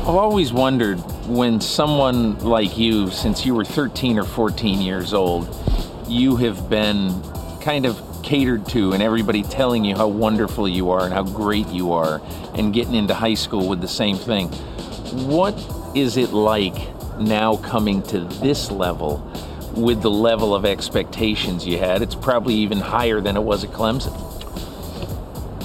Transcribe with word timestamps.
I've 0.00 0.16
always 0.16 0.50
wondered 0.50 0.96
when 1.28 1.60
someone 1.60 2.38
like 2.38 2.78
you, 2.78 3.10
since 3.10 3.44
you 3.44 3.54
were 3.54 3.66
13 3.66 4.18
or 4.18 4.24
14 4.24 4.80
years 4.80 5.12
old, 5.12 5.54
you 6.08 6.36
have 6.36 6.70
been 6.70 7.22
kind 7.60 7.84
of 7.84 8.00
catered 8.22 8.66
to 8.68 8.92
and 8.92 9.02
everybody 9.02 9.42
telling 9.42 9.84
you 9.84 9.94
how 9.94 10.08
wonderful 10.08 10.66
you 10.66 10.90
are 10.90 11.04
and 11.04 11.12
how 11.12 11.22
great 11.22 11.68
you 11.68 11.92
are 11.92 12.22
and 12.54 12.72
getting 12.72 12.94
into 12.94 13.12
high 13.12 13.34
school 13.34 13.68
with 13.68 13.82
the 13.82 13.88
same 13.88 14.16
thing. 14.16 14.48
What 15.28 15.54
is 15.94 16.16
it 16.16 16.30
like 16.30 16.78
now 17.18 17.56
coming 17.58 18.02
to 18.04 18.20
this 18.20 18.70
level 18.70 19.18
with 19.76 20.00
the 20.00 20.10
level 20.10 20.54
of 20.54 20.64
expectations 20.64 21.66
you 21.66 21.76
had? 21.76 22.00
It's 22.00 22.14
probably 22.14 22.54
even 22.54 22.80
higher 22.80 23.20
than 23.20 23.36
it 23.36 23.42
was 23.42 23.64
at 23.64 23.70
Clemson. 23.70 24.29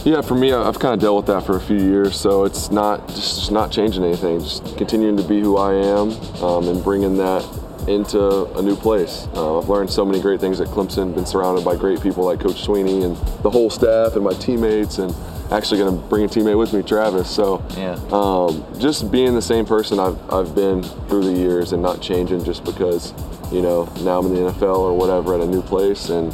Yeah, 0.06 0.22
for 0.22 0.36
me, 0.36 0.54
I've 0.54 0.78
kind 0.78 0.94
of 0.94 1.00
dealt 1.00 1.18
with 1.18 1.26
that 1.26 1.48
for 1.48 1.56
a 1.56 1.60
few 1.60 1.80
years, 1.80 2.16
so 2.16 2.44
it's 2.46 2.70
not 2.70 3.08
just, 3.08 3.52
not 3.52 3.72
changing 3.72 4.04
anything. 4.04 4.40
Just 4.40 4.78
continuing 4.78 5.18
to 5.18 5.24
be 5.24 5.42
who 5.42 5.58
I 5.58 5.74
am 5.74 6.12
um, 6.44 6.68
and 6.68 6.84
bringing 6.84 7.18
that 7.18 7.44
into 7.88 8.46
a 8.54 8.62
new 8.62 8.76
place. 8.76 9.28
Uh, 9.34 9.58
I've 9.60 9.68
learned 9.68 9.90
so 9.90 10.06
many 10.06 10.22
great 10.22 10.40
things 10.40 10.62
at 10.62 10.68
Clemson, 10.68 11.16
been 11.16 11.26
surrounded 11.26 11.66
by 11.66 11.76
great 11.76 12.02
people 12.02 12.24
like 12.24 12.40
Coach 12.40 12.62
Sweeney 12.62 13.02
and 13.04 13.16
the 13.42 13.50
whole 13.50 13.72
staff 13.72 14.14
and 14.16 14.24
my 14.24 14.34
teammates, 14.34 15.00
and 15.00 15.12
actually 15.52 15.80
going 15.80 15.96
to 16.00 16.08
bring 16.08 16.24
a 16.24 16.28
teammate 16.28 16.60
with 16.60 16.72
me, 16.72 16.84
Travis. 16.84 17.28
So 17.28 17.64
Yeah. 17.76 18.00
um, 18.12 18.64
just 18.80 19.12
being 19.12 19.34
the 19.34 19.42
same 19.42 19.66
person 19.66 20.00
I've, 20.00 20.18
I've 20.32 20.54
been 20.54 20.84
through 20.84 21.24
the 21.24 21.34
years 21.34 21.72
and 21.74 21.82
not 21.82 22.00
changing 22.00 22.44
just 22.44 22.64
because, 22.64 23.12
you 23.52 23.64
know, 23.64 23.86
now 24.02 24.20
I'm 24.20 24.28
in 24.28 24.36
the 24.36 24.52
NFL 24.52 24.78
or 24.78 24.94
whatever 24.96 25.34
at 25.34 25.42
a 25.42 25.48
new 25.48 25.64
place, 25.64 26.10
and 26.10 26.32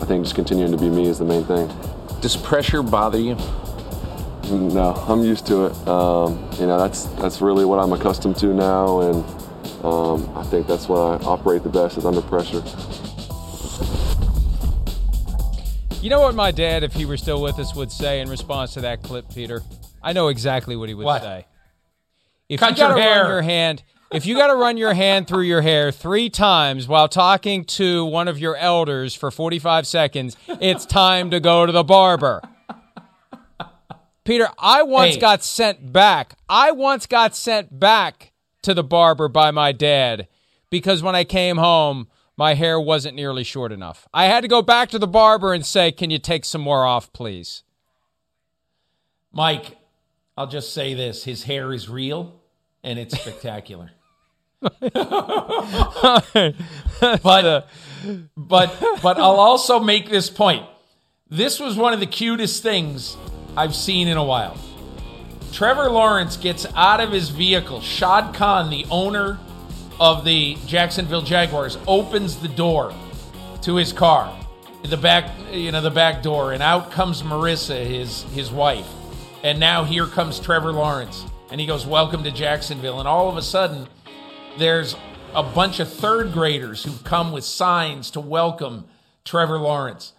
I 0.00 0.06
think 0.06 0.24
just 0.24 0.34
continuing 0.34 0.72
to 0.72 0.78
be 0.78 0.88
me 0.88 1.06
is 1.06 1.18
the 1.20 1.24
main 1.24 1.44
thing. 1.44 1.70
Does 2.22 2.36
pressure 2.36 2.82
bother 2.82 3.18
you? 3.18 3.36
No, 4.50 4.92
I'm 5.08 5.22
used 5.24 5.46
to 5.46 5.66
it. 5.66 5.88
Um, 5.88 6.48
you 6.58 6.66
know, 6.66 6.78
that's 6.78 7.04
that's 7.20 7.40
really 7.40 7.64
what 7.64 7.78
I'm 7.78 7.92
accustomed 7.92 8.36
to 8.38 8.48
now, 8.54 9.00
and 9.00 9.24
um, 9.84 10.30
I 10.36 10.42
think 10.44 10.66
that's 10.66 10.88
when 10.88 10.98
I 11.00 11.16
operate 11.24 11.62
the 11.62 11.68
best 11.68 11.98
is 11.98 12.04
under 12.06 12.22
pressure. 12.22 12.62
You 16.00 16.10
know 16.10 16.20
what 16.20 16.34
my 16.34 16.50
dad, 16.50 16.82
if 16.82 16.92
he 16.94 17.04
were 17.04 17.16
still 17.16 17.40
with 17.42 17.58
us, 17.58 17.74
would 17.74 17.90
say 17.92 18.20
in 18.20 18.28
response 18.28 18.74
to 18.74 18.80
that 18.82 19.02
clip, 19.02 19.28
Peter? 19.32 19.62
I 20.02 20.12
know 20.12 20.28
exactly 20.28 20.74
what 20.76 20.88
he 20.88 20.94
would 20.94 21.04
What? 21.06 21.22
say. 21.22 21.46
If 22.48 22.58
Cut 22.60 22.70
you 22.72 22.76
gotta 22.78 22.94
your 22.94 23.02
hair. 23.02 23.22
run 23.22 23.30
your 23.30 23.42
hand, 23.42 23.82
if 24.12 24.26
you 24.26 24.36
got 24.36 24.48
to 24.48 24.54
run 24.54 24.76
your 24.76 24.94
hand 24.94 25.26
through 25.26 25.42
your 25.42 25.62
hair 25.62 25.90
three 25.90 26.28
times 26.30 26.86
while 26.88 27.08
talking 27.08 27.64
to 27.64 28.04
one 28.04 28.28
of 28.28 28.38
your 28.38 28.56
elders 28.56 29.14
for 29.14 29.30
45 29.30 29.86
seconds, 29.86 30.36
it's 30.48 30.84
time 30.86 31.30
to 31.30 31.40
go 31.40 31.66
to 31.66 31.72
the 31.72 31.84
barber. 31.84 32.42
Peter, 34.24 34.48
I 34.58 34.82
once 34.82 35.14
Hey. 35.14 35.20
got 35.20 35.42
sent 35.42 35.92
back. 35.92 36.36
I 36.48 36.70
once 36.70 37.06
got 37.06 37.34
sent 37.34 37.78
back 37.80 38.32
to 38.62 38.72
the 38.74 38.84
barber 38.84 39.28
by 39.28 39.50
my 39.50 39.72
dad 39.72 40.28
because 40.70 41.02
when 41.02 41.16
I 41.16 41.24
came 41.24 41.56
home, 41.56 42.06
my 42.36 42.54
hair 42.54 42.80
wasn't 42.80 43.16
nearly 43.16 43.42
short 43.44 43.72
enough. 43.72 44.06
I 44.14 44.26
had 44.26 44.42
to 44.42 44.48
go 44.48 44.62
back 44.62 44.90
to 44.90 44.98
the 44.98 45.08
barber 45.08 45.52
and 45.52 45.66
say, 45.66 45.90
"Can 45.90 46.10
you 46.10 46.18
take 46.18 46.44
some 46.44 46.60
more 46.60 46.86
off, 46.86 47.12
please?" 47.12 47.64
Mike, 49.32 49.76
I'll 50.36 50.46
just 50.46 50.72
say 50.72 50.94
this: 50.94 51.24
his 51.24 51.42
hair 51.44 51.72
is 51.72 51.88
real, 51.88 52.40
and 52.84 52.98
it's 52.98 53.18
spectacular. 53.20 53.90
but 56.02 56.54
uh, 57.24 57.62
but 58.36 58.84
but 59.02 59.18
I'll 59.18 59.40
also 59.40 59.80
make 59.80 60.08
this 60.08 60.30
point. 60.30 60.64
This 61.28 61.58
was 61.58 61.76
one 61.76 61.92
of 61.92 61.98
the 61.98 62.06
cutest 62.06 62.62
things 62.62 63.16
I've 63.56 63.74
seen 63.74 64.06
in 64.06 64.16
a 64.16 64.24
while. 64.24 64.56
Trevor 65.50 65.90
Lawrence 65.90 66.36
gets 66.36 66.64
out 66.76 67.00
of 67.00 67.10
his 67.10 67.30
vehicle. 67.30 67.80
Shad 67.80 68.34
Khan, 68.34 68.70
the 68.70 68.86
owner 68.88 69.38
of 69.98 70.24
the 70.24 70.56
Jacksonville 70.66 71.22
Jaguars, 71.22 71.76
opens 71.88 72.36
the 72.36 72.48
door 72.48 72.94
to 73.62 73.76
his 73.76 73.92
car, 73.92 74.32
the 74.84 74.96
back, 74.96 75.30
you 75.50 75.72
know, 75.72 75.80
the 75.80 75.90
back 75.90 76.22
door, 76.22 76.52
and 76.52 76.62
out 76.62 76.92
comes 76.92 77.22
Marissa, 77.22 77.84
his 77.84 78.22
his 78.34 78.52
wife, 78.52 78.88
and 79.42 79.58
now 79.58 79.82
here 79.82 80.06
comes 80.06 80.38
Trevor 80.38 80.72
Lawrence, 80.72 81.24
and 81.50 81.60
he 81.60 81.66
goes, 81.66 81.84
"Welcome 81.84 82.22
to 82.24 82.30
Jacksonville," 82.30 83.00
and 83.00 83.08
all 83.08 83.28
of 83.28 83.36
a 83.36 83.42
sudden, 83.42 83.88
there's 84.58 84.96
a 85.34 85.42
bunch 85.42 85.80
of 85.80 85.92
third 85.92 86.32
graders 86.32 86.84
who've 86.84 87.02
come 87.04 87.32
with 87.32 87.44
signs 87.44 88.10
to 88.12 88.20
welcome 88.20 88.84
Trevor 89.24 89.58
Lawrence. 89.58 90.12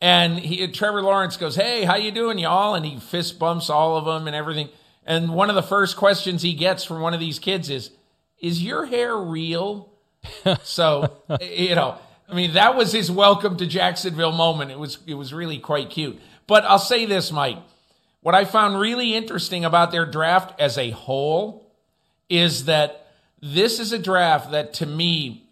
And 0.00 0.38
he, 0.38 0.66
Trevor 0.68 1.02
Lawrence 1.02 1.36
goes, 1.36 1.56
"Hey, 1.56 1.84
how 1.84 1.96
you 1.96 2.10
doing, 2.10 2.38
y'all?" 2.38 2.74
And 2.74 2.84
he 2.84 2.98
fist 2.98 3.38
bumps 3.38 3.68
all 3.68 3.96
of 3.96 4.04
them 4.04 4.26
and 4.26 4.34
everything. 4.34 4.68
And 5.04 5.34
one 5.34 5.48
of 5.48 5.56
the 5.56 5.62
first 5.62 5.96
questions 5.96 6.42
he 6.42 6.54
gets 6.54 6.84
from 6.84 7.00
one 7.00 7.14
of 7.14 7.20
these 7.20 7.38
kids 7.38 7.68
is, 7.68 7.90
"Is 8.40 8.62
your 8.62 8.86
hair 8.86 9.16
real?" 9.16 9.90
so 10.62 11.22
you 11.40 11.74
know, 11.74 11.98
I 12.28 12.34
mean, 12.34 12.54
that 12.54 12.76
was 12.76 12.92
his 12.92 13.10
welcome 13.10 13.56
to 13.58 13.66
Jacksonville 13.66 14.32
moment. 14.32 14.70
It 14.70 14.78
was 14.78 14.98
it 15.06 15.14
was 15.14 15.34
really 15.34 15.58
quite 15.58 15.90
cute. 15.90 16.18
But 16.46 16.64
I'll 16.64 16.78
say 16.78 17.06
this, 17.06 17.30
Mike. 17.30 17.58
What 18.22 18.34
I 18.34 18.44
found 18.44 18.78
really 18.78 19.14
interesting 19.14 19.64
about 19.64 19.92
their 19.92 20.04
draft 20.04 20.58
as 20.60 20.76
a 20.76 20.90
whole 20.90 21.70
is 22.28 22.66
that 22.66 23.09
this 23.40 23.80
is 23.80 23.92
a 23.92 23.98
draft 23.98 24.50
that, 24.50 24.74
to 24.74 24.86
me, 24.86 25.48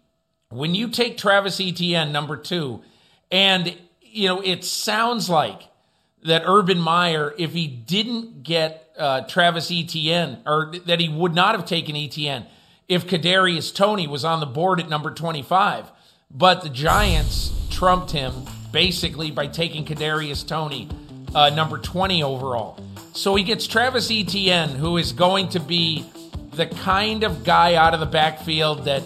when 0.49 0.75
you 0.75 0.89
take 0.89 1.17
Travis 1.17 1.59
Etienne 1.59 2.11
number 2.11 2.37
two, 2.37 2.81
and 3.31 3.75
you 4.01 4.27
know, 4.27 4.41
it 4.41 4.63
sounds 4.63 5.29
like 5.29 5.61
that 6.23 6.43
Urban 6.45 6.79
Meyer, 6.79 7.33
if 7.37 7.53
he 7.53 7.67
didn't 7.67 8.43
get 8.43 8.91
uh, 8.97 9.21
Travis 9.21 9.71
Etienne, 9.71 10.39
or 10.45 10.73
that 10.85 10.99
he 10.99 11.09
would 11.09 11.33
not 11.33 11.55
have 11.55 11.65
taken 11.65 11.95
Etienne 11.95 12.45
if 12.87 13.05
Kadarius 13.07 13.73
Toney 13.73 14.07
was 14.07 14.25
on 14.25 14.39
the 14.39 14.45
board 14.45 14.79
at 14.79 14.89
number 14.89 15.11
25. 15.11 15.91
But 16.31 16.61
the 16.61 16.69
Giants 16.69 17.51
trumped 17.69 18.11
him 18.11 18.33
basically 18.71 19.31
by 19.31 19.47
taking 19.47 19.85
Kadarius 19.85 20.45
Toney, 20.45 20.89
uh, 21.33 21.49
number 21.49 21.77
20 21.77 22.23
overall. 22.23 22.83
So 23.13 23.35
he 23.35 23.43
gets 23.43 23.67
Travis 23.67 24.11
Etienne, 24.11 24.69
who 24.69 24.97
is 24.97 25.13
going 25.13 25.49
to 25.49 25.59
be 25.59 26.05
the 26.59 26.67
kind 26.67 27.23
of 27.23 27.45
guy 27.45 27.75
out 27.75 27.93
of 27.93 28.01
the 28.01 28.05
backfield 28.05 28.83
that 28.83 29.01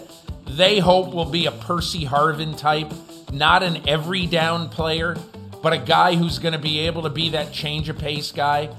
they 0.48 0.80
hope 0.80 1.14
will 1.14 1.30
be 1.30 1.46
a 1.46 1.52
Percy 1.52 2.04
Harvin 2.04 2.58
type, 2.58 2.92
not 3.32 3.62
an 3.62 3.88
every 3.88 4.26
down 4.26 4.70
player, 4.70 5.16
but 5.62 5.72
a 5.72 5.78
guy 5.78 6.16
who's 6.16 6.40
going 6.40 6.54
to 6.54 6.60
be 6.60 6.80
able 6.80 7.04
to 7.04 7.12
be 7.12 7.30
that 7.30 7.54
change 7.54 7.90
of 7.90 8.00
pace 8.00 8.32
guy. 8.32 8.76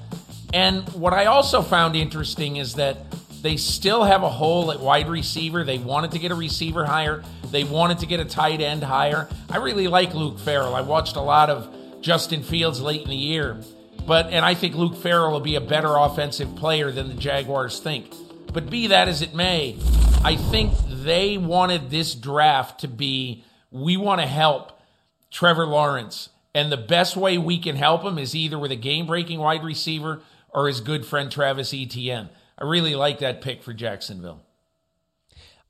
And 0.53 0.89
what 0.89 1.13
I 1.13 1.27
also 1.27 1.63
found 1.63 1.95
interesting 1.95 2.57
is 2.57 2.75
that 2.75 2.97
They 3.45 3.59
still 3.59 4.05
have 4.05 4.23
a 4.23 4.31
hole 4.31 4.73
at 4.73 4.81
wide 4.81 5.07
receiver. 5.07 5.65
They 5.65 5.77
wanted 5.77 6.13
to 6.13 6.19
get 6.19 6.31
a 6.31 6.35
receiver 6.35 6.87
higher. 6.87 7.23
They 7.51 7.63
wanted 7.63 7.99
to 7.99 8.07
get 8.07 8.19
a 8.19 8.25
tight 8.25 8.63
end 8.63 8.83
higher. 8.83 9.29
I 9.51 9.59
really 9.59 9.87
like 9.87 10.15
Luke 10.15 10.39
Farrell. 10.39 10.75
I 10.75 10.81
watched 10.81 11.17
a 11.17 11.21
lot 11.21 11.51
of 11.51 12.01
Justin 12.01 12.43
Fields 12.43 12.81
late 12.81 13.03
in 13.03 13.11
the 13.11 13.17
year. 13.17 13.61
But 14.07 14.29
and 14.29 14.47
I 14.47 14.55
think 14.55 14.75
Luke 14.77 14.97
Farrell 14.97 15.31
will 15.31 15.41
be 15.41 15.57
a 15.57 15.61
better 15.61 15.95
offensive 15.95 16.57
player 16.57 16.91
than 16.91 17.09
the 17.09 17.15
Jaguars 17.15 17.81
think. 17.81 18.15
But 18.55 18.71
be 18.71 18.87
that 18.87 19.09
as 19.09 19.21
it 19.21 19.35
may, 19.35 19.77
I 20.25 20.37
think 20.37 20.73
they 20.89 21.37
wanted 21.37 21.91
this 21.91 22.15
draft 22.15 22.81
to 22.81 22.89
be 22.89 23.45
we 23.73 23.97
want 23.97 24.21
to 24.21 24.27
help 24.29 24.81
Trevor 25.33 25.67
Lawrence. 25.67 26.29
And 26.55 26.71
the 26.71 26.77
best 26.77 27.17
way 27.17 27.37
we 27.37 27.59
can 27.59 27.75
help 27.75 28.05
him 28.05 28.17
is 28.17 28.33
either 28.33 28.57
with 28.57 28.71
a 28.71 28.77
game 28.77 29.09
breaking 29.09 29.41
wide 29.41 29.65
receiver 29.65 30.23
or 30.51 30.69
his 30.69 30.81
good 30.81 31.05
friend 31.05 31.33
Travis 31.33 31.75
Etienne. 31.75 32.29
I 32.57 32.65
really 32.65 32.95
like 32.95 33.19
that 33.19 33.41
pick 33.43 33.61
for 33.61 33.73
Jacksonville. 33.73 34.41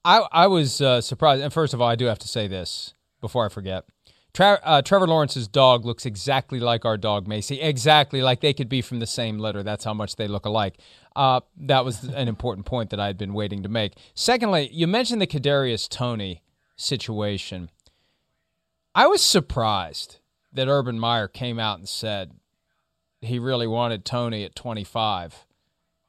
I, 0.05 0.27
I 0.31 0.47
was 0.49 0.83
uh, 0.83 1.01
surprised. 1.01 1.43
And 1.43 1.55
first 1.55 1.73
of 1.73 1.81
all, 1.81 1.89
I 1.89 1.97
do 1.97 2.05
have 2.05 2.19
to 2.19 2.29
say 2.29 2.49
this 2.49 2.93
before 3.23 3.47
I 3.47 3.49
forget. 3.49 3.87
Tra- 4.35 4.61
uh, 4.65 4.83
Trevor 4.83 5.07
Lawrence's 5.07 5.47
dog 5.47 5.85
looks 5.85 6.05
exactly 6.05 6.59
like 6.59 6.85
our 6.85 6.97
dog 6.97 7.29
Macy, 7.29 7.61
exactly 7.61 8.21
like 8.21 8.41
they 8.41 8.53
could 8.53 8.69
be 8.69 8.83
from 8.83 8.99
the 8.99 9.07
same 9.07 9.39
litter. 9.39 9.63
That's 9.63 9.85
how 9.85 9.95
much 9.95 10.17
they 10.17 10.27
look 10.27 10.45
alike. 10.45 10.77
Uh, 11.15 11.41
that 11.57 11.85
was 11.85 12.03
an 12.15 12.27
important 12.27 12.67
point 12.67 12.91
that 12.91 12.99
I 12.99 13.07
had 13.07 13.17
been 13.17 13.33
waiting 13.33 13.63
to 13.63 13.69
make. 13.69 13.95
Secondly, 14.15 14.69
you 14.73 14.89
mentioned 14.89 15.23
the 15.23 15.27
Kadarius 15.29 15.89
Toney 15.89 16.43
situation. 16.77 17.71
I 18.93 19.07
was 19.07 19.23
surprised 19.23 20.19
that 20.53 20.69
Urban 20.69 20.99
Meyer 20.99 21.29
came 21.29 21.61
out 21.61 21.79
and 21.79 21.89
said 21.89 22.33
he 23.21 23.39
really 23.39 23.67
wanted 23.69 24.05
Toney 24.05 24.45
at 24.45 24.57
25, 24.57 25.47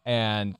and 0.04 0.56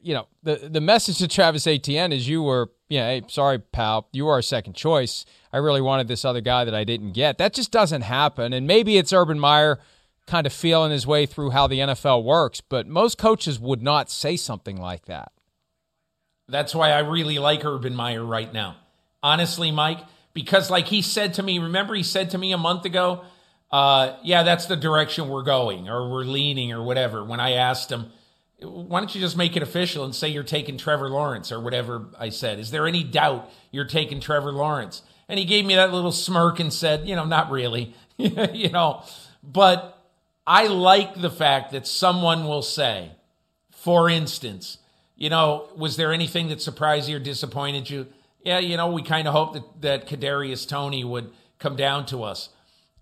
you 0.00 0.14
know, 0.14 0.26
the 0.42 0.68
the 0.70 0.80
message 0.80 1.18
to 1.18 1.28
Travis 1.28 1.66
Etienne 1.66 2.12
is 2.12 2.28
you 2.28 2.42
were, 2.42 2.70
yeah, 2.88 3.08
hey, 3.08 3.22
sorry, 3.28 3.58
pal, 3.58 4.08
you 4.12 4.28
are 4.28 4.34
our 4.34 4.42
second 4.42 4.74
choice. 4.74 5.24
I 5.52 5.58
really 5.58 5.80
wanted 5.80 6.08
this 6.08 6.24
other 6.24 6.40
guy 6.40 6.64
that 6.64 6.74
I 6.74 6.84
didn't 6.84 7.12
get. 7.12 7.38
That 7.38 7.54
just 7.54 7.70
doesn't 7.70 8.02
happen. 8.02 8.52
And 8.52 8.66
maybe 8.66 8.98
it's 8.98 9.12
Urban 9.12 9.38
Meyer 9.38 9.78
kind 10.26 10.46
of 10.46 10.52
feeling 10.52 10.90
his 10.90 11.06
way 11.06 11.26
through 11.26 11.50
how 11.50 11.66
the 11.66 11.80
NFL 11.80 12.24
works, 12.24 12.60
but 12.60 12.86
most 12.86 13.18
coaches 13.18 13.58
would 13.60 13.82
not 13.82 14.10
say 14.10 14.36
something 14.36 14.76
like 14.76 15.06
that. 15.06 15.32
That's 16.48 16.74
why 16.74 16.90
I 16.90 17.00
really 17.00 17.38
like 17.38 17.64
Urban 17.64 17.94
Meyer 17.94 18.24
right 18.24 18.52
now. 18.52 18.76
Honestly, 19.22 19.70
Mike, 19.70 20.00
because 20.34 20.70
like 20.70 20.86
he 20.88 21.00
said 21.00 21.34
to 21.34 21.42
me, 21.42 21.58
remember 21.58 21.94
he 21.94 22.02
said 22.02 22.30
to 22.30 22.38
me 22.38 22.52
a 22.52 22.58
month 22.58 22.84
ago, 22.84 23.24
uh, 23.70 24.16
yeah, 24.22 24.42
that's 24.42 24.66
the 24.66 24.76
direction 24.76 25.28
we're 25.28 25.42
going 25.42 25.88
or 25.88 26.10
we're 26.10 26.24
leaning 26.24 26.72
or 26.72 26.82
whatever. 26.82 27.24
When 27.24 27.40
I 27.40 27.52
asked 27.52 27.90
him, 27.90 28.12
why 28.60 29.00
don't 29.00 29.14
you 29.14 29.20
just 29.20 29.36
make 29.36 29.56
it 29.56 29.62
official 29.62 30.04
and 30.04 30.14
say 30.14 30.28
you're 30.28 30.42
taking 30.42 30.78
Trevor 30.78 31.08
Lawrence 31.08 31.50
or 31.52 31.60
whatever 31.60 32.06
I 32.18 32.28
said? 32.30 32.58
Is 32.58 32.70
there 32.70 32.86
any 32.86 33.04
doubt 33.04 33.50
you're 33.70 33.84
taking 33.84 34.20
Trevor 34.20 34.52
Lawrence? 34.52 35.02
And 35.28 35.38
he 35.38 35.44
gave 35.44 35.64
me 35.64 35.74
that 35.74 35.92
little 35.92 36.12
smirk 36.12 36.60
and 36.60 36.72
said, 36.72 37.08
you 37.08 37.16
know, 37.16 37.24
not 37.24 37.50
really, 37.50 37.94
you 38.16 38.70
know, 38.70 39.04
but 39.42 39.98
I 40.46 40.66
like 40.66 41.20
the 41.20 41.30
fact 41.30 41.72
that 41.72 41.86
someone 41.86 42.44
will 42.44 42.62
say, 42.62 43.12
for 43.70 44.08
instance, 44.08 44.78
you 45.16 45.30
know, 45.30 45.68
was 45.76 45.96
there 45.96 46.12
anything 46.12 46.48
that 46.48 46.60
surprised 46.60 47.08
you 47.08 47.16
or 47.16 47.20
disappointed 47.20 47.88
you? 47.88 48.06
Yeah, 48.42 48.58
you 48.58 48.76
know, 48.76 48.90
we 48.90 49.02
kind 49.02 49.26
of 49.26 49.34
hoped 49.34 49.54
that, 49.54 49.80
that 49.80 50.08
Kadarius 50.08 50.68
Toney 50.68 51.04
would 51.04 51.30
come 51.58 51.76
down 51.76 52.04
to 52.06 52.22
us. 52.22 52.50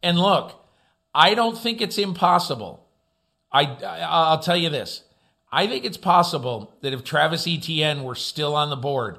And 0.02 0.18
look, 0.18 0.54
I 1.14 1.34
don't 1.34 1.58
think 1.58 1.80
it's 1.80 1.98
impossible. 1.98 2.86
I, 3.50 3.64
I'll 4.08 4.38
tell 4.38 4.56
you 4.56 4.70
this. 4.70 5.02
I 5.52 5.66
think 5.66 5.84
it's 5.84 5.98
possible 5.98 6.74
that 6.80 6.94
if 6.94 7.04
Travis 7.04 7.46
Etienne 7.46 8.04
were 8.04 8.14
still 8.14 8.56
on 8.56 8.70
the 8.70 8.76
board, 8.76 9.18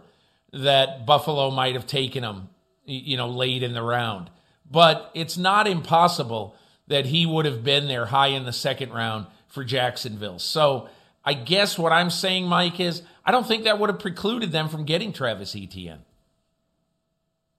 that 0.52 1.06
Buffalo 1.06 1.52
might 1.52 1.76
have 1.76 1.86
taken 1.86 2.24
him, 2.24 2.50
you 2.86 3.16
know, 3.16 3.30
late 3.30 3.62
in 3.62 3.74
the 3.74 3.84
round. 3.84 4.32
But 4.70 5.12
it's 5.14 5.38
not 5.38 5.68
impossible 5.68 6.56
that 6.88 7.06
he 7.06 7.28
would 7.28 7.46
have 7.46 7.64
been 7.64 7.88
there 7.88 8.08
high 8.08 8.28
in 8.28 8.46
the 8.46 8.52
second 8.52 8.92
round 8.92 9.28
for 9.48 9.64
Jacksonville. 9.64 10.40
So 10.40 10.90
I 11.24 11.36
guess 11.36 11.78
what 11.78 11.92
I'm 11.92 12.10
saying, 12.10 12.48
Mike, 12.48 12.80
is 12.80 13.04
I 13.24 13.32
don't 13.32 13.48
think 13.48 13.64
that 13.64 13.80
would 13.80 13.90
have 13.90 14.00
precluded 14.00 14.52
them 14.52 14.70
from 14.70 14.86
getting 14.86 15.14
Travis 15.14 15.56
Etienne. 15.56 16.02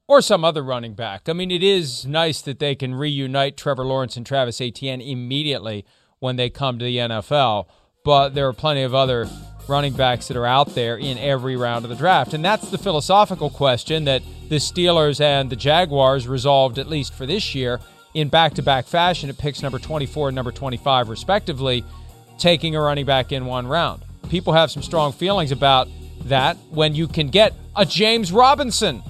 Or 0.07 0.21
some 0.21 0.45
other 0.45 0.63
running 0.63 0.95
back. 0.95 1.29
I 1.29 1.33
mean, 1.33 1.51
it 1.51 1.63
is 1.63 2.05
nice 2.05 2.43
that 2.43 2.59
they 2.59 2.75
can 2.75 2.95
reunite 2.95 3.57
Trevor 3.57 3.87
Lawrence 3.87 4.17
and 4.17 4.27
Travis 4.27 4.61
Etienne 4.61 5.01
immediately 5.01 5.87
when 6.19 6.37
they 6.37 6.51
come 6.51 6.79
to 6.79 6.85
the 6.85 6.99
NFL 6.99 7.67
but 8.05 8.35
there 8.35 8.47
are 8.47 8.53
plenty 8.53 8.83
of 8.83 8.95
other 8.95 9.29
running 9.67 9.95
backs 9.95 10.29
that 10.29 10.37
are 10.37 10.45
out 10.45 10.75
there 10.75 10.99
in 10.99 11.17
every 11.17 11.57
round 11.57 11.87
of 11.87 11.89
the 11.89 11.97
draft. 11.97 12.35
And 12.35 12.45
that's 12.45 12.71
the 12.71 12.77
philosophical 12.77 13.49
question 13.49 14.05
that 14.05 14.23
the 14.51 14.57
Steelers 14.57 15.23
and 15.23 15.49
the 15.49 15.57
Jaguars 15.57 16.29
resolved, 16.29 16.79
at 16.79 16.87
least 16.87 17.15
for 17.15 17.25
this 17.25 17.55
year, 17.55 17.81
in 18.13 18.29
back 18.29 18.53
to 18.55 18.63
back 18.63 18.87
fashion 18.87 19.31
at 19.31 19.39
picks 19.39 19.63
number 19.63 19.79
24 19.79 20.29
and 20.29 20.37
number 20.37 20.53
25, 20.53 21.09
respectively, 21.09 21.83
taking 22.39 22.77
a 22.77 22.81
running 22.81 23.07
back 23.07 23.33
in 23.33 23.47
one 23.47 23.67
round. 23.67 24.03
People 24.29 24.53
have 24.53 24.71
some 24.71 24.83
strong 24.83 25.11
feelings 25.11 25.51
about 25.51 25.89
that 26.25 26.59
when 26.71 26.95
you 26.95 27.09
can 27.09 27.29
get 27.29 27.55
a 27.75 27.87
James 27.87 28.33
Robinson, 28.33 29.03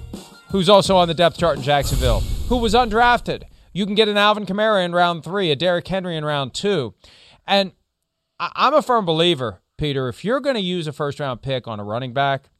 who's 0.50 0.69
also 0.69 0.97
on 0.97 1.08
the 1.08 1.14
depth 1.14 1.37
chart 1.37 1.56
in 1.56 1.64
Jacksonville, 1.64 2.20
who 2.49 2.58
was 2.58 2.75
undrafted. 2.75 3.43
You 3.73 3.87
can 3.87 3.97
get 3.97 4.08
an 4.08 4.17
Alvin 4.17 4.47
Kamara 4.47 4.85
in 4.85 4.93
round 4.93 5.25
three, 5.25 5.50
a 5.50 5.56
Derrick 5.56 5.88
Henry 5.88 6.17
in 6.17 6.25
round 6.25 6.55
two. 6.55 6.94
And 7.44 7.73
I'm 8.38 8.75
a 8.75 8.82
firm 8.82 9.04
believer, 9.04 9.60
Peter, 9.76 10.08
if 10.08 10.25
you're 10.25 10.40
going 10.40 10.56
to 10.56 10.60
use 10.60 10.86
a 10.86 10.92
first 10.92 11.20
round 11.20 11.42
pick 11.42 11.66
on 11.69 11.81
a 11.81 11.84
running 11.84 12.12
back, 12.12 12.50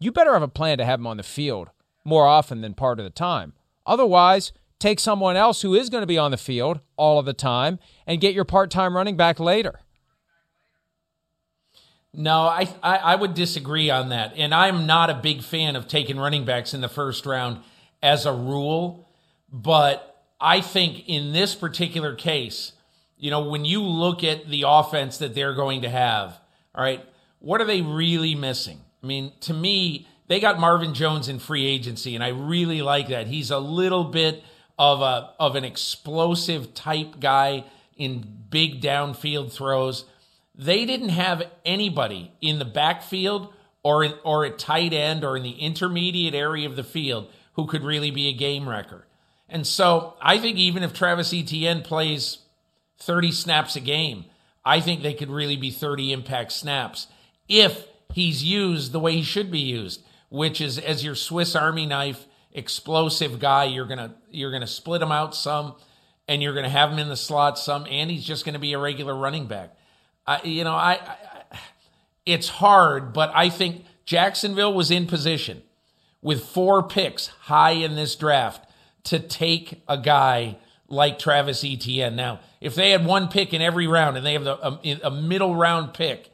you 0.00 0.12
better 0.12 0.32
have 0.32 0.42
a 0.42 0.48
plan 0.48 0.78
to 0.78 0.84
have 0.84 1.00
him 1.00 1.06
on 1.06 1.16
the 1.16 1.22
field 1.22 1.70
more 2.04 2.26
often 2.26 2.60
than 2.60 2.74
part 2.74 2.98
of 2.98 3.04
the 3.04 3.10
time. 3.10 3.52
Otherwise, 3.86 4.52
take 4.78 5.00
someone 5.00 5.36
else 5.36 5.62
who 5.62 5.74
is 5.74 5.90
going 5.90 6.02
to 6.02 6.06
be 6.06 6.18
on 6.18 6.30
the 6.30 6.36
field 6.36 6.80
all 6.96 7.18
of 7.18 7.26
the 7.26 7.32
time 7.32 7.78
and 8.06 8.20
get 8.20 8.34
your 8.34 8.44
part 8.44 8.70
time 8.70 8.96
running 8.96 9.16
back 9.16 9.40
later. 9.40 9.80
No, 12.14 12.42
I, 12.42 12.68
I, 12.82 12.96
I 12.96 13.14
would 13.14 13.34
disagree 13.34 13.90
on 13.90 14.08
that. 14.08 14.34
And 14.36 14.54
I'm 14.54 14.86
not 14.86 15.10
a 15.10 15.14
big 15.14 15.42
fan 15.42 15.76
of 15.76 15.88
taking 15.88 16.18
running 16.18 16.44
backs 16.44 16.72
in 16.72 16.80
the 16.80 16.88
first 16.88 17.26
round 17.26 17.60
as 18.02 18.24
a 18.24 18.32
rule. 18.32 19.08
But 19.52 20.24
I 20.40 20.60
think 20.60 21.08
in 21.08 21.32
this 21.32 21.54
particular 21.54 22.14
case, 22.14 22.72
you 23.18 23.30
know, 23.30 23.48
when 23.48 23.64
you 23.64 23.82
look 23.82 24.22
at 24.24 24.48
the 24.48 24.64
offense 24.66 25.18
that 25.18 25.34
they're 25.34 25.54
going 25.54 25.82
to 25.82 25.90
have, 25.90 26.38
all 26.74 26.84
right, 26.84 27.04
what 27.40 27.60
are 27.60 27.64
they 27.66 27.82
really 27.82 28.34
missing? 28.34 28.80
I 29.02 29.06
mean, 29.06 29.32
to 29.40 29.54
me, 29.54 30.08
they 30.28 30.40
got 30.40 30.60
Marvin 30.60 30.94
Jones 30.94 31.28
in 31.28 31.38
free 31.38 31.66
agency, 31.66 32.14
and 32.14 32.22
I 32.22 32.28
really 32.28 32.82
like 32.82 33.08
that. 33.08 33.26
He's 33.26 33.50
a 33.50 33.58
little 33.58 34.04
bit 34.04 34.42
of 34.78 35.00
a 35.00 35.34
of 35.40 35.56
an 35.56 35.64
explosive 35.64 36.74
type 36.74 37.18
guy 37.20 37.64
in 37.96 38.24
big 38.50 38.80
downfield 38.80 39.52
throws. 39.52 40.04
They 40.54 40.84
didn't 40.84 41.10
have 41.10 41.42
anybody 41.64 42.32
in 42.40 42.58
the 42.58 42.64
backfield 42.64 43.52
or 43.82 44.04
in, 44.04 44.14
or 44.24 44.44
at 44.44 44.58
tight 44.58 44.92
end 44.92 45.24
or 45.24 45.36
in 45.36 45.42
the 45.42 45.52
intermediate 45.52 46.34
area 46.34 46.68
of 46.68 46.76
the 46.76 46.84
field 46.84 47.30
who 47.54 47.66
could 47.66 47.82
really 47.82 48.10
be 48.10 48.28
a 48.28 48.32
game 48.32 48.68
wrecker. 48.68 49.06
And 49.48 49.66
so 49.66 50.14
I 50.20 50.38
think 50.38 50.58
even 50.58 50.82
if 50.82 50.92
Travis 50.92 51.32
Etienne 51.32 51.82
plays 51.82 52.38
30 52.98 53.32
snaps 53.32 53.76
a 53.76 53.80
game. 53.80 54.24
I 54.64 54.80
think 54.80 55.02
they 55.02 55.14
could 55.14 55.30
really 55.30 55.56
be 55.56 55.70
30 55.70 56.12
impact 56.12 56.52
snaps 56.52 57.06
if 57.48 57.86
he's 58.12 58.44
used 58.44 58.92
the 58.92 59.00
way 59.00 59.14
he 59.14 59.22
should 59.22 59.50
be 59.50 59.60
used, 59.60 60.02
which 60.28 60.60
is 60.60 60.78
as 60.78 61.04
your 61.04 61.14
Swiss 61.14 61.54
Army 61.56 61.86
knife 61.86 62.26
explosive 62.52 63.38
guy. 63.38 63.64
You're 63.64 63.86
gonna 63.86 64.14
you're 64.30 64.50
gonna 64.50 64.66
split 64.66 65.02
him 65.02 65.12
out 65.12 65.34
some, 65.34 65.74
and 66.26 66.42
you're 66.42 66.54
gonna 66.54 66.68
have 66.68 66.90
him 66.90 66.98
in 66.98 67.08
the 67.08 67.16
slot 67.16 67.58
some, 67.58 67.86
and 67.88 68.10
he's 68.10 68.24
just 68.24 68.44
gonna 68.44 68.58
be 68.58 68.72
a 68.72 68.78
regular 68.78 69.14
running 69.14 69.46
back. 69.46 69.74
I, 70.26 70.42
you 70.42 70.64
know, 70.64 70.74
I, 70.74 71.00
I 71.02 71.58
it's 72.26 72.48
hard, 72.48 73.14
but 73.14 73.30
I 73.34 73.48
think 73.48 73.84
Jacksonville 74.04 74.74
was 74.74 74.90
in 74.90 75.06
position 75.06 75.62
with 76.20 76.44
four 76.44 76.82
picks 76.82 77.28
high 77.28 77.70
in 77.70 77.94
this 77.94 78.16
draft 78.16 78.68
to 79.04 79.18
take 79.18 79.82
a 79.88 79.96
guy 79.96 80.58
like 80.88 81.18
Travis 81.18 81.64
Etienne. 81.64 82.16
Now, 82.16 82.40
if 82.60 82.74
they 82.74 82.90
had 82.90 83.04
one 83.04 83.28
pick 83.28 83.52
in 83.52 83.62
every 83.62 83.86
round 83.86 84.16
and 84.16 84.24
they 84.24 84.32
have 84.32 84.44
the, 84.44 84.66
um, 84.66 84.80
a, 84.84 85.00
a, 85.04 85.10
middle 85.10 85.54
round 85.54 85.94
pick, 85.94 86.30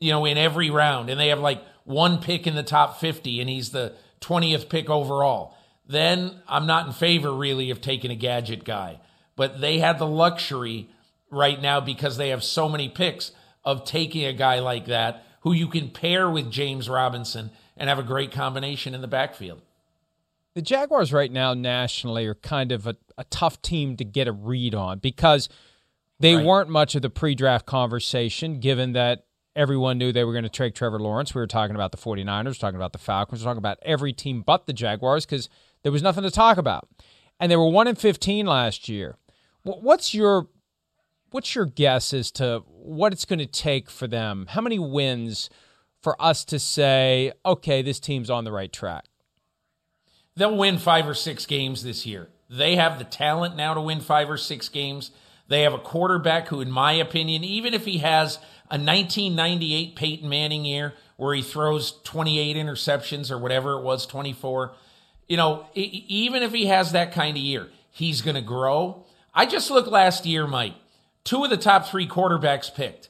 you 0.00 0.10
know, 0.10 0.24
in 0.24 0.38
every 0.38 0.70
round, 0.70 1.10
and 1.10 1.20
they 1.20 1.28
have 1.28 1.40
like 1.40 1.62
one 1.84 2.18
pick 2.18 2.46
in 2.46 2.54
the 2.54 2.62
top 2.62 2.98
50 2.98 3.40
and 3.40 3.50
he's 3.50 3.70
the 3.70 3.94
20th 4.20 4.68
pick 4.68 4.88
overall, 4.88 5.54
then 5.86 6.40
I'm 6.48 6.66
not 6.66 6.86
in 6.86 6.92
favor 6.92 7.32
really 7.32 7.70
of 7.70 7.80
taking 7.80 8.10
a 8.10 8.16
gadget 8.16 8.64
guy. 8.64 9.00
But 9.36 9.60
they 9.60 9.78
had 9.78 9.98
the 9.98 10.06
luxury 10.06 10.88
right 11.30 11.60
now 11.60 11.80
because 11.80 12.16
they 12.16 12.30
have 12.30 12.42
so 12.42 12.68
many 12.68 12.88
picks 12.88 13.32
of 13.64 13.84
taking 13.84 14.24
a 14.24 14.32
guy 14.32 14.60
like 14.60 14.86
that 14.86 15.24
who 15.42 15.52
you 15.52 15.68
can 15.68 15.90
pair 15.90 16.28
with 16.28 16.50
James 16.50 16.88
Robinson 16.88 17.50
and 17.76 17.88
have 17.88 17.98
a 17.98 18.02
great 18.02 18.32
combination 18.32 18.94
in 18.94 19.00
the 19.00 19.06
backfield. 19.06 19.60
The 20.58 20.62
Jaguars 20.62 21.12
right 21.12 21.30
now 21.30 21.54
nationally 21.54 22.26
are 22.26 22.34
kind 22.34 22.72
of 22.72 22.88
a, 22.88 22.96
a 23.16 23.22
tough 23.22 23.62
team 23.62 23.96
to 23.96 24.04
get 24.04 24.26
a 24.26 24.32
read 24.32 24.74
on 24.74 24.98
because 24.98 25.48
they 26.18 26.34
right. 26.34 26.44
weren't 26.44 26.68
much 26.68 26.96
of 26.96 27.02
the 27.02 27.10
pre-draft 27.10 27.64
conversation 27.64 28.58
given 28.58 28.92
that 28.94 29.26
everyone 29.54 29.98
knew 29.98 30.10
they 30.10 30.24
were 30.24 30.32
going 30.32 30.42
to 30.42 30.50
trade 30.50 30.74
Trevor 30.74 30.98
Lawrence. 30.98 31.32
We 31.32 31.40
were 31.40 31.46
talking 31.46 31.76
about 31.76 31.92
the 31.92 31.96
49ers, 31.96 32.58
talking 32.58 32.74
about 32.74 32.90
the 32.90 32.98
Falcons, 32.98 33.44
talking 33.44 33.58
about 33.58 33.78
every 33.82 34.12
team 34.12 34.42
but 34.42 34.66
the 34.66 34.72
Jaguars 34.72 35.24
because 35.24 35.48
there 35.84 35.92
was 35.92 36.02
nothing 36.02 36.24
to 36.24 36.30
talk 36.32 36.58
about. 36.58 36.88
And 37.38 37.52
they 37.52 37.56
were 37.56 37.70
1 37.70 37.86
in 37.86 37.94
15 37.94 38.44
last 38.44 38.88
year. 38.88 39.16
What's 39.62 40.12
your 40.12 40.48
what's 41.30 41.54
your 41.54 41.66
guess 41.66 42.12
as 42.12 42.32
to 42.32 42.64
what 42.66 43.12
it's 43.12 43.24
going 43.24 43.38
to 43.38 43.46
take 43.46 43.88
for 43.88 44.08
them? 44.08 44.46
How 44.48 44.60
many 44.60 44.80
wins 44.80 45.50
for 46.02 46.20
us 46.20 46.44
to 46.46 46.58
say, 46.58 47.30
okay, 47.46 47.80
this 47.80 48.00
team's 48.00 48.28
on 48.28 48.42
the 48.42 48.50
right 48.50 48.72
track? 48.72 49.04
They'll 50.38 50.56
win 50.56 50.78
five 50.78 51.08
or 51.08 51.14
six 51.14 51.46
games 51.46 51.82
this 51.82 52.06
year. 52.06 52.28
They 52.48 52.76
have 52.76 52.98
the 52.98 53.04
talent 53.04 53.56
now 53.56 53.74
to 53.74 53.80
win 53.80 54.00
five 54.00 54.30
or 54.30 54.36
six 54.36 54.68
games. 54.68 55.10
They 55.48 55.62
have 55.62 55.74
a 55.74 55.78
quarterback 55.78 56.46
who, 56.46 56.60
in 56.60 56.70
my 56.70 56.92
opinion, 56.92 57.42
even 57.42 57.74
if 57.74 57.84
he 57.84 57.98
has 57.98 58.36
a 58.70 58.78
1998 58.78 59.96
Peyton 59.96 60.28
Manning 60.28 60.64
year 60.64 60.94
where 61.16 61.34
he 61.34 61.42
throws 61.42 62.00
28 62.04 62.56
interceptions 62.56 63.32
or 63.32 63.38
whatever 63.38 63.72
it 63.72 63.82
was, 63.82 64.06
24, 64.06 64.74
you 65.26 65.36
know, 65.36 65.66
even 65.74 66.44
if 66.44 66.52
he 66.52 66.66
has 66.66 66.92
that 66.92 67.12
kind 67.12 67.36
of 67.36 67.42
year, 67.42 67.68
he's 67.90 68.22
going 68.22 68.36
to 68.36 68.40
grow. 68.40 69.04
I 69.34 69.44
just 69.44 69.72
looked 69.72 69.88
last 69.88 70.24
year, 70.24 70.46
Mike. 70.46 70.74
Two 71.24 71.42
of 71.42 71.50
the 71.50 71.56
top 71.56 71.86
three 71.86 72.06
quarterbacks 72.06 72.72
picked, 72.72 73.08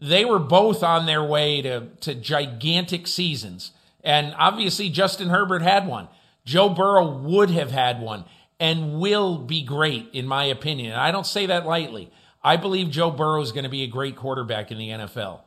they 0.00 0.24
were 0.24 0.40
both 0.40 0.82
on 0.82 1.06
their 1.06 1.22
way 1.22 1.62
to, 1.62 1.86
to 2.00 2.16
gigantic 2.16 3.06
seasons. 3.06 3.70
And 4.02 4.34
obviously, 4.36 4.90
Justin 4.90 5.28
Herbert 5.28 5.62
had 5.62 5.86
one. 5.86 6.08
Joe 6.44 6.68
Burrow 6.68 7.18
would 7.18 7.50
have 7.50 7.70
had 7.70 8.00
one 8.00 8.24
and 8.60 9.00
will 9.00 9.38
be 9.38 9.62
great, 9.62 10.10
in 10.12 10.26
my 10.26 10.44
opinion. 10.44 10.92
And 10.92 11.00
I 11.00 11.10
don't 11.10 11.26
say 11.26 11.46
that 11.46 11.66
lightly. 11.66 12.10
I 12.42 12.56
believe 12.56 12.90
Joe 12.90 13.10
Burrow 13.10 13.40
is 13.40 13.52
going 13.52 13.64
to 13.64 13.70
be 13.70 13.82
a 13.82 13.88
great 13.88 14.16
quarterback 14.16 14.70
in 14.70 14.78
the 14.78 14.90
NFL. 14.90 15.40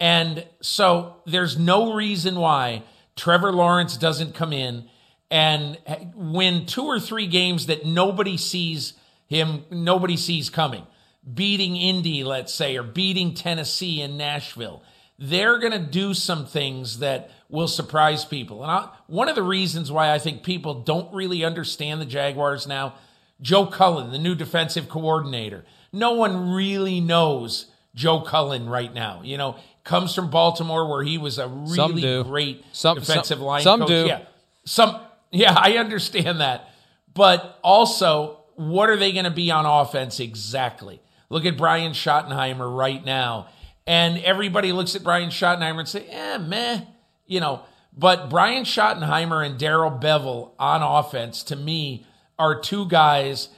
And 0.00 0.46
so 0.60 1.16
there's 1.26 1.58
no 1.58 1.92
reason 1.92 2.36
why 2.36 2.84
Trevor 3.16 3.52
Lawrence 3.52 3.96
doesn't 3.96 4.34
come 4.34 4.52
in 4.52 4.88
and 5.30 5.76
win 6.14 6.66
two 6.66 6.84
or 6.84 7.00
three 7.00 7.26
games 7.26 7.66
that 7.66 7.84
nobody 7.84 8.36
sees 8.36 8.94
him, 9.26 9.64
nobody 9.70 10.16
sees 10.16 10.48
coming. 10.48 10.86
Beating 11.34 11.76
Indy, 11.76 12.24
let's 12.24 12.54
say, 12.54 12.76
or 12.76 12.82
beating 12.82 13.34
Tennessee 13.34 14.00
and 14.00 14.16
Nashville. 14.16 14.82
They're 15.18 15.58
going 15.58 15.72
to 15.72 15.78
do 15.78 16.14
some 16.14 16.46
things 16.46 17.00
that 17.00 17.30
will 17.48 17.68
surprise 17.68 18.24
people. 18.24 18.62
And 18.62 18.70
I, 18.70 18.88
one 19.06 19.28
of 19.28 19.34
the 19.34 19.42
reasons 19.42 19.90
why 19.90 20.12
I 20.12 20.18
think 20.18 20.42
people 20.42 20.82
don't 20.82 21.12
really 21.12 21.44
understand 21.44 22.00
the 22.00 22.06
Jaguars 22.06 22.66
now, 22.66 22.94
Joe 23.40 23.66
Cullen, 23.66 24.12
the 24.12 24.18
new 24.18 24.34
defensive 24.34 24.88
coordinator. 24.88 25.64
No 25.92 26.12
one 26.12 26.50
really 26.50 27.00
knows 27.00 27.66
Joe 27.94 28.20
Cullen 28.20 28.68
right 28.68 28.92
now. 28.92 29.22
You 29.24 29.38
know, 29.38 29.56
comes 29.84 30.14
from 30.14 30.30
Baltimore 30.30 30.88
where 30.88 31.02
he 31.02 31.18
was 31.18 31.38
a 31.38 31.48
really 31.48 32.22
great 32.22 32.64
some, 32.72 32.98
defensive 32.98 33.38
some, 33.38 33.46
line 33.46 33.62
some 33.62 33.80
coach. 33.80 33.88
Do. 33.88 34.06
Yeah. 34.06 34.20
Some 34.64 35.00
yeah, 35.30 35.54
I 35.56 35.76
understand 35.78 36.40
that. 36.40 36.68
But 37.12 37.58
also, 37.62 38.44
what 38.54 38.90
are 38.90 38.96
they 38.96 39.12
going 39.12 39.24
to 39.24 39.30
be 39.30 39.50
on 39.50 39.66
offense 39.66 40.20
exactly? 40.20 41.00
Look 41.30 41.44
at 41.44 41.56
Brian 41.56 41.92
Schottenheimer 41.92 42.74
right 42.74 43.04
now. 43.04 43.48
And 43.88 44.18
everybody 44.18 44.70
looks 44.70 44.94
at 44.94 45.02
Brian 45.02 45.30
Schottenheimer 45.30 45.80
and 45.80 45.88
say, 45.88 46.06
eh, 46.10 46.38
meh 46.38 46.82
you 47.28 47.38
know, 47.38 47.62
but 47.96 48.28
Brian 48.28 48.64
Schottenheimer 48.64 49.46
and 49.46 49.58
Darrell 49.58 49.90
Bevell 49.90 50.50
on 50.58 50.82
offense, 50.82 51.44
to 51.44 51.56
me, 51.56 52.06
are 52.38 52.58
two 52.60 52.86
guys 52.86 53.50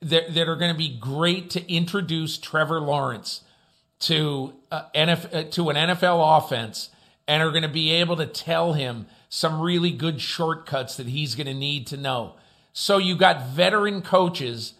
that, 0.00 0.32
that 0.34 0.48
are 0.48 0.56
going 0.56 0.72
to 0.72 0.78
be 0.78 0.96
great 0.98 1.50
to 1.50 1.72
introduce 1.72 2.38
Trevor 2.38 2.80
Lawrence 2.80 3.42
to 4.00 4.54
uh, 4.70 4.84
NF, 4.94 5.34
uh, 5.34 5.50
to 5.50 5.70
an 5.70 5.76
NFL 5.76 6.38
offense 6.38 6.90
and 7.26 7.42
are 7.42 7.50
going 7.50 7.62
to 7.62 7.68
be 7.68 7.90
able 7.90 8.16
to 8.16 8.26
tell 8.26 8.74
him 8.74 9.06
some 9.28 9.60
really 9.60 9.90
good 9.90 10.20
shortcuts 10.20 10.96
that 10.96 11.08
he's 11.08 11.34
going 11.34 11.46
to 11.46 11.54
need 11.54 11.86
to 11.88 11.96
know. 11.96 12.34
So 12.72 12.98
you 12.98 13.16
got 13.16 13.48
veteran 13.48 14.02
coaches 14.02 14.74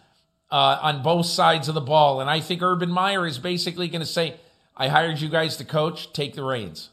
uh, 0.51 0.79
on 0.81 1.03
both 1.03 1.25
sides 1.25 1.67
of 1.67 1.75
the 1.75 1.81
ball, 1.81 2.21
and 2.21 2.29
I 2.29 2.39
think 2.39 2.61
Urban 2.61 2.89
Meyer 2.89 3.25
is 3.25 3.39
basically 3.39 3.89
going 3.89 4.01
to 4.01 4.05
say, 4.05 4.35
"I 4.77 4.87
hired 4.87 5.19
you 5.19 5.27
guys 5.27 5.57
to 5.57 5.65
coach. 5.65 6.13
Take 6.13 6.35
the 6.35 6.43
reins." 6.43 6.91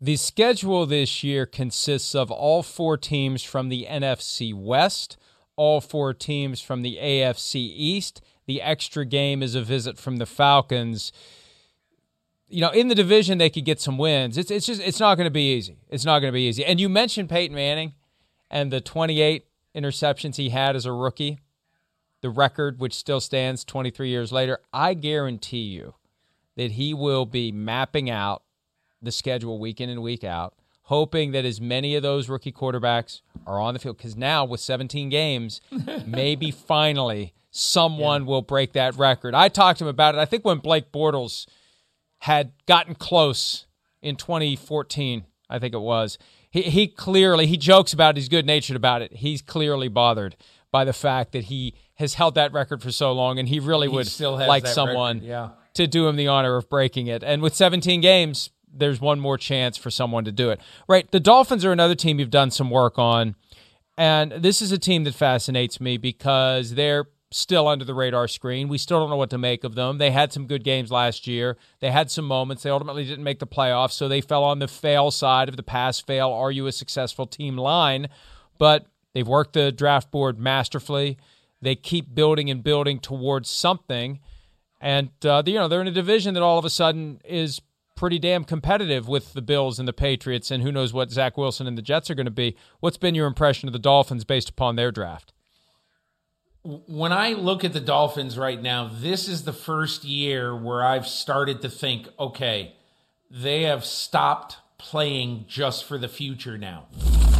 The 0.00 0.16
schedule 0.16 0.86
this 0.86 1.24
year 1.24 1.44
consists 1.44 2.14
of 2.14 2.30
all 2.30 2.62
four 2.62 2.96
teams 2.96 3.42
from 3.42 3.68
the 3.68 3.86
NFC 3.90 4.54
West, 4.54 5.16
all 5.56 5.80
four 5.80 6.14
teams 6.14 6.60
from 6.60 6.82
the 6.82 6.98
AFC 6.98 7.56
East. 7.56 8.20
The 8.46 8.62
extra 8.62 9.04
game 9.04 9.42
is 9.42 9.56
a 9.56 9.62
visit 9.62 9.98
from 9.98 10.18
the 10.18 10.26
Falcons. 10.26 11.12
You 12.48 12.60
know, 12.60 12.70
in 12.70 12.86
the 12.86 12.94
division 12.94 13.38
they 13.38 13.50
could 13.50 13.64
get 13.64 13.80
some 13.80 13.98
wins. 13.98 14.38
It's 14.38 14.52
it's 14.52 14.66
just 14.66 14.80
it's 14.80 15.00
not 15.00 15.16
going 15.16 15.26
to 15.26 15.32
be 15.32 15.52
easy. 15.52 15.78
It's 15.88 16.04
not 16.04 16.20
going 16.20 16.32
to 16.32 16.36
be 16.36 16.48
easy. 16.48 16.64
And 16.64 16.78
you 16.80 16.88
mentioned 16.88 17.28
Peyton 17.28 17.56
Manning 17.56 17.94
and 18.50 18.72
the 18.72 18.80
28 18.80 19.46
interceptions 19.74 20.36
he 20.36 20.50
had 20.50 20.76
as 20.76 20.86
a 20.86 20.92
rookie, 20.92 21.40
the 22.20 22.30
record 22.30 22.78
which 22.78 22.94
still 22.94 23.20
stands 23.20 23.64
23 23.64 24.08
years 24.08 24.30
later. 24.30 24.60
I 24.72 24.94
guarantee 24.94 25.58
you 25.58 25.94
that 26.58 26.72
he 26.72 26.92
will 26.92 27.24
be 27.24 27.52
mapping 27.52 28.10
out 28.10 28.42
the 29.00 29.12
schedule 29.12 29.60
week 29.60 29.80
in 29.80 29.88
and 29.88 30.02
week 30.02 30.24
out, 30.24 30.54
hoping 30.82 31.30
that 31.30 31.44
as 31.44 31.60
many 31.60 31.94
of 31.94 32.02
those 32.02 32.28
rookie 32.28 32.50
quarterbacks 32.50 33.20
are 33.46 33.60
on 33.60 33.74
the 33.74 33.80
field. 33.80 33.96
Because 33.96 34.16
now, 34.16 34.44
with 34.44 34.58
17 34.58 35.08
games, 35.08 35.60
maybe 36.06 36.50
finally 36.50 37.32
someone 37.52 38.22
yeah. 38.22 38.28
will 38.28 38.42
break 38.42 38.72
that 38.72 38.96
record. 38.96 39.36
I 39.36 39.48
talked 39.48 39.78
to 39.78 39.84
him 39.84 39.88
about 39.88 40.16
it. 40.16 40.18
I 40.18 40.24
think 40.24 40.44
when 40.44 40.58
Blake 40.58 40.90
Bortles 40.90 41.46
had 42.22 42.50
gotten 42.66 42.96
close 42.96 43.66
in 44.02 44.16
2014, 44.16 45.26
I 45.48 45.60
think 45.60 45.74
it 45.74 45.80
was. 45.80 46.18
He, 46.50 46.62
he 46.62 46.88
clearly 46.88 47.46
he 47.46 47.56
jokes 47.56 47.92
about 47.92 48.16
it. 48.16 48.18
He's 48.18 48.28
good 48.28 48.46
natured 48.46 48.76
about 48.76 49.00
it. 49.00 49.12
He's 49.12 49.42
clearly 49.42 49.86
bothered 49.86 50.34
by 50.72 50.84
the 50.84 50.92
fact 50.92 51.30
that 51.32 51.44
he 51.44 51.74
has 51.94 52.14
held 52.14 52.34
that 52.34 52.52
record 52.52 52.82
for 52.82 52.90
so 52.90 53.12
long, 53.12 53.38
and 53.38 53.48
he 53.48 53.60
really 53.60 53.86
he 53.86 53.94
would 53.94 54.08
still 54.08 54.36
like 54.36 54.66
someone 54.66 55.22
yeah. 55.22 55.50
To 55.78 55.86
do 55.86 56.06
him 56.06 56.16
the 56.16 56.28
honor 56.28 56.56
of 56.56 56.68
breaking 56.68 57.06
it. 57.06 57.22
And 57.22 57.42
with 57.42 57.54
17 57.54 58.00
games, 58.00 58.50
there's 58.70 59.00
one 59.00 59.18
more 59.18 59.38
chance 59.38 59.76
for 59.76 59.90
someone 59.90 60.24
to 60.24 60.32
do 60.32 60.50
it. 60.50 60.60
Right. 60.86 61.10
The 61.10 61.20
Dolphins 61.20 61.64
are 61.64 61.72
another 61.72 61.94
team 61.94 62.18
you've 62.18 62.30
done 62.30 62.50
some 62.50 62.70
work 62.70 62.98
on. 62.98 63.34
And 63.96 64.32
this 64.32 64.62
is 64.62 64.70
a 64.70 64.78
team 64.78 65.04
that 65.04 65.14
fascinates 65.14 65.80
me 65.80 65.96
because 65.96 66.74
they're 66.74 67.06
still 67.30 67.68
under 67.68 67.84
the 67.84 67.94
radar 67.94 68.28
screen. 68.28 68.68
We 68.68 68.78
still 68.78 69.00
don't 69.00 69.10
know 69.10 69.16
what 69.16 69.30
to 69.30 69.38
make 69.38 69.64
of 69.64 69.74
them. 69.74 69.98
They 69.98 70.10
had 70.10 70.32
some 70.32 70.46
good 70.46 70.64
games 70.64 70.90
last 70.90 71.26
year. 71.26 71.56
They 71.80 71.90
had 71.90 72.10
some 72.10 72.24
moments. 72.24 72.62
They 72.62 72.70
ultimately 72.70 73.04
didn't 73.04 73.24
make 73.24 73.38
the 73.38 73.46
playoffs, 73.46 73.92
so 73.92 74.08
they 74.08 74.20
fell 74.20 74.44
on 74.44 74.60
the 74.60 74.68
fail 74.68 75.10
side 75.10 75.48
of 75.48 75.56
the 75.56 75.62
pass 75.62 76.00
fail. 76.00 76.30
Are 76.30 76.50
you 76.50 76.66
a 76.66 76.72
successful 76.72 77.26
team 77.26 77.56
line? 77.56 78.08
But 78.58 78.86
they've 79.14 79.28
worked 79.28 79.54
the 79.54 79.72
draft 79.72 80.10
board 80.10 80.38
masterfully. 80.38 81.18
They 81.60 81.74
keep 81.74 82.14
building 82.14 82.50
and 82.50 82.62
building 82.62 83.00
towards 83.00 83.50
something. 83.50 84.20
And 84.80 85.10
uh, 85.24 85.42
you 85.46 85.54
know 85.54 85.68
they're 85.68 85.80
in 85.80 85.88
a 85.88 85.92
division 85.92 86.34
that 86.34 86.42
all 86.42 86.58
of 86.58 86.64
a 86.64 86.70
sudden 86.70 87.20
is 87.24 87.60
pretty 87.98 88.18
damn 88.20 88.44
competitive 88.44 89.08
with 89.08 89.32
the 89.32 89.42
Bills 89.42 89.80
and 89.80 89.88
the 89.88 89.92
Patriots, 89.92 90.52
and 90.52 90.62
who 90.62 90.70
knows 90.70 90.92
what 90.92 91.10
Zach 91.10 91.36
Wilson 91.36 91.66
and 91.66 91.76
the 91.76 91.82
Jets 91.82 92.08
are 92.08 92.14
going 92.14 92.26
to 92.26 92.30
be. 92.30 92.56
What's 92.78 92.96
been 92.96 93.16
your 93.16 93.26
impression 93.26 93.68
of 93.68 93.72
the 93.72 93.78
Dolphins 93.80 94.24
based 94.24 94.48
upon 94.48 94.76
their 94.76 94.92
draft? 94.92 95.32
When 96.62 97.12
I 97.12 97.32
look 97.32 97.64
at 97.64 97.72
the 97.72 97.80
Dolphins 97.80 98.38
right 98.38 98.60
now, 98.60 98.88
this 98.92 99.26
is 99.26 99.42
the 99.42 99.52
first 99.52 100.04
year 100.04 100.54
where 100.54 100.84
I've 100.84 101.08
started 101.08 101.62
to 101.62 101.68
think, 101.68 102.08
okay, 102.20 102.74
they 103.30 103.62
have 103.62 103.84
stopped 103.84 104.58
playing 104.78 105.46
just 105.48 105.84
for 105.84 105.98
the 105.98 106.08
future 106.08 106.56
now. 106.56 106.86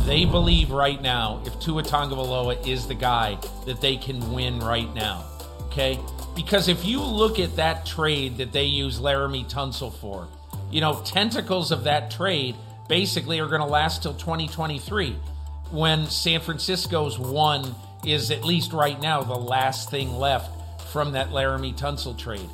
They 0.06 0.24
believe 0.24 0.70
right 0.70 1.00
now 1.00 1.42
if 1.46 1.60
Tua 1.60 1.82
Tagovailoa 1.82 2.66
is 2.66 2.88
the 2.88 2.94
guy 2.94 3.38
that 3.66 3.80
they 3.80 3.96
can 3.96 4.32
win 4.32 4.58
right 4.58 4.92
now. 4.94 5.24
Okay? 5.66 6.00
Because 6.38 6.68
if 6.68 6.84
you 6.84 7.02
look 7.02 7.40
at 7.40 7.56
that 7.56 7.84
trade 7.84 8.36
that 8.36 8.52
they 8.52 8.62
use 8.62 9.00
Laremy 9.00 9.50
Tunsil 9.50 9.92
for, 9.92 10.28
you 10.70 10.80
know, 10.80 11.02
tentacles 11.04 11.72
of 11.72 11.82
that 11.82 12.12
trade 12.12 12.54
basically 12.88 13.40
are 13.40 13.48
going 13.48 13.60
to 13.60 13.66
last 13.66 14.04
till 14.04 14.14
2023 14.14 15.16
when 15.72 16.06
San 16.06 16.38
Francisco's 16.40 17.18
one 17.18 17.74
is 18.06 18.30
at 18.30 18.44
least 18.44 18.72
right 18.72 19.02
now 19.02 19.20
the 19.20 19.34
last 19.34 19.90
thing 19.90 20.12
left 20.12 20.80
from 20.92 21.10
that 21.10 21.30
Laremy 21.30 21.76
Tunsil 21.76 22.16
trade. 22.16 22.48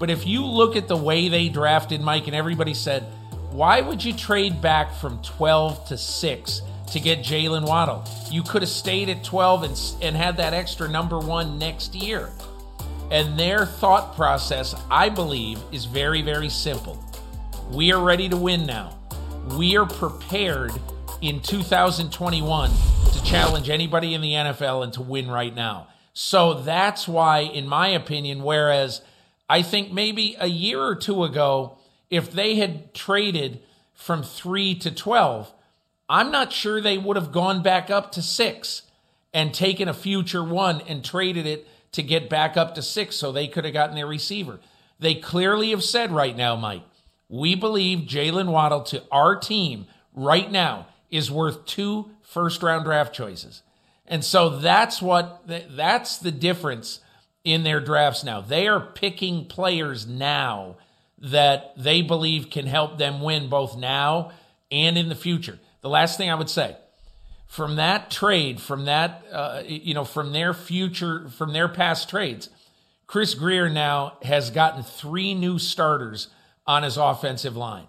But 0.00 0.10
if 0.10 0.26
you 0.26 0.44
look 0.44 0.74
at 0.74 0.88
the 0.88 0.96
way 0.96 1.28
they 1.28 1.48
drafted 1.48 2.00
Mike 2.00 2.26
and 2.26 2.34
everybody 2.34 2.74
said, 2.74 3.04
why 3.52 3.80
would 3.80 4.04
you 4.04 4.14
trade 4.14 4.60
back 4.60 4.92
from 4.92 5.22
12 5.22 5.86
to 5.86 5.96
6 5.96 6.62
to 6.88 6.98
get 6.98 7.20
Jaylen 7.20 7.68
Waddle? 7.68 8.04
You 8.32 8.42
could 8.42 8.62
have 8.62 8.68
stayed 8.68 9.08
at 9.08 9.22
12 9.22 9.62
and, 9.62 9.80
and 10.02 10.16
had 10.16 10.38
that 10.38 10.54
extra 10.54 10.88
number 10.88 11.20
one 11.20 11.56
next 11.56 11.94
year. 11.94 12.32
And 13.10 13.38
their 13.38 13.64
thought 13.64 14.14
process, 14.16 14.74
I 14.90 15.08
believe, 15.08 15.58
is 15.72 15.86
very, 15.86 16.20
very 16.20 16.50
simple. 16.50 17.02
We 17.70 17.90
are 17.92 18.02
ready 18.02 18.28
to 18.28 18.36
win 18.36 18.66
now. 18.66 18.98
We 19.56 19.78
are 19.78 19.86
prepared 19.86 20.72
in 21.22 21.40
2021 21.40 22.70
to 23.12 23.24
challenge 23.24 23.70
anybody 23.70 24.12
in 24.12 24.20
the 24.20 24.32
NFL 24.32 24.84
and 24.84 24.92
to 24.92 25.02
win 25.02 25.30
right 25.30 25.54
now. 25.54 25.88
So 26.12 26.54
that's 26.54 27.08
why, 27.08 27.40
in 27.40 27.66
my 27.66 27.88
opinion, 27.88 28.42
whereas 28.42 29.00
I 29.48 29.62
think 29.62 29.90
maybe 29.90 30.36
a 30.38 30.48
year 30.48 30.82
or 30.82 30.94
two 30.94 31.24
ago, 31.24 31.78
if 32.10 32.30
they 32.30 32.56
had 32.56 32.92
traded 32.92 33.60
from 33.94 34.22
three 34.22 34.74
to 34.76 34.90
12, 34.90 35.50
I'm 36.10 36.30
not 36.30 36.52
sure 36.52 36.80
they 36.80 36.98
would 36.98 37.16
have 37.16 37.32
gone 37.32 37.62
back 37.62 37.88
up 37.88 38.12
to 38.12 38.22
six 38.22 38.82
and 39.32 39.54
taken 39.54 39.88
a 39.88 39.94
future 39.94 40.44
one 40.44 40.82
and 40.82 41.04
traded 41.04 41.46
it 41.46 41.66
to 41.92 42.02
get 42.02 42.28
back 42.28 42.56
up 42.56 42.74
to 42.74 42.82
six 42.82 43.16
so 43.16 43.32
they 43.32 43.48
could 43.48 43.64
have 43.64 43.74
gotten 43.74 43.96
their 43.96 44.06
receiver. 44.06 44.60
They 44.98 45.14
clearly 45.14 45.70
have 45.70 45.84
said 45.84 46.10
right 46.10 46.36
now, 46.36 46.56
Mike, 46.56 46.82
we 47.28 47.54
believe 47.54 48.08
Jaylen 48.08 48.50
Waddle 48.50 48.82
to 48.84 49.02
our 49.10 49.36
team 49.36 49.86
right 50.14 50.50
now 50.50 50.86
is 51.10 51.30
worth 51.30 51.64
two 51.66 52.10
first 52.22 52.62
round 52.62 52.84
draft 52.84 53.14
choices. 53.14 53.62
And 54.06 54.24
so 54.24 54.58
that's 54.58 55.02
what 55.02 55.42
that's 55.46 56.18
the 56.18 56.32
difference 56.32 57.00
in 57.44 57.62
their 57.62 57.80
drafts 57.80 58.24
now. 58.24 58.40
They 58.40 58.66
are 58.66 58.80
picking 58.80 59.46
players 59.46 60.06
now 60.06 60.76
that 61.18 61.72
they 61.76 62.02
believe 62.02 62.50
can 62.50 62.66
help 62.66 62.98
them 62.98 63.20
win 63.20 63.48
both 63.48 63.76
now 63.76 64.32
and 64.70 64.96
in 64.96 65.08
the 65.08 65.14
future. 65.14 65.58
The 65.80 65.88
last 65.88 66.16
thing 66.16 66.30
I 66.30 66.34
would 66.34 66.50
say 66.50 66.76
from 67.48 67.76
that 67.76 68.10
trade, 68.10 68.60
from 68.60 68.84
that, 68.84 69.24
uh, 69.32 69.62
you 69.66 69.94
know, 69.94 70.04
from 70.04 70.32
their 70.32 70.52
future, 70.54 71.28
from 71.30 71.52
their 71.52 71.66
past 71.66 72.08
trades, 72.08 72.50
Chris 73.06 73.34
Grier 73.34 73.70
now 73.70 74.18
has 74.22 74.50
gotten 74.50 74.82
three 74.82 75.32
new 75.32 75.58
starters 75.58 76.28
on 76.66 76.82
his 76.82 76.98
offensive 76.98 77.56
line. 77.56 77.86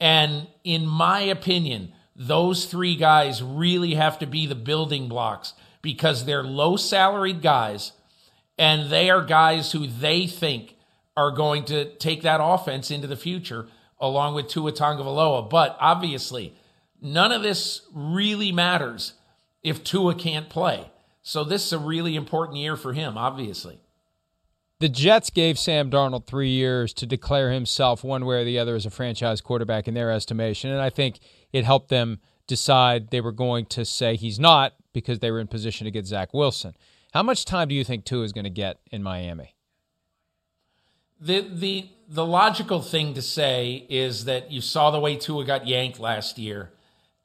And 0.00 0.48
in 0.64 0.84
my 0.84 1.20
opinion, 1.20 1.92
those 2.16 2.66
three 2.66 2.96
guys 2.96 3.40
really 3.40 3.94
have 3.94 4.18
to 4.18 4.26
be 4.26 4.46
the 4.46 4.56
building 4.56 5.08
blocks 5.08 5.54
because 5.80 6.24
they're 6.24 6.42
low 6.42 6.76
salaried 6.76 7.40
guys 7.40 7.92
and 8.58 8.90
they 8.90 9.08
are 9.08 9.22
guys 9.22 9.70
who 9.70 9.86
they 9.86 10.26
think 10.26 10.74
are 11.16 11.30
going 11.30 11.64
to 11.66 11.94
take 11.96 12.22
that 12.22 12.40
offense 12.42 12.90
into 12.90 13.06
the 13.06 13.16
future 13.16 13.68
along 14.00 14.34
with 14.34 14.48
Tua 14.48 14.72
Tagovailoa. 14.72 15.48
But 15.48 15.76
obviously, 15.80 16.54
none 17.00 17.32
of 17.32 17.42
this 17.42 17.82
really 17.92 18.52
matters 18.52 19.14
if 19.62 19.84
Tua 19.84 20.14
can't 20.14 20.48
play. 20.48 20.90
So 21.22 21.44
this 21.44 21.66
is 21.66 21.72
a 21.72 21.78
really 21.78 22.16
important 22.16 22.58
year 22.58 22.76
for 22.76 22.92
him, 22.92 23.18
obviously. 23.18 23.80
The 24.80 24.88
Jets 24.88 25.30
gave 25.30 25.58
Sam 25.58 25.90
Darnold 25.90 26.26
three 26.26 26.50
years 26.50 26.92
to 26.94 27.06
declare 27.06 27.50
himself 27.50 28.04
one 28.04 28.24
way 28.24 28.36
or 28.36 28.44
the 28.44 28.58
other 28.58 28.76
as 28.76 28.86
a 28.86 28.90
franchise 28.90 29.40
quarterback 29.40 29.88
in 29.88 29.94
their 29.94 30.12
estimation. 30.12 30.70
And 30.70 30.80
I 30.80 30.88
think 30.88 31.18
it 31.52 31.64
helped 31.64 31.88
them 31.88 32.20
decide 32.46 33.10
they 33.10 33.20
were 33.20 33.32
going 33.32 33.66
to 33.66 33.84
say 33.84 34.14
he's 34.14 34.38
not 34.38 34.74
because 34.92 35.18
they 35.18 35.30
were 35.30 35.40
in 35.40 35.48
position 35.48 35.84
to 35.84 35.90
get 35.90 36.06
Zach 36.06 36.32
Wilson. 36.32 36.74
How 37.12 37.22
much 37.22 37.44
time 37.44 37.68
do 37.68 37.74
you 37.74 37.84
think 37.84 38.04
Tua 38.04 38.24
is 38.24 38.32
going 38.32 38.44
to 38.44 38.50
get 38.50 38.78
in 38.92 39.02
Miami? 39.02 39.54
The 41.20 41.40
the 41.40 41.88
the 42.08 42.24
logical 42.24 42.80
thing 42.80 43.14
to 43.14 43.22
say 43.22 43.86
is 43.88 44.26
that 44.26 44.52
you 44.52 44.60
saw 44.60 44.90
the 44.90 45.00
way 45.00 45.16
Tua 45.16 45.44
got 45.44 45.66
yanked 45.66 45.98
last 45.98 46.38
year. 46.38 46.70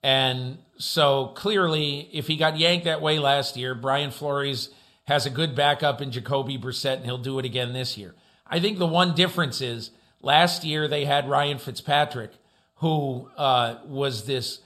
And 0.03 0.57
so 0.77 1.27
clearly, 1.27 2.09
if 2.11 2.27
he 2.27 2.35
got 2.35 2.59
yanked 2.59 2.85
that 2.85 3.01
way 3.01 3.19
last 3.19 3.55
year, 3.55 3.73
Brian 3.73 4.11
Flores 4.11 4.69
has 5.05 5.25
a 5.25 5.29
good 5.29 5.55
backup 5.55 6.01
in 6.01 6.11
Jacoby 6.11 6.57
Brissett, 6.57 6.97
and 6.97 7.05
he'll 7.05 7.17
do 7.17 7.39
it 7.39 7.45
again 7.45 7.73
this 7.73 7.97
year. 7.97 8.13
I 8.45 8.59
think 8.59 8.77
the 8.77 8.85
one 8.85 9.15
difference 9.15 9.61
is 9.61 9.91
last 10.21 10.63
year 10.63 10.87
they 10.87 11.05
had 11.05 11.29
Ryan 11.29 11.57
Fitzpatrick, 11.57 12.31
who 12.75 13.29
uh, 13.37 13.77
was 13.85 14.25
this 14.25 14.59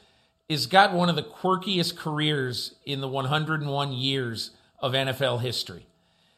is 0.49 0.65
got 0.65 0.93
one 0.93 1.09
of 1.09 1.15
the 1.15 1.23
quirkiest 1.23 1.97
careers 1.97 2.75
in 2.85 3.01
the 3.01 3.07
101 3.07 3.91
years 3.91 4.51
of 4.79 4.93
NFL 4.93 5.41
history. 5.41 5.85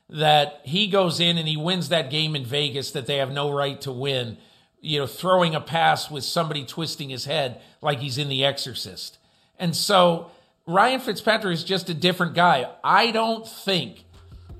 That 0.10 0.62
he 0.64 0.88
goes 0.88 1.20
in 1.20 1.38
and 1.38 1.48
he 1.48 1.56
wins 1.56 1.90
that 1.90 2.10
game 2.10 2.36
in 2.36 2.44
Vegas 2.44 2.92
that 2.92 3.06
they 3.06 3.18
have 3.18 3.32
no 3.32 3.52
right 3.52 3.80
to 3.82 3.92
win, 3.92 4.38
you 4.82 5.00
know, 5.00 5.08
throwing 5.08 5.56
a 5.56 5.62
pass 5.62 6.10
with 6.10 6.24
somebody 6.24 6.66
twisting 6.66 7.10
his 7.10 7.26
head 7.26 7.62
like 7.82 8.00
he's 8.00 8.18
in 8.18 8.30
The 8.30 8.46
Exorcist. 8.46 9.18
And 9.58 9.76
so 9.76 10.32
Ryan 10.66 11.00
Fitzpatrick 11.00 11.54
is 11.54 11.64
just 11.64 11.90
a 11.90 11.94
different 11.94 12.34
guy. 12.34 12.70
I 12.84 13.12
don't 13.12 13.48
think 13.48 14.06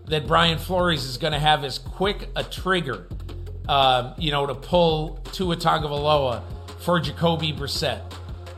that 0.08 0.28
Brian 0.28 0.58
Flores 0.58 1.06
is 1.06 1.18
going 1.18 1.34
to 1.34 1.40
have 1.40 1.64
as 1.64 1.78
quick 1.78 2.30
a 2.36 2.44
trigger, 2.44 3.08
uh, 3.68 4.14
you 4.18 4.32
know, 4.32 4.46
to 4.46 4.56
pull 4.56 5.20
Tua 5.32 5.56
Tagovailoa 5.56 6.42
for 6.80 7.00
Jacoby 7.00 7.54
Brissett 7.54 8.02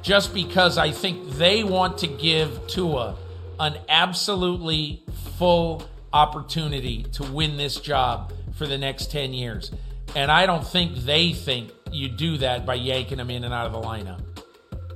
just 0.02 0.34
because 0.34 0.78
I 0.78 0.92
think 0.92 1.32
they 1.32 1.64
want 1.64 2.00
to 2.00 2.08
give 2.08 2.68
Tua 2.68 3.18
an 3.60 3.78
absolutely 3.90 5.04
full 5.38 5.84
opportunity 6.14 7.04
to 7.14 7.24
win 7.24 7.58
this 7.58 7.80
job 7.80 8.34
for 8.56 8.66
the 8.66 8.78
next 8.78 9.12
10 9.12 9.34
years. 9.34 9.72
And 10.16 10.32
I 10.32 10.46
don't 10.46 10.66
think 10.66 10.96
they 10.98 11.34
think 11.34 11.72
you 11.92 12.10
do 12.10 12.38
that 12.38 12.66
by 12.66 12.76
yanking 12.76 13.20
him 13.20 13.30
in 13.30 13.44
and 13.44 13.54
out 13.54 13.66
of 13.66 13.74
the 13.74 13.82
lineup. 13.82 14.22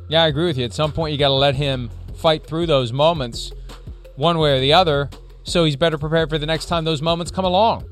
Yeah, 0.08 0.24
I 0.24 0.28
agree 0.28 0.46
with 0.46 0.58
you. 0.58 0.66
At 0.66 0.74
some 0.74 0.92
point, 0.92 1.14
you 1.14 1.18
got 1.18 1.30
to 1.30 1.34
let 1.34 1.56
him 1.56 1.90
fight 2.16 2.46
through 2.46 2.68
those 2.68 2.92
moments 2.92 3.52
one 4.16 4.38
way 4.38 4.58
or 4.58 4.60
the 4.60 4.74
other 4.74 5.10
so 5.46 5.64
he's 5.64 5.76
better 5.76 5.98
prepared 5.98 6.30
for 6.30 6.38
the 6.38 6.46
next 6.46 6.66
time 6.66 6.84
those 6.84 7.02
moments 7.02 7.32
come 7.32 7.46
along. 7.46 7.86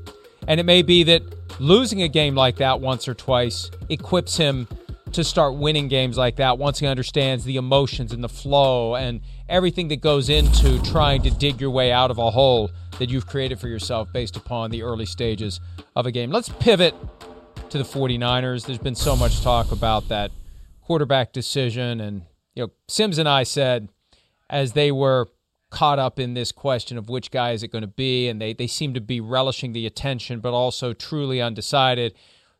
And 0.48 0.60
it 0.60 0.64
may 0.64 0.82
be 0.82 1.04
that 1.04 1.22
losing 1.60 2.02
a 2.02 2.08
game 2.08 2.34
like 2.34 2.56
that 2.56 2.80
once 2.80 3.08
or 3.08 3.14
twice 3.14 3.70
equips 3.88 4.36
him 4.36 4.68
to 5.14 5.24
start 5.24 5.54
winning 5.54 5.86
games 5.86 6.18
like 6.18 6.36
that 6.36 6.58
once 6.58 6.80
he 6.80 6.86
understands 6.86 7.44
the 7.44 7.56
emotions 7.56 8.12
and 8.12 8.22
the 8.22 8.28
flow 8.28 8.96
and 8.96 9.20
everything 9.48 9.88
that 9.88 10.00
goes 10.00 10.28
into 10.28 10.82
trying 10.82 11.22
to 11.22 11.30
dig 11.30 11.60
your 11.60 11.70
way 11.70 11.92
out 11.92 12.10
of 12.10 12.18
a 12.18 12.32
hole 12.32 12.70
that 12.98 13.08
you've 13.08 13.26
created 13.26 13.60
for 13.60 13.68
yourself 13.68 14.12
based 14.12 14.36
upon 14.36 14.70
the 14.70 14.82
early 14.82 15.06
stages 15.06 15.60
of 15.94 16.04
a 16.06 16.10
game. 16.10 16.30
Let's 16.30 16.48
pivot 16.48 16.94
to 17.70 17.78
the 17.78 17.84
49ers. 17.84 18.66
There's 18.66 18.78
been 18.78 18.96
so 18.96 19.14
much 19.14 19.40
talk 19.40 19.70
about 19.70 20.08
that 20.08 20.32
quarterback 20.82 21.32
decision 21.32 22.00
and 22.00 22.22
you 22.54 22.64
know 22.64 22.70
Sims 22.88 23.16
and 23.16 23.28
I 23.28 23.44
said 23.44 23.88
as 24.50 24.72
they 24.72 24.92
were 24.92 25.28
caught 25.70 25.98
up 25.98 26.18
in 26.18 26.34
this 26.34 26.52
question 26.52 26.98
of 26.98 27.08
which 27.08 27.30
guy 27.30 27.52
is 27.52 27.62
it 27.62 27.68
going 27.68 27.82
to 27.82 27.88
be 27.88 28.28
and 28.28 28.40
they 28.40 28.52
they 28.52 28.66
seem 28.66 28.94
to 28.94 29.00
be 29.00 29.20
relishing 29.20 29.72
the 29.72 29.86
attention 29.86 30.40
but 30.40 30.52
also 30.52 30.92
truly 30.92 31.40
undecided 31.40 32.14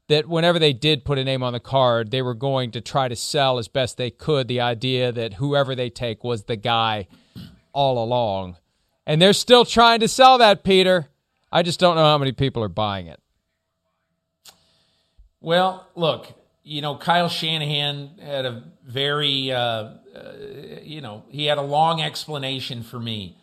that 0.09 0.29
whenever 0.29 0.59
they 0.59 0.73
did 0.73 1.05
put 1.05 1.19
a 1.19 1.25
name 1.25 1.43
on 1.43 1.53
the 1.53 1.61
card, 1.61 2.11
they 2.11 2.23
were 2.23 2.35
going 2.35 2.71
to 2.73 2.81
try 2.81 3.09
to 3.09 3.17
sell 3.17 3.59
as 3.59 3.69
best 3.69 3.97
they 3.97 4.11
could 4.11 4.49
the 4.49 4.61
idea 4.61 5.11
that 5.13 5.35
whoever 5.35 5.75
they 5.75 5.89
take 5.89 6.23
was 6.23 6.45
the 6.45 6.57
guy 6.57 7.07
all 7.73 8.03
along. 8.03 8.57
And 9.07 9.21
they're 9.21 9.33
still 9.33 9.65
trying 9.65 10.01
to 10.01 10.09
sell 10.09 10.39
that, 10.39 10.65
Peter. 10.65 11.09
I 11.51 11.63
just 11.63 11.81
don't 11.81 11.97
know 11.97 12.05
how 12.05 12.19
many 12.19 12.33
people 12.33 12.63
are 12.63 12.69
buying 12.69 13.07
it. 13.07 13.21
Well, 15.41 15.87
look, 15.95 16.33
you 16.63 16.81
know, 16.81 16.97
Kyle 16.97 17.29
Shanahan 17.29 18.19
had 18.19 18.47
a 18.47 18.65
very, 18.87 19.53
uh, 19.53 19.59
uh, 19.59 19.93
you 20.83 21.01
know, 21.01 21.25
he 21.29 21.47
had 21.47 21.59
a 21.59 21.63
long 21.63 22.01
explanation 22.01 22.83
for 22.83 22.99
me, 22.99 23.37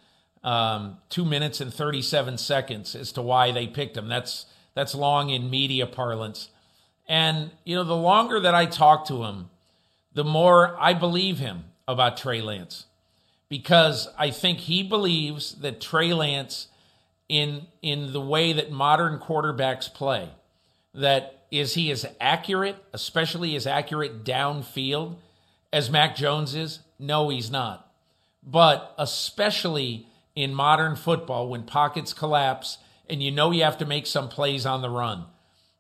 um, 0.44 0.98
two 1.10 1.26
minutes 1.26 1.62
and 1.62 1.72
37 1.72 2.40
seconds 2.40 2.96
as 2.96 3.12
to 3.14 3.22
why 3.22 3.52
they 3.52 3.68
picked 3.68 3.96
him. 3.96 4.08
That's 4.08 4.48
that's 4.82 4.96
long 4.96 5.30
in 5.30 5.48
media 5.48 5.86
parlance. 5.86 6.50
And, 7.08 7.52
you 7.66 7.76
know, 7.76 7.84
the 7.84 7.96
longer 7.96 8.40
that 8.40 8.56
I 8.56 8.66
talk 8.66 9.06
to 9.10 9.26
him, 9.26 9.52
the 10.12 10.24
more 10.24 10.76
I 10.80 10.96
believe 10.96 11.38
him 11.38 11.66
about 11.88 12.18
Trey 12.18 12.42
Lance 12.42 12.88
because 13.48 14.08
I 14.18 14.32
think 14.32 14.58
he 14.58 14.82
believes 14.82 15.54
that 15.62 15.82
Trey 15.82 16.14
Lance, 16.14 16.68
in, 17.30 17.68
in 17.84 18.12
the 18.12 18.22
way 18.22 18.54
that 18.54 18.72
modern 18.72 19.20
quarterbacks 19.20 19.94
play, 19.94 20.30
that 20.96 21.44
is 21.52 21.76
he 21.76 21.92
as 21.92 22.04
accurate, 22.20 22.78
especially 22.92 23.56
as 23.56 23.68
accurate 23.68 24.24
downfield 24.24 25.18
as 25.72 25.92
Mac 25.92 26.16
Jones 26.16 26.56
is? 26.56 26.80
No, 26.98 27.30
he's 27.30 27.52
not. 27.52 27.88
But 28.42 28.96
especially 28.98 30.08
in 30.36 30.56
modern 30.56 30.96
football, 30.96 31.50
when 31.50 31.66
pockets 31.66 32.14
collapse 32.14 32.80
and 33.12 33.22
you 33.22 33.30
know 33.30 33.52
you 33.52 33.64
have 33.64 33.78
to 33.80 33.86
make 33.86 34.08
some 34.08 34.30
plays 34.30 34.66
on 34.66 34.82
the 34.82 34.90
run. 34.90 35.26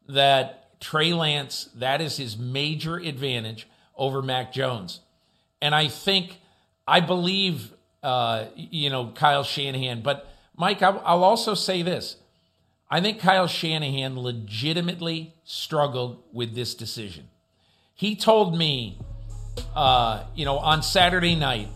That 0.07 0.79
Trey 0.81 1.13
Lance, 1.13 1.69
that 1.75 2.01
is 2.01 2.17
his 2.17 2.37
major 2.37 2.97
advantage 2.97 3.67
over 3.95 4.21
Mac 4.21 4.51
Jones. 4.51 4.99
And 5.61 5.73
I 5.73 5.87
think, 5.87 6.41
I 6.87 6.99
believe, 6.99 7.71
uh, 8.03 8.45
you 8.55 8.89
know, 8.89 9.11
Kyle 9.15 9.43
Shanahan. 9.43 10.01
But 10.01 10.27
Mike, 10.57 10.81
I'll 10.81 11.23
also 11.23 11.53
say 11.53 11.81
this. 11.81 12.17
I 12.89 12.99
think 12.99 13.19
Kyle 13.19 13.47
Shanahan 13.47 14.19
legitimately 14.19 15.33
struggled 15.45 16.21
with 16.33 16.53
this 16.53 16.75
decision. 16.75 17.29
He 17.93 18.15
told 18.15 18.57
me, 18.57 18.99
uh, 19.73 20.23
you 20.35 20.43
know, 20.43 20.57
on 20.57 20.83
Saturday 20.83 21.35
night, 21.35 21.69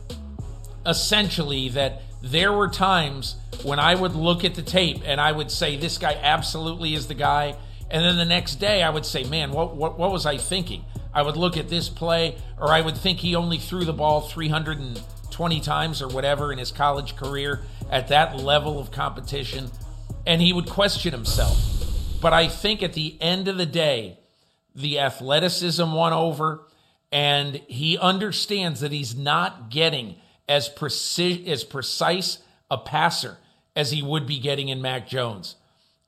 essentially 0.85 1.69
that 1.69 2.01
there 2.25 2.51
were 2.51 2.67
times 2.67 3.35
when 3.61 3.77
I 3.77 3.93
would 3.93 4.15
look 4.15 4.43
at 4.43 4.55
the 4.55 4.63
tape 4.63 5.03
and 5.05 5.21
I 5.21 5.31
would 5.31 5.51
say, 5.51 5.77
this 5.77 5.99
guy 5.99 6.19
absolutely 6.19 6.95
is 6.95 7.07
the 7.07 7.13
guy. 7.13 7.55
And 7.91 8.03
then 8.03 8.17
the 8.17 8.25
next 8.25 8.55
day 8.55 8.81
I 8.81 8.89
would 8.89 9.05
say, 9.05 9.23
man, 9.25 9.51
what, 9.51 9.75
what, 9.75 9.99
what 9.99 10.11
was 10.11 10.25
I 10.25 10.37
thinking? 10.37 10.83
I 11.13 11.21
would 11.21 11.37
look 11.37 11.55
at 11.55 11.69
this 11.69 11.87
play, 11.87 12.35
or 12.59 12.73
I 12.73 12.81
would 12.81 12.97
think 12.97 13.19
he 13.19 13.35
only 13.35 13.57
threw 13.57 13.85
the 13.85 13.93
ball 13.93 14.21
320 14.21 15.59
times 15.61 16.01
or 16.01 16.07
whatever 16.07 16.51
in 16.51 16.57
his 16.57 16.71
college 16.71 17.15
career 17.15 17.61
at 17.91 18.07
that 18.07 18.37
level 18.37 18.79
of 18.79 18.91
competition. 18.91 19.69
And 20.25 20.41
he 20.41 20.51
would 20.51 20.67
question 20.67 21.13
himself. 21.13 21.57
But 22.21 22.33
I 22.33 22.47
think 22.47 22.81
at 22.81 22.93
the 22.93 23.17
end 23.21 23.47
of 23.47 23.57
the 23.57 23.67
day, 23.67 24.17
the 24.73 24.99
athleticism 24.99 25.91
won 25.91 26.11
over, 26.11 26.67
and 27.11 27.55
he 27.67 27.99
understands 27.99 28.79
that 28.79 28.91
he's 28.91 29.15
not 29.15 29.69
getting 29.69 30.15
as, 30.47 30.69
preci- 30.69 31.47
as 31.47 31.63
precise 31.63 32.39
a 32.69 32.77
passer 32.77 33.37
as 33.75 33.91
he 33.91 34.01
would 34.01 34.25
be 34.25 34.39
getting 34.39 34.69
in 34.69 34.81
Mac 34.81 35.07
Jones. 35.07 35.55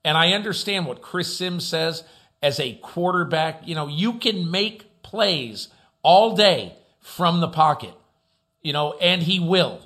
And 0.04 0.17
I 0.17 0.32
understand 0.34 0.86
what 0.86 1.02
Chris 1.02 1.36
Sims 1.36 1.65
says 1.65 2.04
as 2.41 2.60
a 2.60 2.76
quarterback. 2.76 3.67
You 3.67 3.76
know, 3.76 3.88
you 3.88 4.13
can 4.13 4.50
make 4.50 5.04
plays 5.04 5.69
all 6.02 6.36
day 6.36 6.73
from 7.02 7.39
the 7.39 7.47
pocket, 7.47 7.93
you 8.62 8.73
know, 8.73 8.93
and 8.93 9.21
he 9.21 9.39
will. 9.39 9.82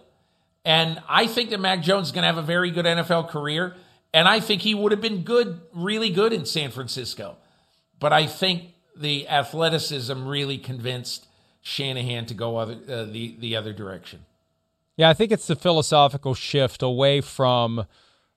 And 0.63 1.01
I 1.09 1.27
think 1.27 1.49
that 1.49 1.59
Mac 1.59 1.81
Jones 1.81 2.07
is 2.07 2.11
going 2.11 2.23
to 2.23 2.27
have 2.27 2.37
a 2.37 2.43
very 2.43 2.71
good 2.71 2.85
NFL 2.85 3.29
career. 3.29 3.75
And 4.13 4.27
I 4.27 4.39
think 4.39 4.61
he 4.61 4.75
would 4.75 4.91
have 4.91 5.01
been 5.01 5.23
good, 5.23 5.61
really 5.73 6.09
good 6.11 6.33
in 6.33 6.45
San 6.45 6.71
Francisco. 6.71 7.37
But 7.99 8.13
I 8.13 8.27
think 8.27 8.73
the 8.95 9.27
athleticism 9.27 10.27
really 10.27 10.57
convinced 10.57 11.27
Shanahan 11.61 12.25
to 12.27 12.33
go 12.33 12.57
other, 12.57 12.77
uh, 12.87 13.05
the, 13.05 13.35
the 13.39 13.55
other 13.55 13.73
direction. 13.73 14.25
Yeah, 14.97 15.09
I 15.09 15.13
think 15.13 15.31
it's 15.31 15.47
the 15.47 15.55
philosophical 15.55 16.33
shift 16.33 16.83
away 16.83 17.21
from 17.21 17.85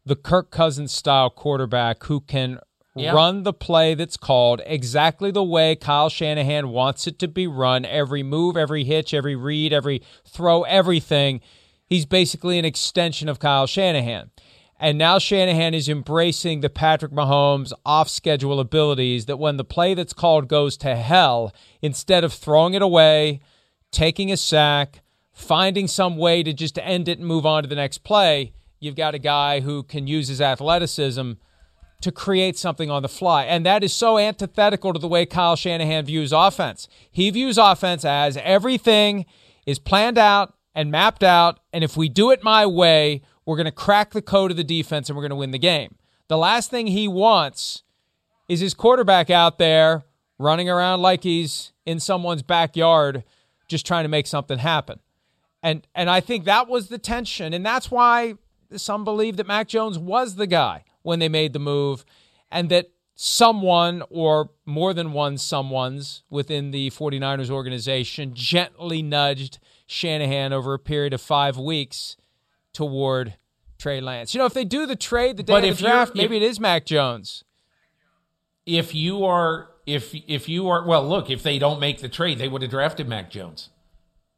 the 0.06 0.16
Kirk 0.16 0.50
Cousins 0.50 0.92
style 0.92 1.30
quarterback 1.30 2.04
who 2.04 2.20
can 2.20 2.58
yeah. 2.94 3.12
run 3.12 3.42
the 3.42 3.52
play 3.52 3.94
that's 3.94 4.16
called 4.16 4.60
exactly 4.66 5.30
the 5.30 5.42
way 5.42 5.74
Kyle 5.74 6.08
Shanahan 6.08 6.68
wants 6.68 7.06
it 7.06 7.18
to 7.20 7.28
be 7.28 7.46
run. 7.46 7.84
Every 7.84 8.22
move, 8.22 8.56
every 8.56 8.84
hitch, 8.84 9.12
every 9.12 9.34
read, 9.34 9.72
every 9.72 10.02
throw, 10.26 10.62
everything. 10.62 11.40
He's 11.86 12.06
basically 12.06 12.58
an 12.58 12.64
extension 12.64 13.28
of 13.28 13.38
Kyle 13.38 13.66
Shanahan. 13.66 14.30
And 14.78 14.98
now 14.98 15.18
Shanahan 15.18 15.72
is 15.72 15.88
embracing 15.88 16.60
the 16.60 16.68
Patrick 16.68 17.12
Mahomes 17.12 17.72
off 17.86 18.08
schedule 18.08 18.60
abilities 18.60 19.26
that 19.26 19.38
when 19.38 19.56
the 19.56 19.64
play 19.64 19.94
that's 19.94 20.12
called 20.12 20.48
goes 20.48 20.76
to 20.78 20.96
hell, 20.96 21.54
instead 21.80 22.24
of 22.24 22.32
throwing 22.32 22.74
it 22.74 22.82
away, 22.82 23.40
taking 23.92 24.32
a 24.32 24.36
sack, 24.36 25.03
finding 25.34 25.88
some 25.88 26.16
way 26.16 26.42
to 26.42 26.52
just 26.52 26.78
end 26.78 27.08
it 27.08 27.18
and 27.18 27.26
move 27.26 27.44
on 27.44 27.64
to 27.64 27.68
the 27.68 27.74
next 27.74 27.98
play, 27.98 28.52
you've 28.80 28.96
got 28.96 29.14
a 29.14 29.18
guy 29.18 29.60
who 29.60 29.82
can 29.82 30.06
use 30.06 30.28
his 30.28 30.40
athleticism 30.40 31.32
to 32.00 32.12
create 32.12 32.56
something 32.56 32.90
on 32.90 33.02
the 33.02 33.08
fly. 33.08 33.44
And 33.44 33.66
that 33.66 33.82
is 33.82 33.92
so 33.92 34.18
antithetical 34.18 34.92
to 34.92 34.98
the 34.98 35.08
way 35.08 35.26
Kyle 35.26 35.56
Shanahan 35.56 36.04
views 36.04 36.32
offense. 36.32 36.86
He 37.10 37.30
views 37.30 37.58
offense 37.58 38.04
as 38.04 38.36
everything 38.36 39.26
is 39.66 39.78
planned 39.78 40.18
out 40.18 40.54
and 40.74 40.90
mapped 40.90 41.24
out. 41.24 41.60
And 41.72 41.82
if 41.82 41.96
we 41.96 42.08
do 42.08 42.30
it 42.30 42.42
my 42.42 42.66
way, 42.66 43.22
we're 43.44 43.56
going 43.56 43.64
to 43.64 43.72
crack 43.72 44.12
the 44.12 44.22
code 44.22 44.50
of 44.50 44.56
the 44.56 44.64
defense 44.64 45.08
and 45.08 45.16
we're 45.16 45.22
going 45.22 45.30
to 45.30 45.36
win 45.36 45.50
the 45.50 45.58
game. 45.58 45.96
The 46.28 46.38
last 46.38 46.70
thing 46.70 46.86
he 46.86 47.08
wants 47.08 47.82
is 48.48 48.60
his 48.60 48.74
quarterback 48.74 49.30
out 49.30 49.58
there 49.58 50.04
running 50.38 50.68
around 50.68 51.00
like 51.00 51.22
he's 51.22 51.72
in 51.86 52.00
someone's 52.00 52.42
backyard 52.42 53.24
just 53.66 53.86
trying 53.86 54.04
to 54.04 54.08
make 54.08 54.26
something 54.26 54.58
happen. 54.58 55.00
And 55.64 55.86
and 55.94 56.10
I 56.10 56.20
think 56.20 56.44
that 56.44 56.68
was 56.68 56.88
the 56.88 56.98
tension 56.98 57.54
and 57.54 57.64
that's 57.64 57.90
why 57.90 58.34
some 58.76 59.02
believe 59.02 59.38
that 59.38 59.46
Mac 59.46 59.66
Jones 59.66 59.98
was 59.98 60.34
the 60.34 60.46
guy 60.46 60.84
when 61.02 61.20
they 61.20 61.28
made 61.28 61.54
the 61.54 61.58
move 61.58 62.04
and 62.50 62.68
that 62.68 62.90
someone 63.14 64.02
or 64.10 64.50
more 64.66 64.92
than 64.92 65.14
one 65.14 65.38
someone's 65.38 66.22
within 66.28 66.70
the 66.70 66.90
49ers 66.90 67.48
organization 67.48 68.34
gently 68.34 69.00
nudged 69.00 69.58
Shanahan 69.86 70.52
over 70.52 70.74
a 70.74 70.78
period 70.78 71.14
of 71.14 71.22
5 71.22 71.56
weeks 71.56 72.16
toward 72.74 73.34
Trey 73.78 74.02
Lance. 74.02 74.34
You 74.34 74.40
know, 74.40 74.46
if 74.46 74.54
they 74.54 74.64
do 74.64 74.84
the 74.84 74.96
trade 74.96 75.38
the 75.38 75.42
day 75.42 75.52
but 75.54 75.64
of 75.64 75.78
the 75.78 75.82
draft, 75.82 76.14
maybe 76.14 76.36
if, 76.36 76.42
it 76.42 76.46
is 76.46 76.60
Mac 76.60 76.84
Jones. 76.84 77.42
If 78.66 78.94
you 78.94 79.24
are 79.24 79.70
if 79.86 80.14
if 80.14 80.46
you 80.46 80.68
are 80.68 80.86
well, 80.86 81.08
look, 81.08 81.30
if 81.30 81.42
they 81.42 81.58
don't 81.58 81.80
make 81.80 82.02
the 82.02 82.08
trade, 82.10 82.36
they 82.36 82.48
would 82.48 82.60
have 82.60 82.70
drafted 82.70 83.08
Mac 83.08 83.30
Jones. 83.30 83.70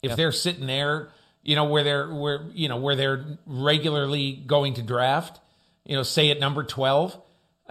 If 0.03 0.15
they're 0.15 0.31
sitting 0.31 0.67
there, 0.67 1.09
you 1.47 1.55
know, 1.55 1.65
where 1.65 1.85
they're 1.85 2.13
where 2.13 2.45
you 2.53 2.69
know 2.69 2.77
where 2.77 2.97
they're 2.97 3.25
regularly 3.47 4.33
going 4.33 4.75
to 4.75 4.83
draft, 4.83 5.39
you 5.85 5.95
know, 5.97 6.03
say 6.03 6.31
at 6.33 6.41
number 6.41 6.65
12, 6.65 7.17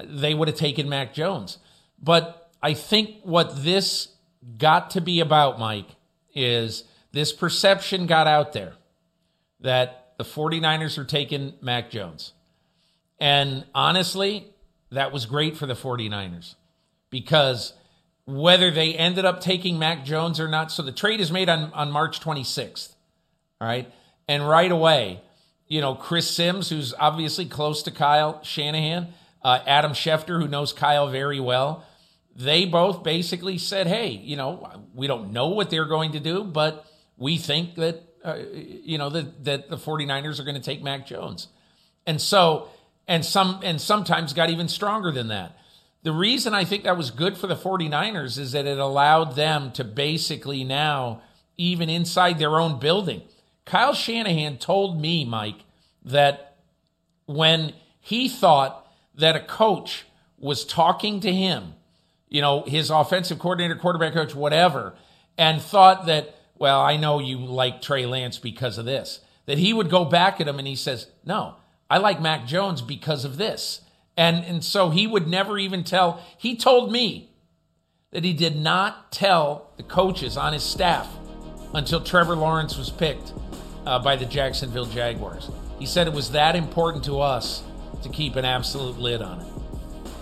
they 0.02 0.34
would 0.34 0.48
have 0.48 0.56
taken 0.56 0.88
Mac 0.88 1.14
Jones. 1.14 1.58
But 2.02 2.50
I 2.64 2.74
think 2.74 3.18
what 3.24 3.64
this 3.64 4.08
got 4.58 4.92
to 4.92 5.02
be 5.02 5.20
about, 5.20 5.60
Mike, 5.60 5.90
is 6.34 6.86
this 7.12 7.34
perception 7.34 8.08
got 8.08 8.28
out 8.28 8.54
there 8.54 8.76
that 9.60 10.14
the 10.18 10.24
49ers 10.24 10.98
are 10.98 11.04
taking 11.04 11.54
Mac 11.62 11.90
Jones. 11.90 12.32
And 13.20 13.66
honestly, 13.76 14.48
that 14.92 15.12
was 15.12 15.26
great 15.26 15.58
for 15.58 15.66
the 15.66 15.74
49ers 15.74 16.56
because 17.10 17.74
whether 18.26 18.72
they 18.72 18.94
ended 18.94 19.26
up 19.26 19.42
taking 19.42 19.78
Mac 19.78 20.06
Jones 20.06 20.40
or 20.40 20.48
not, 20.48 20.72
so 20.72 20.82
the 20.82 20.94
trade 20.94 21.20
is 21.20 21.32
made 21.32 21.50
on, 21.50 21.74
on 21.74 21.92
March 21.92 22.22
26th. 22.22 22.95
Right. 23.62 23.92
And 24.28 24.48
right 24.48 24.72
away, 24.72 25.22
you 25.68 25.82
know, 25.82 25.96
Chris 25.96 26.30
Sims, 26.30 26.70
who's 26.70 26.94
obviously 27.00 27.46
close 27.46 27.84
to 27.84 27.92
Kyle 27.92 28.44
Shanahan, 28.44 29.14
uh, 29.44 29.60
Adam 29.66 29.92
Schefter, 29.92 30.42
who 30.42 30.48
knows 30.48 30.74
Kyle 30.74 31.10
very 31.10 31.40
well, 31.40 31.86
they 32.36 32.66
both 32.66 33.04
basically 33.04 33.58
said, 33.58 33.88
hey, 33.88 34.10
you 34.10 34.36
know, 34.36 34.70
we 34.94 35.08
don't 35.08 35.32
know 35.32 35.48
what 35.50 35.70
they're 35.70 35.86
going 35.86 36.12
to 36.12 36.20
do, 36.20 36.44
but 36.44 36.86
we 37.18 37.38
think 37.38 37.76
that 37.76 38.04
uh, 38.26 38.40
you 38.52 38.98
know, 38.98 39.10
that, 39.12 39.46
that 39.46 39.70
the 39.70 39.78
49ers 39.78 40.40
are 40.40 40.44
going 40.44 40.56
to 40.56 40.62
take 40.62 40.82
Mac 40.82 41.06
Jones. 41.06 41.48
And 42.08 42.20
so, 42.20 42.70
and 43.08 43.24
some, 43.24 43.60
and 43.64 43.80
sometimes 43.80 44.34
got 44.34 44.50
even 44.50 44.68
stronger 44.68 45.12
than 45.12 45.28
that. 45.28 45.56
The 46.02 46.12
reason 46.12 46.56
I 46.56 46.66
think 46.66 46.86
that 46.86 46.98
was 46.98 47.12
good 47.12 47.38
for 47.38 47.46
the 47.46 47.56
49ers 47.56 48.40
is 48.40 48.54
that 48.54 48.66
it 48.66 48.80
allowed 48.80 49.36
them 49.36 49.72
to 49.74 49.84
basically 49.84 50.64
now, 50.64 51.22
even 51.56 51.88
inside 51.88 52.40
their 52.40 52.60
own 52.60 52.80
building, 52.80 53.22
Kyle 53.66 53.94
Shanahan 53.94 54.58
told 54.58 55.02
me, 55.02 55.26
Mike, 55.26 55.60
that 56.04 56.58
when 57.26 57.74
he 58.00 58.30
thought 58.30 58.88
that 59.16 59.36
a 59.36 59.40
coach 59.40 60.06
was 60.38 60.66
talking 60.66 61.20
to 61.22 61.34
him, 61.34 61.74
you 62.30 62.42
know, 62.42 62.64
his 62.64 62.90
offensive 62.90 63.40
coordinator, 63.40 63.76
quarterback 63.76 64.14
coach, 64.14 64.36
whatever, 64.36 64.94
and 65.38 65.62
thought 65.62 66.06
that 66.06 66.36
well, 66.58 66.82
I 66.82 66.98
know 66.98 67.20
you 67.20 67.38
like 67.38 67.82
Trey 67.82 68.06
Lance 68.06 68.38
because 68.38 68.78
of 68.78 68.86
this. 68.86 69.20
That 69.46 69.58
he 69.58 69.74
would 69.74 69.90
go 69.90 70.06
back 70.06 70.42
at 70.42 70.48
him 70.48 70.58
and 70.58 70.68
he 70.68 70.76
says, 70.76 71.08
no, 71.24 71.56
I 71.90 71.98
like 71.98 72.22
Mac 72.22 72.48
Jones 72.48 72.82
because 72.82 73.26
of 73.26 73.38
this. 73.38 73.82
And, 74.18 74.44
and 74.46 74.64
so 74.64 74.90
he 74.90 75.06
would 75.06 75.28
never 75.28 75.58
even 75.58 75.84
tell, 75.84 76.24
he 76.38 76.56
told 76.56 76.92
me 76.92 77.30
that 78.12 78.24
he 78.24 78.34
did 78.34 78.56
not 78.56 79.12
tell 79.12 79.72
the 79.76 79.84
coaches 79.84 80.38
on 80.38 80.54
his 80.54 80.64
staff 80.64 81.10
until 81.76 82.00
Trevor 82.00 82.36
Lawrence 82.38 82.78
was 82.78 82.90
picked 82.90 83.34
uh, 83.86 84.00
by 84.00 84.16
the 84.16 84.26
Jacksonville 84.26 84.86
Jaguars. 84.86 85.50
He 85.78 85.86
said 85.86 86.08
it 86.08 86.14
was 86.14 86.32
that 86.32 86.56
important 86.56 87.04
to 87.04 87.20
us 87.20 87.64
to 88.02 88.10
keep 88.10 88.38
an 88.38 88.46
absolute 88.46 88.98
lid 88.98 89.22
on 89.22 89.42
it. 89.42 89.48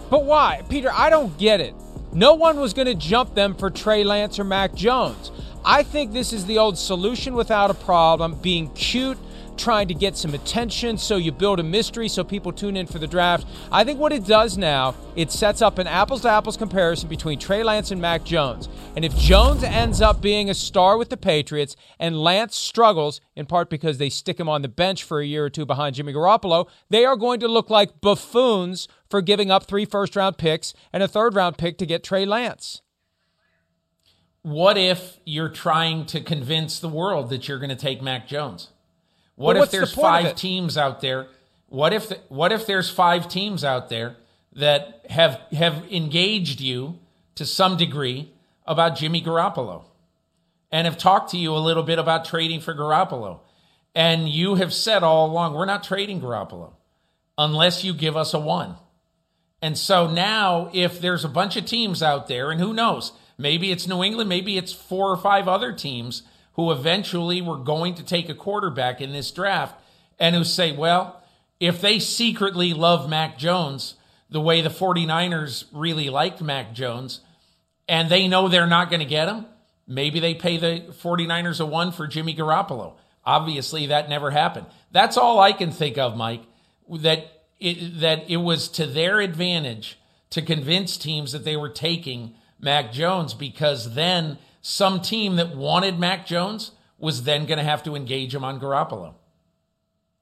But 0.10 0.26
why? 0.26 0.64
Peter, 0.68 0.90
I 0.92 1.10
don't 1.10 1.38
get 1.38 1.62
it. 1.62 1.76
No 2.12 2.34
one 2.34 2.60
was 2.60 2.74
going 2.74 2.88
to 2.88 2.96
jump 2.96 3.36
them 3.36 3.56
for 3.56 3.70
Trey 3.70 4.04
Lance 4.04 4.40
or 4.40 4.44
Mac 4.44 4.74
Jones. 4.74 5.32
I 5.64 5.84
think 5.84 6.12
this 6.12 6.34
is 6.34 6.46
the 6.46 6.58
old 6.58 6.78
solution 6.78 7.36
without 7.36 7.72
a 7.72 7.76
problem, 7.76 8.36
being 8.36 8.70
cute, 8.72 9.18
trying 9.58 9.88
to 9.88 9.94
get 9.94 10.18
some 10.18 10.34
attention 10.34 10.98
so 10.98 11.18
you 11.18 11.32
build 11.32 11.60
a 11.60 11.64
mystery 11.64 12.08
so 12.08 12.24
people 12.24 12.52
tune 12.52 12.76
in 12.76 12.88
for 12.88 13.00
the 13.00 13.08
draft. 13.08 13.48
I 13.72 13.84
think 13.84 14.00
what 14.00 14.12
it 14.12 14.26
does 14.26 14.58
now, 14.58 14.96
it 15.16 15.32
sets 15.32 15.62
up 15.62 15.78
an 15.78 15.88
apples 15.88 16.22
to 16.22 16.30
apples 16.30 16.58
comparison 16.58 17.10
between 17.10 17.40
Trey 17.40 17.64
Lance 17.64 17.92
and 17.92 18.02
Mac 18.02 18.24
Jones. 18.24 18.70
And 18.96 19.04
if 19.06 19.16
Jones 19.16 19.64
ends 19.64 20.02
up 20.02 20.22
being 20.22 20.50
a 20.50 20.54
star 20.54 20.98
with 20.98 21.10
the 21.10 21.18
Patriots 21.18 21.76
and 22.00 22.22
Lance 22.22 22.56
struggles, 22.56 23.22
in 23.36 23.46
part 23.46 23.70
because 23.70 23.98
they 23.98 24.10
stick 24.10 24.40
him 24.40 24.50
on 24.50 24.62
the 24.62 24.68
bench 24.68 25.04
for 25.04 25.20
a 25.20 25.26
year 25.26 25.46
or 25.46 25.50
two 25.50 25.66
behind 25.66 25.96
Jimmy 25.96 26.14
Garoppolo, 26.14 26.68
they 26.90 27.06
are 27.06 27.16
going 27.16 27.40
to 27.40 27.48
look 27.48 27.70
like 27.70 28.02
buffoons 28.02 28.88
for 29.10 29.22
giving 29.22 29.52
up 29.52 29.66
three 29.66 29.86
first 29.86 30.16
round 30.16 30.38
picks 30.38 30.74
and 30.92 31.04
a 31.04 31.08
third 31.08 31.36
round 31.36 31.58
pick 31.58 31.78
to 31.78 31.86
get 31.86 32.04
Trey 32.04 32.26
Lance 32.26 32.82
what 34.44 34.78
if 34.78 35.20
you're 35.26 35.50
trying 35.50 36.06
to 36.06 36.22
convince 36.22 36.80
the 36.80 36.90
world 36.90 37.30
that 37.30 37.48
you're 37.48 37.58
going 37.58 37.70
to 37.70 37.76
take 37.76 38.02
Mac 38.02 38.28
Jones? 38.28 38.70
What 39.36 39.58
if 39.58 39.72
there's 39.72 39.94
the 39.94 40.02
five 40.02 40.36
teams 40.36 40.78
out 40.78 41.02
there? 41.02 41.28
What 41.68 41.94
if 41.94 42.10
the, 42.10 42.20
what 42.30 42.52
if 42.52 42.68
there's 42.68 42.90
five 42.90 43.28
teams 43.28 43.64
out 43.64 43.90
there 43.90 44.16
that 44.54 45.06
have 45.10 45.40
have 45.52 45.92
engaged 45.92 46.62
you 46.62 47.00
to 47.36 47.46
some 47.46 47.78
degree 47.78 48.32
about 48.66 48.96
Jimmy 48.96 49.22
Garoppolo 49.22 49.86
and 50.72 50.86
have 50.86 50.98
talked 50.98 51.32
to 51.32 51.38
you 51.38 51.56
a 51.56 51.58
little 51.58 51.84
bit 51.84 52.00
about 52.00 52.26
trading 52.26 52.62
for 52.62 52.76
Garoppolo? 52.76 53.40
And 53.96 54.28
you 54.28 54.56
have 54.56 54.74
said 54.74 55.04
all 55.04 55.28
along, 55.30 55.54
we're 55.54 55.66
not 55.66 55.84
trading 55.84 56.22
Garoppolo 56.22 56.74
unless 57.38 57.84
you 57.84 57.94
give 57.94 58.18
us 58.18 58.34
a 58.34 58.40
one. 58.40 58.76
And 59.62 59.78
so 59.78 60.08
now, 60.08 60.70
if 60.74 61.00
there's 61.00 61.24
a 61.24 61.30
bunch 61.30 61.56
of 61.56 61.66
teams 61.66 62.04
out 62.04 62.28
there, 62.28 62.52
and 62.52 62.60
who 62.60 62.74
knows, 62.74 63.14
Maybe 63.38 63.72
it's 63.72 63.88
New 63.88 64.04
England, 64.04 64.30
maybe 64.30 64.58
it's 64.58 64.74
four 64.74 65.10
or 65.10 65.18
five 65.18 65.48
other 65.48 65.72
teams 65.72 66.24
who 66.54 66.72
eventually 66.72 67.42
were 67.42 67.58
going 67.58 67.96
to 67.96 68.04
take 68.04 68.30
a 68.30 68.36
quarterback 68.36 69.02
in 69.02 69.12
this 69.12 69.32
draft 69.32 69.76
and 70.20 70.36
who 70.36 70.44
say, 70.44 70.72
well, 70.72 71.22
if 71.60 71.82
they 71.82 72.00
secretly 72.00 72.74
love 72.74 73.10
Mac 73.10 73.38
Jones 73.38 73.96
the 74.30 74.42
way 74.42 74.62
the 74.62 74.70
49ers 74.70 75.66
really 75.72 76.10
liked 76.10 76.42
Mac 76.42 76.74
Jones, 76.74 77.22
and 77.88 78.10
they 78.10 78.28
know 78.28 78.48
they're 78.48 78.66
not 78.66 78.90
going 78.90 79.00
to 79.00 79.06
get 79.06 79.28
him, 79.28 79.46
maybe 79.88 80.20
they 80.20 80.34
pay 80.34 80.58
the 80.58 80.86
49ers 81.02 81.60
a 81.60 81.66
one 81.66 81.92
for 81.92 82.08
Jimmy 82.08 82.36
Garoppolo. 82.36 82.94
Obviously, 83.26 83.88
that 83.88 84.10
never 84.10 84.32
happened. 84.32 84.66
That's 84.92 85.18
all 85.18 85.40
I 85.40 85.54
can 85.54 85.72
think 85.72 85.98
of, 85.98 86.18
Mike, 86.18 86.42
that 86.90 87.44
it, 87.60 88.00
that 88.02 88.30
it 88.30 88.38
was 88.38 88.68
to 88.70 88.86
their 88.86 89.22
advantage 89.22 89.98
to 90.32 90.42
convince 90.42 90.98
teams 90.98 91.32
that 91.32 91.46
they 91.46 91.56
were 91.56 91.70
taking 91.70 92.34
Mac 92.60 92.92
Jones 92.92 93.34
because 93.34 93.94
then 93.94 94.38
some 94.64 95.02
team 95.02 95.36
that 95.36 95.56
wanted 95.56 96.00
Mac 96.00 96.26
Jones 96.26 96.72
was 96.98 97.24
then 97.24 97.46
going 97.46 97.58
to 97.58 97.64
have 97.64 97.84
to 97.84 97.96
engage 97.96 98.34
him 98.34 98.46
on 98.46 98.60
Garoppolo. 98.60 99.14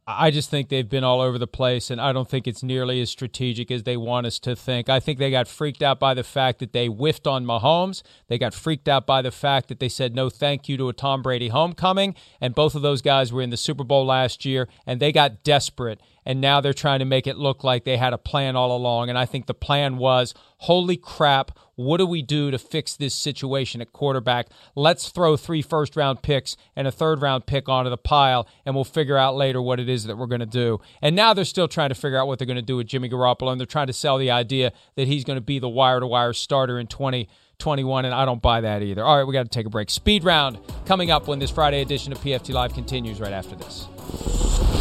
I 0.07 0.31
just 0.31 0.49
think 0.49 0.69
they've 0.69 0.89
been 0.89 1.03
all 1.03 1.21
over 1.21 1.37
the 1.37 1.47
place, 1.47 1.91
and 1.91 2.01
I 2.01 2.11
don't 2.11 2.27
think 2.27 2.47
it's 2.47 2.63
nearly 2.63 2.99
as 3.01 3.11
strategic 3.11 3.69
as 3.69 3.83
they 3.83 3.95
want 3.95 4.25
us 4.25 4.39
to 4.39 4.55
think. 4.55 4.89
I 4.89 4.99
think 4.99 5.19
they 5.19 5.29
got 5.29 5.47
freaked 5.47 5.83
out 5.83 5.99
by 5.99 6.15
the 6.15 6.23
fact 6.23 6.57
that 6.57 6.73
they 6.73 6.87
whiffed 6.87 7.27
on 7.27 7.45
Mahomes. 7.45 8.01
They 8.27 8.39
got 8.39 8.55
freaked 8.55 8.87
out 8.87 9.05
by 9.05 9.21
the 9.21 9.29
fact 9.29 9.67
that 9.69 9.79
they 9.79 9.87
said 9.87 10.15
no 10.15 10.27
thank 10.27 10.67
you 10.67 10.75
to 10.77 10.89
a 10.89 10.93
Tom 10.93 11.21
Brady 11.21 11.49
homecoming, 11.49 12.15
and 12.41 12.55
both 12.55 12.73
of 12.73 12.81
those 12.81 13.03
guys 13.03 13.31
were 13.31 13.43
in 13.43 13.51
the 13.51 13.57
Super 13.57 13.83
Bowl 13.83 14.03
last 14.05 14.43
year, 14.43 14.67
and 14.87 14.99
they 14.99 15.11
got 15.11 15.43
desperate 15.43 16.01
and 16.25 16.41
now 16.41 16.61
they're 16.61 16.73
trying 16.73 16.99
to 16.99 17.05
make 17.05 17.27
it 17.27 17.37
look 17.37 17.63
like 17.63 17.83
they 17.83 17.97
had 17.97 18.13
a 18.13 18.17
plan 18.17 18.55
all 18.55 18.75
along. 18.75 19.09
And 19.09 19.17
I 19.17 19.25
think 19.25 19.45
the 19.45 19.53
plan 19.53 19.97
was 19.97 20.33
holy 20.59 20.97
crap, 20.97 21.57
what 21.75 21.97
do 21.97 22.05
we 22.05 22.21
do 22.21 22.51
to 22.51 22.59
fix 22.59 22.95
this 22.95 23.15
situation 23.15 23.81
at 23.81 23.91
quarterback? 23.91 24.47
Let's 24.75 25.09
throw 25.09 25.35
three 25.35 25.61
first 25.61 25.95
round 25.95 26.21
picks 26.21 26.55
and 26.75 26.87
a 26.87 26.91
third 26.91 27.21
round 27.21 27.47
pick 27.47 27.67
onto 27.67 27.89
the 27.89 27.97
pile, 27.97 28.47
and 28.65 28.75
we'll 28.75 28.83
figure 28.83 29.17
out 29.17 29.35
later 29.35 29.61
what 29.61 29.79
it 29.79 29.89
is 29.89 30.03
that 30.03 30.17
we're 30.17 30.27
going 30.27 30.41
to 30.41 30.45
do. 30.45 30.79
And 31.01 31.15
now 31.15 31.33
they're 31.33 31.45
still 31.45 31.67
trying 31.67 31.89
to 31.89 31.95
figure 31.95 32.19
out 32.19 32.27
what 32.27 32.37
they're 32.37 32.45
going 32.45 32.55
to 32.57 32.61
do 32.61 32.77
with 32.77 32.87
Jimmy 32.87 33.09
Garoppolo, 33.09 33.51
and 33.51 33.59
they're 33.59 33.65
trying 33.65 33.87
to 33.87 33.93
sell 33.93 34.17
the 34.17 34.31
idea 34.31 34.71
that 34.95 35.07
he's 35.07 35.23
going 35.23 35.37
to 35.37 35.41
be 35.41 35.57
the 35.57 35.69
wire 35.69 35.99
to 35.99 36.07
wire 36.07 36.33
starter 36.33 36.79
in 36.79 36.87
2021, 36.87 38.05
and 38.05 38.13
I 38.13 38.25
don't 38.25 38.41
buy 38.41 38.61
that 38.61 38.83
either. 38.83 39.03
All 39.03 39.17
right, 39.17 39.23
we 39.25 39.33
got 39.33 39.43
to 39.43 39.49
take 39.49 39.65
a 39.65 39.71
break. 39.71 39.89
Speed 39.89 40.23
round 40.23 40.59
coming 40.85 41.09
up 41.09 41.27
when 41.27 41.39
this 41.39 41.49
Friday 41.49 41.81
edition 41.81 42.11
of 42.11 42.19
PFT 42.19 42.53
Live 42.53 42.73
continues 42.73 43.19
right 43.19 43.33
after 43.33 43.55
this. 43.55 44.80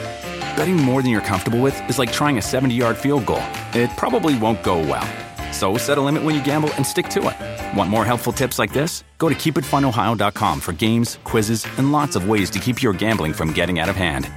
Betting 0.55 0.75
more 0.75 1.01
than 1.01 1.11
you're 1.11 1.21
comfortable 1.21 1.61
with 1.61 1.89
is 1.89 1.97
like 1.97 2.11
trying 2.11 2.37
a 2.37 2.41
70 2.41 2.75
yard 2.75 2.97
field 2.97 3.25
goal. 3.25 3.43
It 3.73 3.89
probably 3.97 4.37
won't 4.37 4.61
go 4.63 4.79
well. 4.79 5.07
So 5.53 5.77
set 5.77 5.97
a 5.97 6.01
limit 6.01 6.23
when 6.23 6.35
you 6.35 6.43
gamble 6.43 6.73
and 6.73 6.85
stick 6.85 7.07
to 7.09 7.29
it. 7.29 7.77
Want 7.77 7.89
more 7.89 8.05
helpful 8.05 8.33
tips 8.33 8.57
like 8.59 8.73
this? 8.73 9.03
Go 9.17 9.29
to 9.29 9.35
keepitfunohio.com 9.35 10.59
for 10.59 10.73
games, 10.73 11.19
quizzes, 11.23 11.67
and 11.77 11.91
lots 11.91 12.15
of 12.15 12.27
ways 12.27 12.49
to 12.51 12.59
keep 12.59 12.81
your 12.81 12.93
gambling 12.93 13.33
from 13.33 13.53
getting 13.53 13.79
out 13.79 13.89
of 13.89 13.95
hand. 13.95 14.29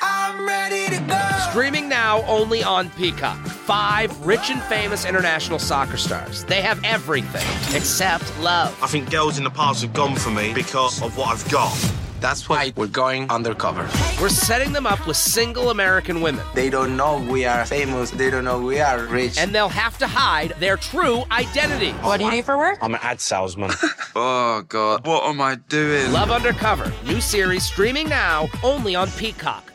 I'm 0.00 0.46
ready 0.46 0.96
to 0.96 1.02
go! 1.02 1.20
Streaming 1.50 1.88
now 1.88 2.22
only 2.26 2.62
on 2.62 2.88
Peacock. 2.90 3.38
Five 3.46 4.24
rich 4.24 4.50
and 4.50 4.62
famous 4.62 5.04
international 5.04 5.58
soccer 5.58 5.96
stars. 5.96 6.44
They 6.44 6.62
have 6.62 6.80
everything 6.84 7.76
except 7.76 8.24
love. 8.40 8.78
I 8.82 8.86
think 8.86 9.10
girls 9.10 9.36
in 9.36 9.44
the 9.44 9.50
past 9.50 9.82
have 9.82 9.92
gone 9.92 10.16
for 10.16 10.30
me 10.30 10.54
because 10.54 11.02
of 11.02 11.16
what 11.18 11.28
I've 11.28 11.50
got. 11.50 11.99
That's 12.20 12.48
why 12.48 12.72
we're 12.76 12.86
going 12.86 13.30
undercover. 13.30 13.88
We're 14.20 14.28
setting 14.28 14.72
them 14.72 14.86
up 14.86 15.06
with 15.06 15.16
single 15.16 15.70
American 15.70 16.20
women. 16.20 16.44
They 16.54 16.68
don't 16.68 16.96
know 16.96 17.18
we 17.18 17.46
are 17.46 17.64
famous. 17.64 18.10
They 18.10 18.30
don't 18.30 18.44
know 18.44 18.60
we 18.60 18.78
are 18.78 19.04
rich. 19.06 19.38
And 19.38 19.54
they'll 19.54 19.68
have 19.70 19.96
to 19.98 20.06
hide 20.06 20.50
their 20.58 20.76
true 20.76 21.24
identity. 21.30 21.92
What 21.92 22.18
do 22.18 22.26
you 22.26 22.30
do 22.30 22.42
for 22.42 22.58
work? 22.58 22.78
I'm 22.82 22.94
an 22.94 23.00
ad 23.02 23.20
salesman. 23.20 23.70
oh, 24.14 24.62
God. 24.68 25.06
What 25.06 25.24
am 25.24 25.40
I 25.40 25.54
doing? 25.54 26.12
Love 26.12 26.30
Undercover. 26.30 26.92
New 27.06 27.20
series 27.20 27.64
streaming 27.64 28.08
now 28.08 28.48
only 28.62 28.94
on 28.94 29.08
Peacock. 29.12 29.72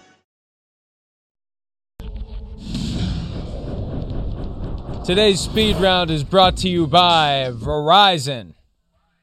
Today's 5.05 5.39
speed 5.39 5.75
round 5.77 6.09
is 6.09 6.23
brought 6.23 6.57
to 6.57 6.69
you 6.69 6.87
by 6.87 7.51
Verizon. 7.53 8.53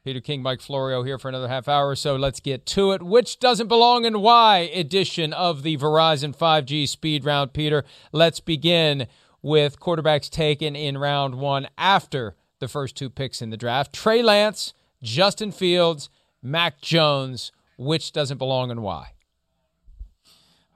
Peter 0.05 0.21
King, 0.21 0.43
Mike 0.43 0.61
Florio 0.61 1.05
here 1.05 1.17
for 1.17 1.29
another 1.29 1.47
half 1.47 1.69
hour 1.69 1.91
or 1.91 1.95
so. 1.95 2.17
Let's 2.17 2.41
get 2.41 2.67
to 2.67 2.91
it. 2.91 3.03
Which 3.03 3.39
doesn't 3.39 3.69
belong 3.69 4.05
and 4.05 4.21
why 4.21 4.71
edition 4.75 5.33
of 5.33 5.63
the 5.63 5.77
Verizon 5.77 6.37
5G 6.37 6.89
speed 6.89 7.25
round, 7.25 7.53
Peter. 7.53 7.85
Let's 8.11 8.41
begin 8.41 9.07
with 9.43 9.79
quarterbacks 9.79 10.29
taken 10.29 10.75
in 10.75 10.99
round 10.99 11.37
one 11.37 11.69
after 11.79 12.35
the 12.59 12.67
first 12.67 12.97
two 12.97 13.11
picks 13.11 13.41
in 13.41 13.51
the 13.51 13.57
draft 13.57 13.93
Trey 13.93 14.23
Lance, 14.23 14.75
Justin 15.05 15.53
Fields, 15.53 16.09
Mac 16.43 16.81
Jones. 16.81 17.53
Which 17.79 18.13
doesn't 18.13 18.39
belong 18.39 18.73
and 18.73 18.83
why? 18.83 19.13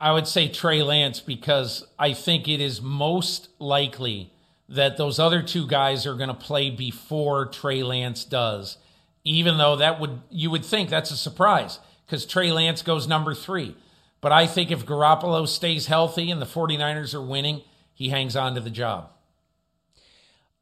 I 0.01 0.13
would 0.13 0.29
say 0.29 0.47
Trey 0.49 0.83
Lance 0.83 1.19
because 1.19 1.85
I 1.99 2.13
think 2.13 2.47
it 2.47 2.61
is 2.61 2.81
most 2.81 3.49
likely 3.59 4.31
that 4.69 4.97
those 4.97 5.19
other 5.19 5.43
two 5.43 5.67
guys 5.67 6.07
are 6.07 6.15
going 6.15 6.29
to 6.29 6.35
play 6.35 6.71
before 6.71 7.47
Trey 7.47 7.83
Lance 7.83 8.25
does, 8.25 8.79
even 9.27 9.59
though 9.59 9.77
that 9.77 10.01
would 10.01 10.21
you 10.31 10.51
would 10.51 10.65
think 10.65 10.89
that's 10.89 11.11
a 11.11 11.17
surprise 11.17 11.81
because 12.07 12.25
Trey 12.25 12.53
Lance 12.53 12.83
goes 12.83 13.09
number 13.09 13.35
three. 13.35 13.77
But 14.21 14.33
I 14.33 14.47
think 14.47 14.71
if 14.71 14.87
Garoppolo 14.87 15.47
stays 15.47 15.87
healthy 15.87 16.31
and 16.31 16.41
the 16.41 16.47
49ers 16.47 17.15
are 17.15 17.23
winning, 17.23 17.63
he 17.93 18.09
hangs 18.09 18.37
on 18.37 18.55
to 18.55 18.61
the 18.61 18.71
job. 18.71 19.11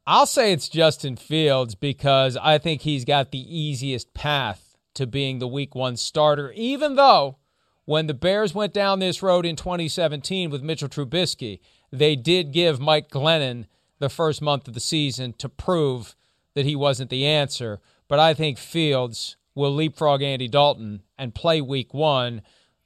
I'll 0.07 0.27
say 0.27 0.53
it's 0.53 0.68
Justin 0.68 1.16
Fields 1.16 1.74
because 1.74 2.37
I 2.37 2.59
think 2.59 2.83
he's 2.83 3.05
got 3.05 3.31
the 3.31 3.57
easiest 3.57 4.12
path 4.12 4.77
to 4.94 5.07
being 5.07 5.38
the 5.38 5.48
week 5.48 5.74
one 5.74 5.96
starter, 5.96 6.53
even 6.53 6.96
though 6.96 7.37
when 7.85 8.07
the 8.07 8.14
Bears 8.14 8.55
went 8.55 8.72
down 8.72 8.98
this 8.98 9.22
road 9.22 9.44
in 9.44 9.57
2017 9.57 10.50
with 10.50 10.62
Mitchell 10.62 10.88
Trubisky, 10.88 11.61
they 11.90 12.16
did 12.16 12.53
give 12.53 12.81
Mike 12.81 13.11
Glennon 13.11 13.66
the 13.98 14.09
first 14.09 14.40
month 14.40 14.68
of 14.68 14.74
the 14.74 14.81
season 14.81 15.33
to 15.35 15.48
prove 15.48 16.16
that 16.55 16.64
he 16.64 16.77
wasn't 16.77 17.11
the 17.11 17.27
answer. 17.27 17.81
But 18.08 18.18
I 18.18 18.34
think 18.34 18.58
Fields 18.58 19.36
will 19.54 19.74
leapfrog 19.74 20.22
Andy 20.22 20.48
Dalton 20.48 21.02
and 21.18 21.34
play 21.34 21.60
week 21.60 21.94
one. 21.94 22.42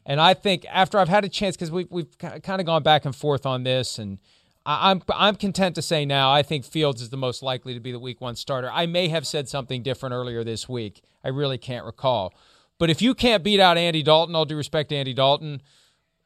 And 0.07 0.21
I 0.21 0.35
think 0.35 0.67
after 0.71 0.99
I've 0.99 1.09
had 1.09 1.25
a 1.25 1.29
chance, 1.29 1.57
because 1.57 1.71
we've, 1.71 1.91
we've 1.91 2.17
kind 2.19 2.61
of 2.61 2.65
gone 2.65 2.83
back 2.83 3.05
and 3.05 3.15
forth 3.15 3.45
on 3.45 3.65
this, 3.65 3.99
and 3.99 4.19
I'm, 4.65 5.03
I'm 5.15 5.37
content 5.37 5.75
to 5.77 5.83
say 5.83 6.05
now 6.05 6.31
I 6.31 6.43
think 6.43 6.65
Fields 6.65 7.01
is 7.01 7.11
the 7.11 7.17
most 7.17 7.43
likely 7.43 7.75
to 7.75 7.81
be 7.81 7.93
the 7.93 7.99
week 7.99 8.21
one 8.21 8.37
starter. 8.37 8.71
I 8.71 8.87
may 8.87 9.09
have 9.09 9.27
said 9.27 9.49
something 9.49 9.83
different 9.83 10.15
earlier 10.15 10.45
this 10.45 10.69
week. 10.69 11.03
I 11.25 11.29
really 11.29 11.59
can't 11.59 11.85
recall. 11.85 12.35
But 12.79 12.91
if 12.91 13.03
you 13.03 13.15
can't 13.15 13.43
beat 13.43 13.61
out 13.61 13.77
Andy 13.77 14.03
Dalton, 14.03 14.35
all 14.35 14.45
due 14.45 14.57
respect 14.57 14.91
to 14.91 14.97
Andy 14.97 15.15
Dalton, 15.15 15.63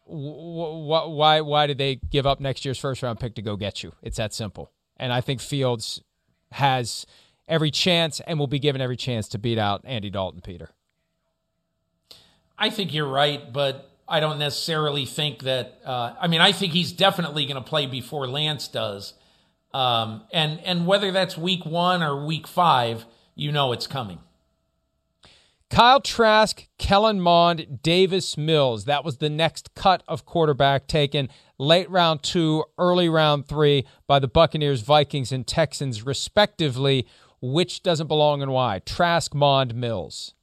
why 0.05 1.41
why 1.41 1.67
did 1.67 1.79
they 1.79 1.95
give 1.95 2.27
up 2.27 2.41
next 2.41 2.65
year's 2.65 2.79
first 2.79 3.03
round 3.03 3.21
pick 3.21 3.37
to 3.37 3.43
go 3.43 3.57
get 3.57 3.83
you? 3.83 3.93
It's 4.03 4.17
that 4.17 4.35
simple. 4.35 4.73
And 4.97 5.13
I 5.13 5.21
think 5.21 5.41
Fields 5.41 6.03
has 6.51 7.07
every 7.53 7.71
chance 7.71 8.21
and 8.27 8.39
will 8.39 8.47
be 8.47 8.59
given 8.59 8.81
every 8.81 8.97
chance 8.97 9.29
to 9.29 9.39
beat 9.39 9.59
out 9.59 9.83
Andy 9.85 10.09
Dalton, 10.09 10.41
Peter. 10.41 10.71
I 12.59 12.71
think 12.71 12.95
you're 12.95 13.07
right, 13.07 13.53
but 13.53 13.91
I 14.09 14.21
don't 14.21 14.39
necessarily 14.39 15.05
think 15.05 15.43
that. 15.43 15.79
Uh, 15.85 16.15
I 16.19 16.29
mean, 16.29 16.41
I 16.41 16.53
think 16.53 16.73
he's 16.73 16.93
definitely 16.93 17.45
going 17.45 17.63
to 17.63 17.69
play 17.69 17.87
before 17.87 18.27
Lance 18.27 18.69
does, 18.69 19.15
um, 19.75 20.23
and 20.33 20.61
and 20.61 20.87
whether 20.87 21.13
that's 21.13 21.37
week 21.37 21.67
one 21.67 22.03
or 22.03 22.25
week 22.25 22.49
five, 22.49 23.05
you 23.35 23.53
know 23.53 23.73
it's 23.73 23.87
coming. 23.87 24.19
Kyle 25.69 26.01
Trask, 26.01 26.67
Kellen 26.79 27.21
Mond, 27.21 27.81
Davis 27.83 28.37
Mills. 28.37 28.85
That 28.85 29.05
was 29.05 29.17
the 29.17 29.31
next 29.31 29.75
cut 29.75 30.03
of 30.07 30.27
quarterback 30.27 30.87
taken 30.87 31.31
late 31.59 31.89
round 31.89 32.23
two, 32.23 32.65
early 32.77 33.09
round 33.09 33.47
three 33.47 33.87
by 34.07 34.19
the 34.19 34.29
Buccaneers, 34.29 34.83
Vikings, 34.83 35.33
and 35.33 35.47
Texans, 35.47 36.05
respectively. 36.05 37.07
Which 37.43 37.83
doesn't 37.83 38.07
belong 38.07 38.41
and 38.41 38.53
why? 38.53 38.79
Trask, 38.87 39.35
Mond, 39.35 39.75
Mills. 39.75 40.35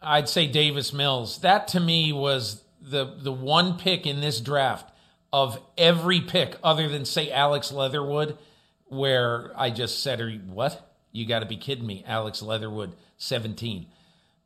I'd 0.00 0.30
say 0.30 0.46
Davis 0.46 0.94
Mills. 0.94 1.40
That 1.42 1.68
to 1.68 1.80
me 1.80 2.10
was 2.12 2.64
the 2.80 3.04
the 3.04 3.32
one 3.32 3.76
pick 3.76 4.06
in 4.06 4.20
this 4.20 4.40
draft 4.40 4.90
of 5.30 5.60
every 5.76 6.22
pick 6.22 6.56
other 6.64 6.88
than 6.88 7.04
say 7.04 7.30
Alex 7.30 7.70
Leatherwood, 7.70 8.38
where 8.86 9.52
I 9.54 9.68
just 9.70 10.02
said, 10.02 10.20
"Are 10.22 10.28
you 10.28 10.40
what?" 10.40 10.90
You 11.12 11.26
got 11.26 11.40
to 11.40 11.46
be 11.46 11.56
kidding 11.56 11.86
me. 11.86 12.02
Alex 12.06 12.40
Leatherwood, 12.40 12.94
17. 13.18 13.86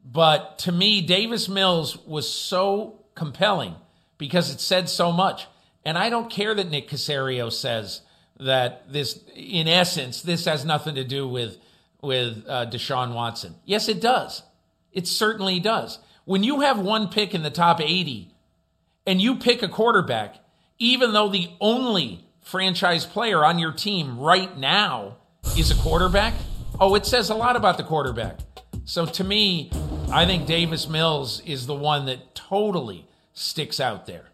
But 0.05 0.59
to 0.61 0.73
me, 0.73 1.03
Davis 1.03 1.49
Mills 1.49 1.97
was 2.07 2.29
so 2.29 3.05
compelling 3.15 3.77
because 4.19 4.51
it 4.51 4.61
said 4.61 4.89
so 4.89 5.13
much. 5.13 5.47
And 5.85 5.99
I 5.99 6.09
don't 6.09 6.31
care 6.31 6.55
that 6.55 6.71
Nick 6.71 6.89
Caserio 6.89 7.53
says 7.53 8.01
that 8.41 8.93
this, 8.93 9.21
in 9.35 9.69
essence, 9.69 10.23
this 10.23 10.45
has 10.45 10.65
nothing 10.65 10.95
to 10.97 11.05
do 11.05 11.29
with 11.29 11.59
with 12.05 12.45
uh, 12.47 12.67
Deshaun 12.67 13.15
Watson. 13.15 13.55
Yes, 13.65 13.89
it 13.89 14.01
does. 14.01 14.43
It 14.93 15.09
certainly 15.09 15.59
does. 15.59 15.99
When 16.25 16.45
you 16.45 16.61
have 16.61 16.79
one 16.79 17.09
pick 17.09 17.35
in 17.35 17.43
the 17.43 17.51
top 17.51 17.81
80 17.81 18.31
and 19.07 19.21
you 19.21 19.37
pick 19.37 19.63
a 19.63 19.69
quarterback, 19.69 20.37
even 20.79 21.13
though 21.13 21.29
the 21.29 21.49
only 21.61 22.27
franchise 22.43 23.07
player 23.07 23.45
on 23.45 23.59
your 23.59 23.73
team 23.73 24.19
right 24.19 24.57
now 24.57 25.17
is 25.57 25.71
a 25.71 25.75
quarterback, 25.83 26.35
oh, 26.79 26.95
it 26.95 27.07
says 27.07 27.31
a 27.31 27.35
lot 27.35 27.57
about 27.57 27.77
the 27.77 27.85
quarterback. 27.85 28.39
So 28.85 29.07
to 29.07 29.25
me, 29.25 29.71
I 30.11 30.27
think 30.27 30.47
Davis 30.47 30.89
Mills 30.89 31.41
is 31.41 31.67
the 31.67 31.75
one 31.75 32.07
that 32.07 32.35
totally 32.35 33.07
sticks 33.33 33.81
out 33.81 34.07
there. 34.07 34.27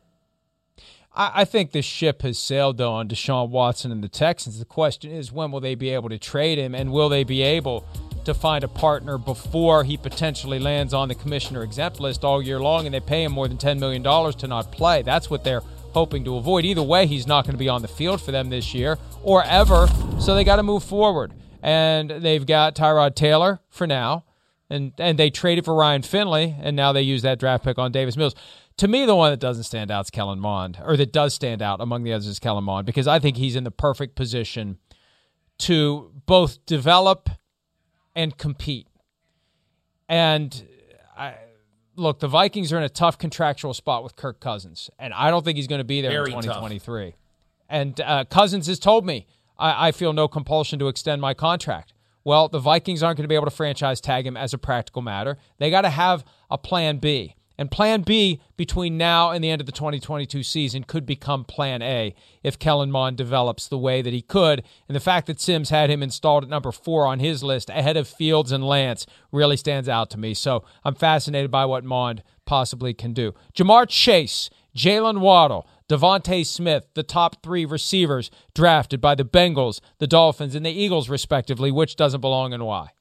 I, 1.12 1.44
think 1.44 1.72
the 1.72 1.82
ship 1.82 2.22
has 2.22 2.38
sailed 2.38 2.78
though 2.78 2.92
on 2.92 3.08
Deshaun 3.08 3.50
Watson 3.50 3.90
and 3.90 4.02
the 4.02 4.08
Texans. 4.08 4.58
The 4.58 4.64
question 4.64 5.10
is 5.10 5.32
when 5.32 5.50
will 5.50 5.60
they 5.60 5.74
be 5.74 5.90
able 5.90 6.08
to 6.08 6.18
trade 6.18 6.56
him 6.56 6.74
and 6.74 6.92
will 6.92 7.08
they 7.08 7.24
be 7.24 7.42
able 7.42 7.84
to 8.24 8.32
find 8.32 8.62
a 8.62 8.68
partner 8.68 9.18
before 9.18 9.82
he 9.82 9.96
potentially 9.96 10.58
lands 10.58 10.94
on 10.94 11.08
the 11.08 11.14
commissioner 11.14 11.62
exempt 11.62 11.98
list 12.00 12.24
all 12.24 12.40
year 12.40 12.60
long 12.60 12.86
and 12.86 12.94
they 12.94 13.00
pay 13.00 13.24
him 13.24 13.32
more 13.32 13.48
than 13.48 13.58
$10 13.58 13.78
million 13.80 14.02
to 14.02 14.46
not 14.46 14.70
play. 14.70 15.02
That's 15.02 15.28
what 15.28 15.42
they're 15.42 15.62
hoping 15.92 16.24
to 16.24 16.36
avoid. 16.36 16.64
Either 16.64 16.82
way, 16.82 17.06
he's 17.06 17.26
not 17.26 17.44
going 17.44 17.54
to 17.54 17.58
be 17.58 17.68
on 17.68 17.82
the 17.82 17.88
field 17.88 18.20
for 18.20 18.30
them 18.30 18.50
this 18.50 18.74
year 18.74 18.98
or 19.22 19.42
ever, 19.44 19.88
so 20.20 20.34
they 20.34 20.44
got 20.44 20.56
to 20.56 20.62
move 20.62 20.84
forward. 20.84 21.32
And 21.62 22.08
they've 22.10 22.46
got 22.46 22.74
Tyrod 22.74 23.14
Taylor 23.14 23.60
for 23.68 23.86
now, 23.86 24.24
and, 24.70 24.92
and 24.98 25.18
they 25.18 25.30
traded 25.30 25.64
for 25.64 25.74
Ryan 25.74 26.02
Finley, 26.02 26.56
and 26.60 26.76
now 26.76 26.92
they 26.92 27.02
use 27.02 27.22
that 27.22 27.38
draft 27.38 27.64
pick 27.64 27.78
on 27.78 27.92
Davis 27.92 28.16
Mills. 28.16 28.34
To 28.78 28.88
me, 28.88 29.04
the 29.04 29.14
one 29.14 29.30
that 29.30 29.40
doesn't 29.40 29.64
stand 29.64 29.90
out 29.90 30.06
is 30.06 30.10
Kellen 30.10 30.40
Mond, 30.40 30.78
or 30.82 30.96
that 30.96 31.12
does 31.12 31.34
stand 31.34 31.60
out 31.60 31.80
among 31.80 32.02
the 32.02 32.12
others 32.12 32.26
is 32.26 32.38
Kellen 32.38 32.64
Mond, 32.64 32.86
because 32.86 33.06
I 33.06 33.18
think 33.18 33.36
he's 33.36 33.56
in 33.56 33.64
the 33.64 33.70
perfect 33.70 34.14
position 34.14 34.78
to 35.58 36.12
both 36.26 36.64
develop 36.64 37.28
and 38.14 38.36
compete. 38.38 38.88
And 40.08 40.66
I 41.16 41.34
look, 41.96 42.20
the 42.20 42.28
Vikings 42.28 42.72
are 42.72 42.78
in 42.78 42.82
a 42.82 42.88
tough 42.88 43.18
contractual 43.18 43.74
spot 43.74 44.02
with 44.02 44.16
Kirk 44.16 44.40
Cousins, 44.40 44.90
and 44.98 45.12
I 45.14 45.30
don't 45.30 45.44
think 45.44 45.56
he's 45.56 45.66
going 45.66 45.80
to 45.80 45.84
be 45.84 46.00
there 46.00 46.10
Very 46.10 46.32
in 46.32 46.40
2023. 46.40 47.10
Tough. 47.10 47.14
And 47.68 48.00
uh, 48.00 48.24
Cousins 48.24 48.66
has 48.66 48.78
told 48.78 49.06
me 49.06 49.26
I, 49.58 49.88
I 49.88 49.92
feel 49.92 50.12
no 50.12 50.26
compulsion 50.26 50.78
to 50.80 50.88
extend 50.88 51.20
my 51.20 51.34
contract. 51.34 51.92
Well, 52.24 52.48
the 52.48 52.58
Vikings 52.58 53.02
aren't 53.02 53.16
going 53.16 53.24
to 53.24 53.28
be 53.28 53.34
able 53.34 53.46
to 53.46 53.50
franchise 53.50 54.00
tag 54.00 54.26
him 54.26 54.36
as 54.36 54.52
a 54.52 54.58
practical 54.58 55.02
matter. 55.02 55.38
They 55.58 55.70
got 55.70 55.82
to 55.82 55.90
have 55.90 56.24
a 56.50 56.58
plan 56.58 56.98
B. 56.98 57.36
And 57.60 57.70
plan 57.70 58.00
B 58.00 58.40
between 58.56 58.96
now 58.96 59.32
and 59.32 59.44
the 59.44 59.50
end 59.50 59.60
of 59.60 59.66
the 59.66 59.72
2022 59.72 60.42
season 60.42 60.82
could 60.82 61.04
become 61.04 61.44
plan 61.44 61.82
A 61.82 62.14
if 62.42 62.58
Kellen 62.58 62.90
Mond 62.90 63.18
develops 63.18 63.68
the 63.68 63.76
way 63.76 64.00
that 64.00 64.14
he 64.14 64.22
could. 64.22 64.62
And 64.88 64.96
the 64.96 64.98
fact 64.98 65.26
that 65.26 65.42
Simms 65.42 65.68
had 65.68 65.90
him 65.90 66.02
installed 66.02 66.42
at 66.42 66.48
number 66.48 66.72
four 66.72 67.04
on 67.04 67.18
his 67.18 67.42
list 67.42 67.68
ahead 67.68 67.98
of 67.98 68.08
Fields 68.08 68.50
and 68.50 68.66
Lance 68.66 69.04
really 69.30 69.58
stands 69.58 69.90
out 69.90 70.08
to 70.08 70.18
me. 70.18 70.32
So 70.32 70.64
I'm 70.84 70.94
fascinated 70.94 71.50
by 71.50 71.66
what 71.66 71.84
Mond 71.84 72.22
possibly 72.46 72.94
can 72.94 73.12
do. 73.12 73.34
Ja'Marr 73.54 73.86
Chase, 73.90 74.48
Jaylen 74.74 75.20
Waddle, 75.20 75.68
DeVonta 75.86 76.46
Smith, 76.46 76.86
the 76.94 77.02
top 77.02 77.42
three 77.42 77.66
receivers 77.66 78.30
drafted 78.54 79.02
by 79.02 79.14
the 79.14 79.24
Bengals, 79.26 79.80
the 79.98 80.06
Dolphins, 80.06 80.54
and 80.54 80.64
the 80.64 80.70
Eagles, 80.70 81.10
respectively, 81.10 81.70
which 81.70 81.94
doesn't 81.94 82.22
belong 82.22 82.54
and 82.54 82.64
why? 82.64 82.92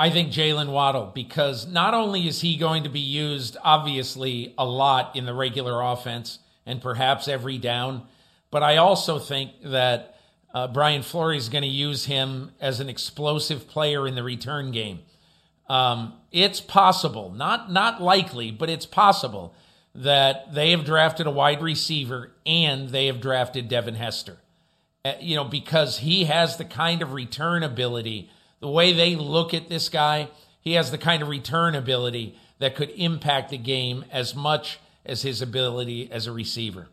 I 0.00 0.08
think 0.08 0.32
Jaylen 0.32 0.72
Waddle, 0.72 1.12
because 1.14 1.66
not 1.66 1.92
only 1.92 2.26
is 2.26 2.40
he 2.40 2.56
going 2.56 2.84
to 2.84 2.88
be 2.88 3.00
used, 3.00 3.58
obviously, 3.62 4.54
a 4.56 4.64
lot 4.64 5.14
in 5.14 5.26
the 5.26 5.34
regular 5.34 5.82
offense 5.82 6.38
and 6.64 6.80
perhaps 6.80 7.28
every 7.28 7.58
down, 7.58 8.04
but 8.50 8.62
I 8.62 8.78
also 8.78 9.18
think 9.18 9.50
that 9.62 10.16
uh, 10.54 10.68
Brian 10.68 11.02
Flores 11.02 11.42
is 11.42 11.48
going 11.50 11.64
to 11.64 11.68
use 11.68 12.06
him 12.06 12.52
as 12.62 12.80
an 12.80 12.88
explosive 12.88 13.68
player 13.68 14.08
in 14.08 14.14
the 14.14 14.22
return 14.22 14.70
game. 14.70 15.00
Um, 15.68 16.14
it's 16.32 16.62
possible, 16.62 17.30
not 17.30 17.70
not 17.70 18.00
likely, 18.00 18.50
but 18.50 18.70
it's 18.70 18.86
possible 18.86 19.54
that 19.94 20.54
they 20.54 20.70
have 20.70 20.86
drafted 20.86 21.26
a 21.26 21.30
wide 21.30 21.60
receiver 21.60 22.32
and 22.46 22.88
they 22.88 23.04
have 23.04 23.20
drafted 23.20 23.68
Devin 23.68 23.96
Hester. 23.96 24.38
Uh, 25.04 25.12
you 25.20 25.36
know, 25.36 25.44
because 25.44 25.98
he 25.98 26.24
has 26.24 26.56
the 26.56 26.64
kind 26.64 27.02
of 27.02 27.12
return 27.12 27.62
ability 27.62 28.30
the 28.60 28.68
way 28.68 28.92
they 28.92 29.16
look 29.16 29.52
at 29.54 29.68
this 29.68 29.88
guy, 29.88 30.28
he 30.60 30.74
has 30.74 30.90
the 30.90 30.98
kind 30.98 31.22
of 31.22 31.28
return 31.28 31.74
ability 31.74 32.38
that 32.58 32.76
could 32.76 32.90
impact 32.90 33.50
the 33.50 33.58
game 33.58 34.04
as 34.10 34.34
much 34.34 34.78
as 35.04 35.22
his 35.22 35.40
ability 35.42 36.10
as 36.12 36.26
a 36.26 36.32
receiver. 36.32 36.88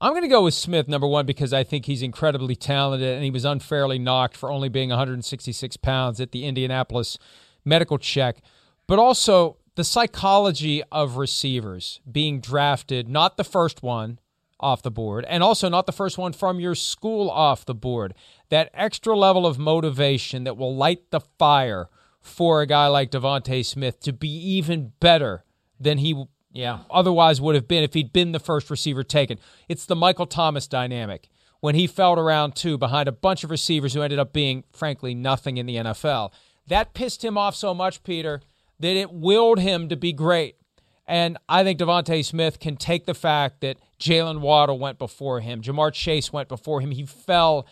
I'm 0.00 0.12
going 0.12 0.22
to 0.22 0.28
go 0.28 0.44
with 0.44 0.54
Smith, 0.54 0.88
number 0.88 1.06
one, 1.06 1.24
because 1.26 1.52
I 1.52 1.64
think 1.64 1.86
he's 1.86 2.02
incredibly 2.02 2.54
talented 2.54 3.14
and 3.14 3.24
he 3.24 3.30
was 3.30 3.44
unfairly 3.44 3.98
knocked 3.98 4.36
for 4.36 4.50
only 4.50 4.68
being 4.68 4.90
166 4.90 5.76
pounds 5.78 6.20
at 6.20 6.32
the 6.32 6.44
Indianapolis 6.44 7.18
medical 7.64 7.98
check. 7.98 8.42
But 8.86 8.98
also 8.98 9.56
the 9.74 9.84
psychology 9.84 10.82
of 10.92 11.16
receivers 11.16 12.00
being 12.10 12.40
drafted, 12.40 13.08
not 13.08 13.36
the 13.36 13.44
first 13.44 13.82
one, 13.82 14.18
off 14.58 14.82
the 14.82 14.90
board, 14.90 15.24
and 15.28 15.42
also 15.42 15.68
not 15.68 15.86
the 15.86 15.92
first 15.92 16.18
one 16.18 16.32
from 16.32 16.60
your 16.60 16.74
school 16.74 17.30
off 17.30 17.64
the 17.64 17.74
board. 17.74 18.14
That 18.48 18.70
extra 18.72 19.16
level 19.16 19.46
of 19.46 19.58
motivation 19.58 20.44
that 20.44 20.56
will 20.56 20.74
light 20.74 21.10
the 21.10 21.20
fire 21.20 21.88
for 22.20 22.60
a 22.60 22.66
guy 22.66 22.88
like 22.88 23.10
DeVonta 23.10 23.64
Smith 23.64 24.00
to 24.00 24.12
be 24.12 24.28
even 24.28 24.92
better 25.00 25.44
than 25.78 25.98
he 25.98 26.24
yeah. 26.52 26.80
otherwise 26.90 27.40
would 27.40 27.54
have 27.54 27.68
been 27.68 27.84
if 27.84 27.94
he'd 27.94 28.12
been 28.12 28.32
the 28.32 28.40
first 28.40 28.70
receiver 28.70 29.04
taken. 29.04 29.38
It's 29.68 29.86
the 29.86 29.96
Michael 29.96 30.26
Thomas 30.26 30.66
dynamic 30.66 31.28
when 31.60 31.74
he 31.74 31.86
fell 31.86 32.18
around 32.18 32.54
two 32.54 32.78
behind 32.78 33.08
a 33.08 33.12
bunch 33.12 33.44
of 33.44 33.50
receivers 33.50 33.94
who 33.94 34.02
ended 34.02 34.18
up 34.18 34.32
being, 34.32 34.64
frankly, 34.72 35.14
nothing 35.14 35.56
in 35.56 35.66
the 35.66 35.76
NFL. 35.76 36.32
That 36.66 36.94
pissed 36.94 37.24
him 37.24 37.38
off 37.38 37.54
so 37.54 37.74
much, 37.74 38.02
Peter, 38.02 38.40
that 38.80 38.96
it 38.96 39.12
willed 39.12 39.60
him 39.60 39.88
to 39.88 39.96
be 39.96 40.12
great. 40.12 40.56
And 41.06 41.38
I 41.48 41.62
think 41.62 41.78
DeVonta 41.78 42.24
Smith 42.24 42.58
can 42.58 42.76
take 42.76 43.06
the 43.06 43.14
fact 43.14 43.60
that 43.60 43.78
Jaylen 43.98 44.40
Waddle 44.40 44.78
went 44.78 44.98
before 44.98 45.40
him, 45.40 45.62
Ja'Marr 45.62 45.92
Chase 45.92 46.32
went 46.32 46.48
before 46.48 46.80
him. 46.80 46.90
He 46.90 47.06
fell 47.06 47.66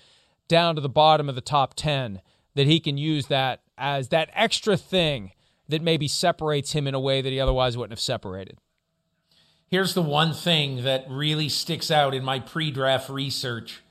down 0.49 0.75
to 0.75 0.81
the 0.81 0.89
bottom 0.89 1.29
of 1.29 1.35
the 1.35 1.41
top 1.41 1.75
10, 1.75 2.21
that 2.55 2.67
he 2.67 2.81
can 2.81 2.97
use 2.97 3.27
that 3.27 3.63
as 3.77 4.09
that 4.09 4.31
extra 4.33 4.77
thing 4.77 5.33
that 5.69 5.83
maybe 5.83 6.07
separates 6.07 6.73
him 6.73 6.87
in 6.87 6.95
a 6.95 7.01
way 7.01 7.23
that 7.23 7.31
he 7.31 7.41
otherwise 7.41 7.77
wouldn't 7.77 7.93
have 7.93 8.01
separated. 8.01 8.59
Here's 9.69 9.95
the 9.95 10.03
one 10.03 10.33
thing 10.33 10.85
that 10.85 11.07
really 11.09 11.49
sticks 11.49 11.91
out 11.91 12.15
in 12.15 12.23
my 12.23 12.39
pre 12.39 12.71
draft 12.71 13.09
research 13.09 13.83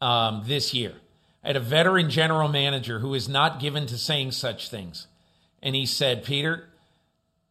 um, 0.00 0.42
this 0.46 0.72
year. 0.72 0.94
I 1.42 1.48
had 1.48 1.56
a 1.56 1.60
veteran 1.60 2.08
general 2.08 2.48
manager 2.48 3.00
who 3.00 3.14
is 3.14 3.28
not 3.28 3.60
given 3.60 3.86
to 3.86 3.98
saying 3.98 4.32
such 4.32 4.70
things. 4.70 5.06
And 5.62 5.74
he 5.74 5.86
said, 5.86 6.24
Peter, 6.24 6.68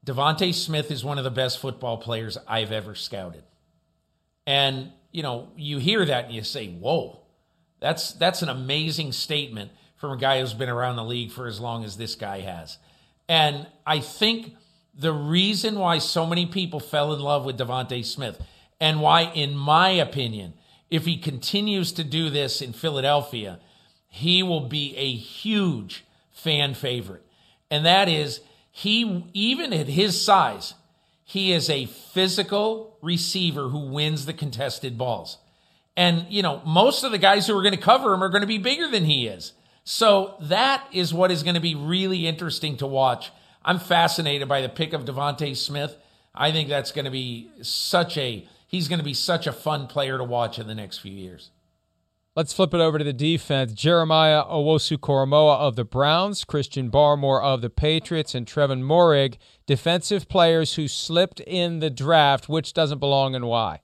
DeVonta 0.06 0.54
Smith 0.54 0.90
is 0.90 1.04
one 1.04 1.18
of 1.18 1.24
the 1.24 1.32
best 1.32 1.60
football 1.60 1.98
players 1.98 2.38
I've 2.48 2.72
ever 2.72 2.96
scouted. 2.96 3.44
And, 4.48 4.92
you 5.12 5.22
know, 5.22 5.50
you 5.56 5.78
hear 5.78 6.04
that 6.06 6.26
and 6.26 6.34
you 6.34 6.42
say, 6.42 6.70
whoa, 6.70 7.20
that's, 7.80 8.14
that's 8.14 8.42
an 8.42 8.50
amazing 8.50 9.12
statement 9.12 9.72
from 9.98 10.12
a 10.12 10.18
guy 10.18 10.40
who's 10.40 10.54
been 10.54 10.70
around 10.70 10.96
the 10.96 11.04
league 11.04 11.32
for 11.32 11.46
as 11.48 11.60
long 11.60 11.84
as 11.84 11.98
this 11.98 12.16
guy 12.16 12.40
has. 12.40 12.78
And 13.28 13.68
I 13.86 14.00
think 14.00 14.56
the 14.98 15.12
reason 15.12 15.78
why 15.78 15.98
so 16.00 16.26
many 16.26 16.46
people 16.46 16.80
fell 16.80 17.14
in 17.14 17.20
love 17.20 17.46
with 17.46 17.58
DeVonta 17.58 18.04
Smith 18.06 18.42
and 18.80 19.02
why, 19.02 19.24
in 19.24 19.56
my 19.56 19.90
opinion, 19.90 20.54
if 20.90 21.06
he 21.06 21.18
continues 21.18 21.92
to 21.94 22.04
do 22.04 22.30
this 22.30 22.62
in 22.62 22.72
Philadelphia, 22.72 23.60
he 24.08 24.42
will 24.42 24.68
be 24.68 24.96
a 24.96 25.14
huge 25.14 26.06
fan 26.32 26.74
favorite. 26.74 27.26
And 27.70 27.86
that 27.86 28.08
is 28.08 28.39
he, 28.72 29.26
even 29.34 29.74
at 29.74 29.88
his 29.88 30.20
size, 30.20 30.74
he 31.30 31.51
is 31.51 31.69
a 31.69 31.88
physical 31.88 32.97
receiver 33.01 33.67
who 33.67 33.89
wins 33.89 34.25
the 34.25 34.32
contested 34.32 34.97
balls. 34.97 35.39
And, 35.97 36.25
you 36.30 36.41
know, 36.41 36.61
most 36.65 37.03
of 37.03 37.11
the 37.11 37.17
guys 37.17 37.45
who 37.45 37.57
are 37.57 37.61
going 37.61 37.75
to 37.75 37.82
cover 37.82 38.13
him 38.13 38.23
are 38.23 38.30
going 38.30 38.43
to 38.43 38.47
be 38.47 38.59
bigger 38.59 38.88
than 38.88 39.03
he 39.03 39.28
is. 39.28 39.51
So 39.84 40.36
that 40.39 40.88
is 40.93 41.13
what 41.13 41.30
is 41.30 41.43
going 41.43 41.55
to 41.55 41.59
be 41.59 41.75
really 41.75 42.25
interesting 42.28 42.78
to 42.78 42.88
watch. 42.88 43.34
I'm 43.65 43.78
fascinated 43.78 44.47
by 44.47 44.61
the 44.61 44.69
pick 44.69 44.93
of 44.93 45.03
DeVonta 45.03 45.53
Smith. 45.57 45.97
I 46.34 46.53
think 46.53 46.69
that's 46.69 46.93
going 46.93 47.03
to 47.03 47.11
be 47.11 47.51
such 47.61 48.17
a 48.17 48.47
he's 48.65 48.88
going 48.88 48.99
to 48.99 49.05
be 49.05 49.13
such 49.13 49.47
a 49.47 49.51
fun 49.51 49.88
player 49.88 50.17
to 50.17 50.23
watch 50.23 50.59
in 50.59 50.67
the 50.67 50.75
next 50.75 50.99
few 50.99 51.11
years. 51.11 51.49
Let's 52.38 52.54
flip 52.54 52.72
it 52.76 52.80
over 52.80 53.00
to 53.00 53.04
the 53.04 53.14
defense. 53.14 53.74
Jeremiah 53.74 54.44
Owusu-Koramoah 54.46 55.58
of 55.58 55.76
the 55.76 55.84
Browns, 55.84 56.44
Christian 56.44 56.92
Barmore 56.92 57.42
of 57.42 57.62
the 57.62 57.70
Patriots, 57.72 58.36
and 58.36 58.46
Trevon 58.46 58.84
Moehrig, 58.84 59.38
defensive 59.66 60.30
players 60.30 60.76
who 60.76 60.88
slipped 60.88 61.40
in 61.40 61.80
the 61.80 61.90
draft. 61.90 62.48
Which 62.48 62.74
doesn't 62.74 63.00
belong 63.00 63.34
and 63.34 63.48
why? 63.48 63.80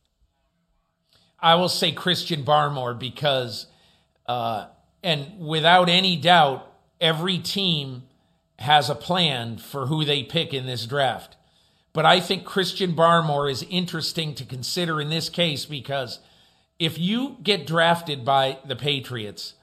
I 1.39 1.55
will 1.55 1.67
say 1.67 1.91
Christian 1.93 2.43
Barmore 2.43 2.93
because 2.93 3.65
uh, 4.27 4.67
and 5.01 5.39
without 5.39 5.89
any 5.89 6.15
doubt, 6.15 6.71
every 7.01 7.39
team 7.39 8.03
has 8.59 8.87
a 8.87 8.93
plan 8.93 9.57
for 9.57 9.87
who 9.87 10.05
they 10.05 10.21
pick 10.21 10.53
in 10.53 10.67
this 10.67 10.85
draft. 10.85 11.37
But 11.91 12.05
I 12.05 12.19
think 12.19 12.45
Christian 12.45 12.95
Barmore 12.95 13.49
is 13.49 13.65
interesting 13.71 14.35
to 14.35 14.45
consider 14.45 15.01
in 15.01 15.09
this 15.09 15.27
case 15.27 15.65
because 15.65 16.19
if 16.79 16.97
you 16.97 17.37
get 17.43 17.67
drafted 17.67 18.25
by 18.25 18.57
the 18.65 18.75
Patriots 18.75 19.53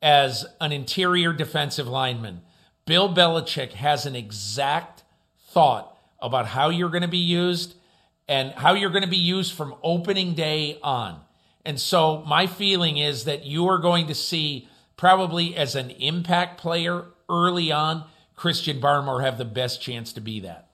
as 0.00 0.46
an 0.60 0.72
interior 0.72 1.32
defensive 1.32 1.88
lineman, 1.88 2.42
Bill 2.86 3.12
Belichick 3.12 3.72
has 3.72 4.06
an 4.06 4.16
exact 4.16 5.04
thought 5.50 5.96
about 6.20 6.46
how 6.46 6.68
you're 6.68 6.90
going 6.90 7.02
to 7.02 7.08
be 7.08 7.18
used 7.18 7.74
and 8.28 8.52
how 8.52 8.74
you're 8.74 8.90
going 8.90 9.04
to 9.04 9.08
be 9.08 9.16
used 9.16 9.52
from 9.52 9.74
opening 9.82 10.34
day 10.34 10.78
on. 10.82 11.20
And 11.64 11.78
so 11.78 12.24
my 12.26 12.46
feeling 12.46 12.98
is 12.98 13.24
that 13.24 13.44
you 13.44 13.68
are 13.68 13.78
going 13.78 14.06
to 14.08 14.14
see 14.14 14.68
probably 14.96 15.56
as 15.56 15.74
an 15.74 15.90
impact 15.90 16.60
player 16.60 17.06
early 17.28 17.72
on, 17.72 18.04
Christian 18.36 18.80
Barmore 18.80 19.22
have 19.22 19.38
the 19.38 19.44
best 19.44 19.80
chance 19.80 20.12
to 20.12 20.20
be 20.20 20.40
that. 20.40 20.68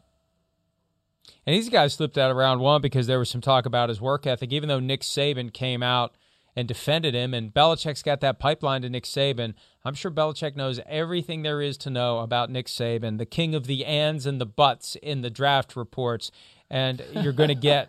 And 1.48 1.54
these 1.54 1.70
guys 1.70 1.94
slipped 1.94 2.18
out 2.18 2.30
of 2.30 2.36
round 2.36 2.60
one 2.60 2.82
because 2.82 3.06
there 3.06 3.18
was 3.18 3.30
some 3.30 3.40
talk 3.40 3.64
about 3.64 3.88
his 3.88 4.02
work 4.02 4.26
ethic, 4.26 4.52
even 4.52 4.68
though 4.68 4.80
Nick 4.80 5.00
Saban 5.00 5.50
came 5.50 5.82
out 5.82 6.14
and 6.54 6.68
defended 6.68 7.14
him. 7.14 7.32
And 7.32 7.54
Belichick's 7.54 8.02
got 8.02 8.20
that 8.20 8.38
pipeline 8.38 8.82
to 8.82 8.90
Nick 8.90 9.04
Saban. 9.04 9.54
I'm 9.82 9.94
sure 9.94 10.10
Belichick 10.10 10.56
knows 10.56 10.78
everything 10.86 11.40
there 11.40 11.62
is 11.62 11.78
to 11.78 11.88
know 11.88 12.18
about 12.18 12.50
Nick 12.50 12.66
Saban, 12.66 13.16
the 13.16 13.24
king 13.24 13.54
of 13.54 13.66
the 13.66 13.86
ands 13.86 14.26
and 14.26 14.38
the 14.38 14.44
buts 14.44 14.94
in 14.96 15.22
the 15.22 15.30
draft 15.30 15.74
reports. 15.74 16.30
And 16.68 17.02
you're 17.12 17.32
going 17.32 17.48
to 17.48 17.54
get 17.54 17.88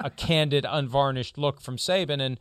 a 0.00 0.10
candid, 0.10 0.66
unvarnished 0.68 1.38
look 1.38 1.60
from 1.60 1.76
Saban. 1.76 2.20
And 2.20 2.40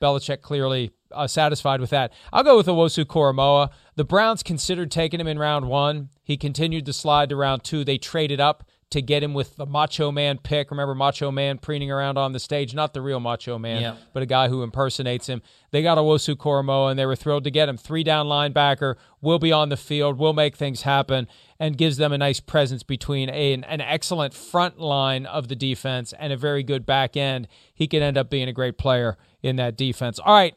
Belichick 0.00 0.40
clearly 0.40 0.92
uh, 1.10 1.26
satisfied 1.26 1.80
with 1.80 1.90
that. 1.90 2.12
I'll 2.32 2.44
go 2.44 2.56
with 2.56 2.68
Owusu 2.68 3.06
Koramoah. 3.06 3.70
The 3.96 4.04
Browns 4.04 4.44
considered 4.44 4.92
taking 4.92 5.18
him 5.18 5.26
in 5.26 5.40
round 5.40 5.66
one. 5.68 6.10
He 6.22 6.36
continued 6.36 6.86
to 6.86 6.92
slide 6.92 7.30
to 7.30 7.34
round 7.34 7.64
two. 7.64 7.82
They 7.82 7.98
traded 7.98 8.40
up 8.40 8.70
to 8.90 9.02
get 9.02 9.22
him 9.22 9.34
with 9.34 9.56
the 9.56 9.66
Macho 9.66 10.12
Man 10.12 10.38
pick. 10.38 10.70
Remember 10.70 10.94
Macho 10.94 11.30
Man 11.32 11.58
preening 11.58 11.90
around 11.90 12.18
on 12.18 12.32
the 12.32 12.38
stage? 12.38 12.72
Not 12.72 12.94
the 12.94 13.00
real 13.00 13.18
Macho 13.18 13.58
Man, 13.58 13.82
yeah. 13.82 13.96
but 14.12 14.22
a 14.22 14.26
guy 14.26 14.48
who 14.48 14.62
impersonates 14.62 15.28
him. 15.28 15.42
They 15.72 15.82
got 15.82 15.98
Owusu 15.98 16.36
Koramoah, 16.36 16.90
and 16.90 16.98
they 16.98 17.06
were 17.06 17.16
thrilled 17.16 17.44
to 17.44 17.50
get 17.50 17.68
him. 17.68 17.76
Three 17.76 18.04
down 18.04 18.26
linebacker, 18.26 18.94
will 19.20 19.40
be 19.40 19.50
on 19.50 19.70
the 19.70 19.76
field, 19.76 20.18
will 20.18 20.32
make 20.32 20.56
things 20.56 20.82
happen, 20.82 21.26
and 21.58 21.76
gives 21.76 21.96
them 21.96 22.12
a 22.12 22.18
nice 22.18 22.38
presence 22.38 22.84
between 22.84 23.28
a, 23.30 23.54
an 23.54 23.80
excellent 23.80 24.34
front 24.34 24.78
line 24.78 25.26
of 25.26 25.48
the 25.48 25.56
defense 25.56 26.14
and 26.18 26.32
a 26.32 26.36
very 26.36 26.62
good 26.62 26.86
back 26.86 27.16
end. 27.16 27.48
He 27.74 27.88
could 27.88 28.02
end 28.02 28.16
up 28.16 28.30
being 28.30 28.48
a 28.48 28.52
great 28.52 28.78
player 28.78 29.16
in 29.42 29.56
that 29.56 29.76
defense. 29.76 30.20
All 30.20 30.34
right. 30.34 30.54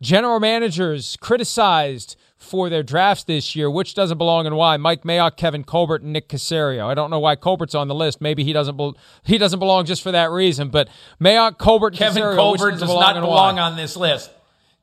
General 0.00 0.40
managers 0.40 1.16
criticized 1.20 2.16
for 2.36 2.68
their 2.68 2.82
drafts 2.82 3.24
this 3.24 3.56
year, 3.56 3.70
which 3.70 3.94
doesn't 3.94 4.18
belong 4.18 4.46
and 4.46 4.56
why. 4.56 4.76
Mike 4.76 5.02
Mayock, 5.02 5.36
Kevin 5.36 5.64
Colbert, 5.64 6.02
and 6.02 6.12
Nick 6.12 6.28
Caserio. 6.28 6.86
I 6.86 6.94
don't 6.94 7.10
know 7.10 7.18
why 7.18 7.34
Colbert's 7.34 7.74
on 7.74 7.88
the 7.88 7.94
list. 7.94 8.20
Maybe 8.20 8.44
he 8.44 8.52
doesn't 8.52 8.76
be- 8.76 8.92
he 9.24 9.38
doesn't 9.38 9.58
belong 9.58 9.86
just 9.86 10.02
for 10.02 10.12
that 10.12 10.30
reason. 10.30 10.68
But 10.68 10.88
Mayock, 11.20 11.58
Colbert, 11.58 11.94
Kevin 11.94 12.22
Caserio, 12.22 12.36
Colbert 12.36 12.70
does 12.72 12.80
belong 12.80 13.00
not 13.00 13.20
belong 13.20 13.58
on 13.58 13.76
this 13.76 13.96
list. 13.96 14.30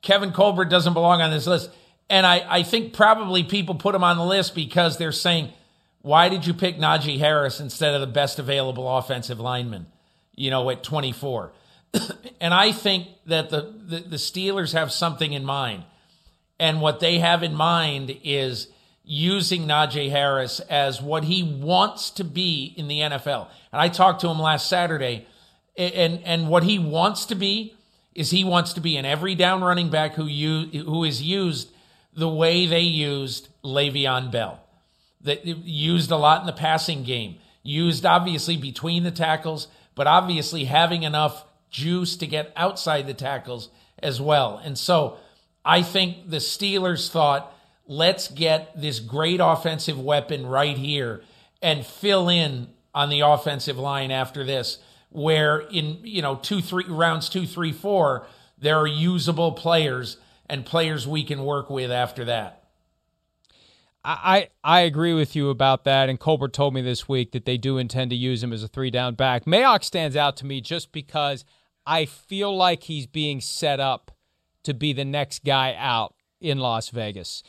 Kevin 0.02 0.32
Colbert 0.32 0.66
doesn't 0.66 0.94
belong 0.94 1.22
on 1.22 1.30
this 1.30 1.46
list. 1.46 1.70
And 2.10 2.26
I, 2.26 2.44
I 2.46 2.62
think 2.62 2.92
probably 2.92 3.44
people 3.44 3.74
put 3.76 3.94
him 3.94 4.04
on 4.04 4.18
the 4.18 4.24
list 4.24 4.54
because 4.54 4.98
they're 4.98 5.12
saying, 5.12 5.50
why 6.02 6.28
did 6.28 6.46
you 6.46 6.52
pick 6.52 6.76
Najee 6.76 7.18
Harris 7.18 7.60
instead 7.60 7.94
of 7.94 8.00
the 8.02 8.06
best 8.06 8.38
available 8.38 8.98
offensive 8.98 9.40
lineman, 9.40 9.86
you 10.34 10.50
know, 10.50 10.68
at 10.68 10.82
24? 10.82 11.52
and 12.40 12.52
I 12.52 12.72
think 12.72 13.08
that 13.26 13.48
the, 13.48 13.72
the, 13.86 14.00
the 14.00 14.16
Steelers 14.16 14.74
have 14.74 14.92
something 14.92 15.32
in 15.32 15.44
mind. 15.44 15.84
And 16.58 16.80
what 16.80 17.00
they 17.00 17.18
have 17.18 17.42
in 17.42 17.54
mind 17.54 18.16
is 18.22 18.68
using 19.04 19.66
Najee 19.66 20.10
Harris 20.10 20.60
as 20.60 21.02
what 21.02 21.24
he 21.24 21.42
wants 21.42 22.10
to 22.12 22.24
be 22.24 22.74
in 22.76 22.88
the 22.88 23.00
NFL. 23.00 23.48
And 23.72 23.80
I 23.80 23.88
talked 23.88 24.20
to 24.22 24.28
him 24.28 24.38
last 24.38 24.68
Saturday, 24.68 25.26
and, 25.76 26.20
and 26.24 26.48
what 26.48 26.62
he 26.62 26.78
wants 26.78 27.26
to 27.26 27.34
be 27.34 27.74
is 28.14 28.30
he 28.30 28.44
wants 28.44 28.72
to 28.74 28.80
be 28.80 28.96
an 28.96 29.04
every 29.04 29.34
down 29.34 29.62
running 29.62 29.90
back 29.90 30.14
who, 30.14 30.26
you, 30.26 30.84
who 30.84 31.04
is 31.04 31.20
used 31.20 31.70
the 32.14 32.28
way 32.28 32.64
they 32.64 32.80
used 32.80 33.48
Le'Veon 33.64 34.30
Bell. 34.30 34.60
That 35.22 35.44
used 35.44 36.10
a 36.10 36.16
lot 36.16 36.40
in 36.40 36.46
the 36.46 36.52
passing 36.52 37.02
game, 37.02 37.36
used 37.62 38.06
obviously 38.06 38.56
between 38.56 39.02
the 39.02 39.10
tackles, 39.10 39.68
but 39.94 40.06
obviously 40.06 40.64
having 40.64 41.02
enough 41.02 41.44
juice 41.70 42.16
to 42.16 42.26
get 42.26 42.52
outside 42.56 43.06
the 43.06 43.14
tackles 43.14 43.68
as 43.98 44.20
well. 44.20 44.60
And 44.62 44.78
so 44.78 45.18
I 45.64 45.82
think 45.82 46.28
the 46.28 46.38
Steelers 46.38 47.10
thought, 47.10 47.54
let's 47.86 48.28
get 48.28 48.80
this 48.80 49.00
great 49.00 49.40
offensive 49.42 49.98
weapon 49.98 50.46
right 50.46 50.76
here 50.76 51.22
and 51.62 51.84
fill 51.84 52.28
in 52.28 52.68
on 52.94 53.08
the 53.08 53.20
offensive 53.20 53.78
line 53.78 54.10
after 54.10 54.44
this, 54.44 54.78
where 55.10 55.58
in 55.58 55.98
you 56.02 56.22
know 56.22 56.36
two, 56.36 56.60
three 56.60 56.84
rounds 56.86 57.28
two, 57.28 57.46
three, 57.46 57.72
four, 57.72 58.26
there 58.58 58.78
are 58.78 58.86
usable 58.86 59.52
players 59.52 60.18
and 60.48 60.66
players 60.66 61.06
we 61.06 61.24
can 61.24 61.44
work 61.44 61.70
with 61.70 61.90
after 61.90 62.24
that. 62.26 62.60
I, 64.06 64.50
I 64.62 64.80
agree 64.80 65.14
with 65.14 65.34
you 65.34 65.48
about 65.48 65.84
that. 65.84 66.10
And 66.10 66.20
Colbert 66.20 66.52
told 66.52 66.74
me 66.74 66.82
this 66.82 67.08
week 67.08 67.32
that 67.32 67.46
they 67.46 67.56
do 67.56 67.78
intend 67.78 68.10
to 68.10 68.16
use 68.16 68.42
him 68.42 68.52
as 68.52 68.62
a 68.62 68.68
three 68.68 68.90
down 68.90 69.14
back. 69.14 69.46
Mayock 69.46 69.82
stands 69.82 70.14
out 70.14 70.36
to 70.38 70.46
me 70.46 70.60
just 70.60 70.92
because 70.92 71.46
I 71.86 72.04
feel 72.04 72.54
like 72.54 72.82
he's 72.82 73.06
being 73.06 73.40
set 73.40 73.80
up 73.80 74.13
to 74.64 74.74
be 74.74 74.92
the 74.92 75.04
next 75.04 75.44
guy 75.44 75.74
out 75.78 76.14
in 76.40 76.58
Las 76.58 76.90
Vegas. 76.90 77.42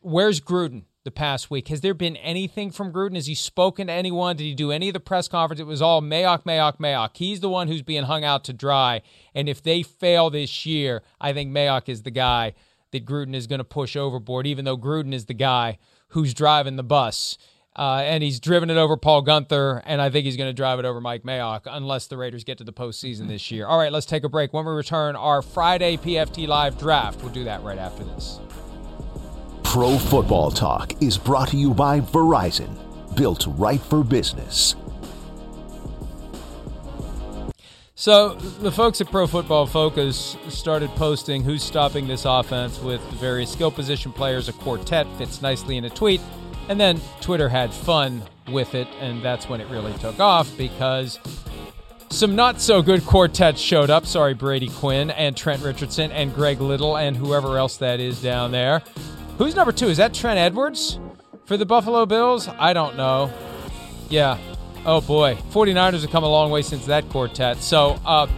Where's 0.00 0.40
Gruden 0.40 0.84
the 1.04 1.10
past 1.10 1.50
week? 1.50 1.68
Has 1.68 1.82
there 1.82 1.94
been 1.94 2.16
anything 2.16 2.70
from 2.70 2.92
Gruden? 2.92 3.14
Has 3.14 3.26
he 3.26 3.34
spoken 3.34 3.86
to 3.86 3.92
anyone? 3.92 4.36
Did 4.36 4.44
he 4.44 4.54
do 4.54 4.72
any 4.72 4.88
of 4.88 4.94
the 4.94 5.00
press 5.00 5.28
conference? 5.28 5.60
It 5.60 5.66
was 5.66 5.82
all 5.82 6.02
Mayock, 6.02 6.44
Mayock, 6.44 6.78
Mayock. 6.78 7.16
He's 7.16 7.40
the 7.40 7.48
one 7.48 7.68
who's 7.68 7.82
being 7.82 8.04
hung 8.04 8.24
out 8.24 8.44
to 8.44 8.52
dry. 8.52 9.02
And 9.34 9.48
if 9.48 9.62
they 9.62 9.82
fail 9.82 10.30
this 10.30 10.66
year, 10.66 11.02
I 11.20 11.32
think 11.32 11.50
Mayock 11.50 11.88
is 11.88 12.02
the 12.02 12.10
guy 12.10 12.54
that 12.92 13.04
Gruden 13.06 13.34
is 13.34 13.46
going 13.46 13.58
to 13.58 13.64
push 13.64 13.96
overboard, 13.96 14.46
even 14.46 14.64
though 14.64 14.78
Gruden 14.78 15.12
is 15.12 15.26
the 15.26 15.34
guy 15.34 15.78
who's 16.08 16.32
driving 16.34 16.76
the 16.76 16.82
bus. 16.84 17.36
Uh, 17.76 18.02
and 18.04 18.22
he's 18.22 18.38
driven 18.38 18.70
it 18.70 18.76
over 18.76 18.96
Paul 18.96 19.24
Guenther, 19.24 19.82
and 19.84 20.00
I 20.00 20.08
think 20.08 20.26
he's 20.26 20.36
going 20.36 20.48
to 20.48 20.54
drive 20.54 20.78
it 20.78 20.84
over 20.84 21.00
Mike 21.00 21.24
Mayock 21.24 21.62
unless 21.66 22.06
the 22.06 22.16
Raiders 22.16 22.44
get 22.44 22.58
to 22.58 22.64
the 22.64 22.72
postseason 22.72 23.26
this 23.26 23.50
year. 23.50 23.66
All 23.66 23.78
right, 23.78 23.90
let's 23.90 24.06
take 24.06 24.22
a 24.22 24.28
break. 24.28 24.52
When 24.52 24.64
we 24.64 24.72
return, 24.72 25.16
our 25.16 25.42
Friday 25.42 25.96
PFT 25.96 26.46
Live 26.46 26.78
draft. 26.78 27.20
We'll 27.20 27.32
do 27.32 27.44
that 27.44 27.62
right 27.64 27.78
after 27.78 28.04
this. 28.04 28.38
Pro 29.64 29.98
Football 29.98 30.52
Talk 30.52 31.02
is 31.02 31.18
brought 31.18 31.48
to 31.48 31.56
you 31.56 31.74
by 31.74 31.98
Verizon, 31.98 33.16
built 33.16 33.44
right 33.48 33.80
for 33.80 34.04
business. 34.04 34.76
So 37.96 38.34
the 38.34 38.70
folks 38.70 39.00
at 39.00 39.10
Pro 39.10 39.26
Football 39.26 39.66
Focus 39.66 40.36
started 40.48 40.90
posting 40.90 41.42
who's 41.42 41.62
stopping 41.62 42.06
this 42.06 42.24
offense 42.24 42.78
with 42.78 43.00
various 43.14 43.50
skill 43.50 43.70
position 43.70 44.12
players. 44.12 44.48
A 44.48 44.52
quartet 44.52 45.06
fits 45.16 45.42
nicely 45.42 45.76
in 45.76 45.84
a 45.86 45.90
tweet. 45.90 46.20
And 46.68 46.80
then 46.80 47.00
Twitter 47.20 47.48
had 47.48 47.72
fun 47.72 48.22
with 48.50 48.74
it, 48.74 48.88
and 49.00 49.22
that's 49.22 49.48
when 49.48 49.60
it 49.60 49.68
really 49.68 49.92
took 49.94 50.20
off 50.20 50.56
because 50.56 51.18
some 52.10 52.36
not 52.36 52.60
so 52.60 52.80
good 52.80 53.04
quartets 53.04 53.60
showed 53.60 53.90
up. 53.90 54.06
Sorry, 54.06 54.34
Brady 54.34 54.68
Quinn 54.68 55.10
and 55.10 55.36
Trent 55.36 55.62
Richardson 55.62 56.10
and 56.12 56.34
Greg 56.34 56.60
Little 56.60 56.96
and 56.96 57.16
whoever 57.16 57.58
else 57.58 57.76
that 57.78 58.00
is 58.00 58.22
down 58.22 58.52
there. 58.52 58.82
Who's 59.38 59.54
number 59.54 59.72
two? 59.72 59.88
Is 59.88 59.96
that 59.96 60.14
Trent 60.14 60.38
Edwards 60.38 61.00
for 61.44 61.56
the 61.56 61.66
Buffalo 61.66 62.06
Bills? 62.06 62.48
I 62.48 62.72
don't 62.72 62.96
know. 62.96 63.32
Yeah. 64.08 64.38
Oh 64.86 65.00
boy. 65.00 65.36
49ers 65.50 66.02
have 66.02 66.10
come 66.10 66.24
a 66.24 66.28
long 66.28 66.50
way 66.50 66.62
since 66.62 66.86
that 66.86 67.08
quartet. 67.08 67.58
So, 67.58 67.98
uh, 68.06 68.28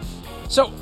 so 0.49 0.73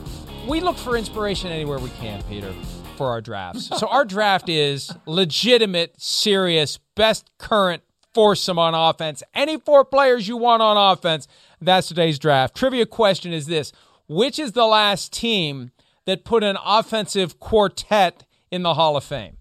we 0.47 0.61
look 0.61 0.77
for 0.77 0.95
inspiration 0.95 1.51
anywhere 1.51 1.79
we 1.79 1.89
can, 1.89 2.23
Peter 2.23 2.53
for 2.95 3.07
our 3.07 3.21
drafts. 3.21 3.67
so 3.79 3.87
our 3.87 4.05
draft 4.05 4.49
is 4.49 4.91
legitimate, 5.05 5.99
serious, 6.01 6.79
best 6.95 7.29
current 7.37 7.83
foursome 8.13 8.57
on 8.57 8.73
offense. 8.73 9.21
Any 9.33 9.57
four 9.59 9.85
players 9.85 10.27
you 10.27 10.37
want 10.37 10.63
on 10.63 10.77
offense, 10.93 11.27
that's 11.61 11.87
today's 11.87 12.17
draft. 12.17 12.55
Trivia 12.55 12.85
question 12.85 13.33
is 13.33 13.45
this 13.45 13.71
Which 14.07 14.39
is 14.39 14.53
the 14.53 14.65
last 14.65 15.13
team 15.13 15.71
that 16.05 16.23
put 16.23 16.43
an 16.43 16.57
offensive 16.65 17.39
quartet 17.39 18.25
in 18.51 18.63
the 18.63 18.73
Hall 18.73 18.95
of 18.95 19.03
Fame? 19.03 19.37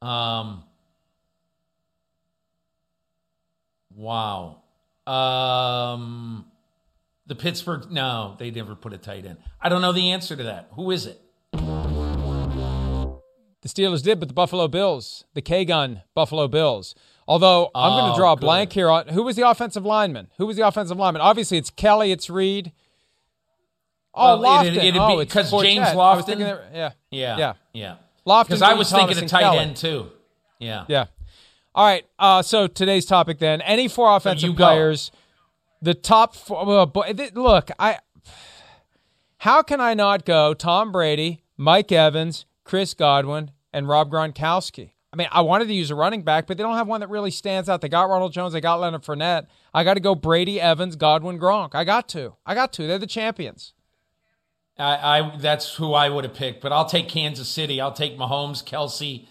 Um, 0.00 0.62
wow. 3.94 4.62
Um, 5.06 6.46
the 7.28 7.34
Pittsburgh, 7.36 7.90
no, 7.90 8.34
they 8.38 8.50
never 8.50 8.74
put 8.74 8.92
a 8.92 8.98
tight 8.98 9.24
end. 9.24 9.36
I 9.60 9.68
don't 9.68 9.82
know 9.82 9.92
the 9.92 10.10
answer 10.10 10.34
to 10.34 10.42
that. 10.44 10.68
Who 10.72 10.90
is 10.90 11.06
it? 11.06 11.20
The 13.60 13.68
Steelers 13.68 14.02
did, 14.02 14.18
but 14.20 14.28
the 14.28 14.34
Buffalo 14.34 14.68
Bills, 14.68 15.24
the 15.34 15.42
K 15.42 15.64
gun 15.64 16.02
Buffalo 16.14 16.46
Bills. 16.48 16.94
Although 17.26 17.70
I'm 17.74 17.90
going 17.92 18.10
Oh, 18.10 18.14
to 18.14 18.18
draw 18.18 18.32
a 18.32 18.36
good. 18.36 18.40
blank 18.40 18.72
here 18.72 18.88
on 18.88 19.08
who 19.08 19.22
was 19.24 19.36
the 19.36 19.46
offensive 19.48 19.84
lineman? 19.84 20.28
Who 20.38 20.46
was 20.46 20.56
the 20.56 20.66
offensive 20.66 20.96
lineman? 20.96 21.20
Obviously, 21.20 21.58
it's 21.58 21.68
Kelly, 21.70 22.10
it's 22.12 22.30
Reed. 22.30 22.72
Oh, 24.14 24.40
Well, 24.40 24.62
Lofton. 24.62 24.66
it'd- 24.68 24.76
it'd 24.84 24.96
oh, 25.00 25.16
be- 25.16 25.22
it's 25.22 25.32
'cause 25.32 25.50
Quartet. 25.50 25.70
James 25.72 25.88
Lofton- 25.88 26.38
that- 26.38 26.64
yeah. 26.72 26.90
Yeah. 27.10 27.36
Yeah. 27.38 27.52
Yeah. 27.74 27.94
Lofton, 28.26 28.44
Because 28.46 28.62
I 28.62 28.74
was 28.74 28.88
Thomas, 28.90 29.00
thinking 29.00 29.16
of 29.18 29.22
and 29.22 29.28
tight 29.30 29.40
Kelly. 29.42 29.58
end 29.58 29.76
too. 29.76 30.10
Yeah. 30.58 30.84
Yeah. 30.88 31.06
All 31.74 31.84
right. 31.84 32.06
Uh, 32.18 32.42
so 32.42 32.66
today's 32.66 33.04
topic 33.06 33.38
then: 33.38 33.60
any 33.62 33.88
four 33.88 34.14
offensive 34.16 34.48
you 34.48 34.54
go. 34.54 34.94
The 35.80 35.94
top 35.94 36.34
four. 36.34 36.86
Boy, 36.86 37.12
th- 37.12 37.34
look, 37.34 37.70
I. 37.78 37.98
How 39.38 39.62
can 39.62 39.80
I 39.80 39.94
not 39.94 40.24
go 40.24 40.52
Tom 40.52 40.90
Brady, 40.90 41.44
Mike 41.56 41.92
Evans, 41.92 42.44
Chris 42.64 42.92
Godwin, 42.92 43.52
and 43.72 43.86
Rob 43.86 44.10
Gronkowski? 44.10 44.92
I 45.12 45.16
mean, 45.16 45.28
I 45.30 45.40
wanted 45.40 45.68
to 45.68 45.74
use 45.74 45.90
a 45.90 45.94
running 45.94 46.22
back, 46.22 46.46
but 46.46 46.56
they 46.56 46.62
don't 46.62 46.76
have 46.76 46.88
one 46.88 47.00
that 47.00 47.08
really 47.08 47.30
stands 47.30 47.68
out. 47.68 47.80
They 47.80 47.88
got 47.88 48.10
Ronald 48.10 48.32
Jones, 48.32 48.52
they 48.52 48.60
got 48.60 48.80
Leonard 48.80 49.02
Fournette. 49.02 49.46
I 49.72 49.84
got 49.84 49.94
to 49.94 50.00
go 50.00 50.14
Brady, 50.14 50.60
Evans, 50.60 50.96
Godwin, 50.96 51.38
Gronk. 51.38 51.74
I 51.74 51.84
got 51.84 52.08
to. 52.10 52.34
I 52.44 52.54
got 52.54 52.72
to. 52.74 52.86
They're 52.86 52.98
the 52.98 53.06
champions. 53.06 53.72
I, 54.78 55.18
I 55.18 55.36
that's 55.38 55.74
who 55.74 55.92
I 55.92 56.08
would 56.08 56.24
have 56.24 56.34
picked, 56.34 56.60
but 56.60 56.72
I'll 56.72 56.84
take 56.84 57.08
Kansas 57.08 57.48
City. 57.48 57.80
I'll 57.80 57.92
take 57.92 58.16
Mahomes, 58.18 58.62
Kelce, 58.62 59.26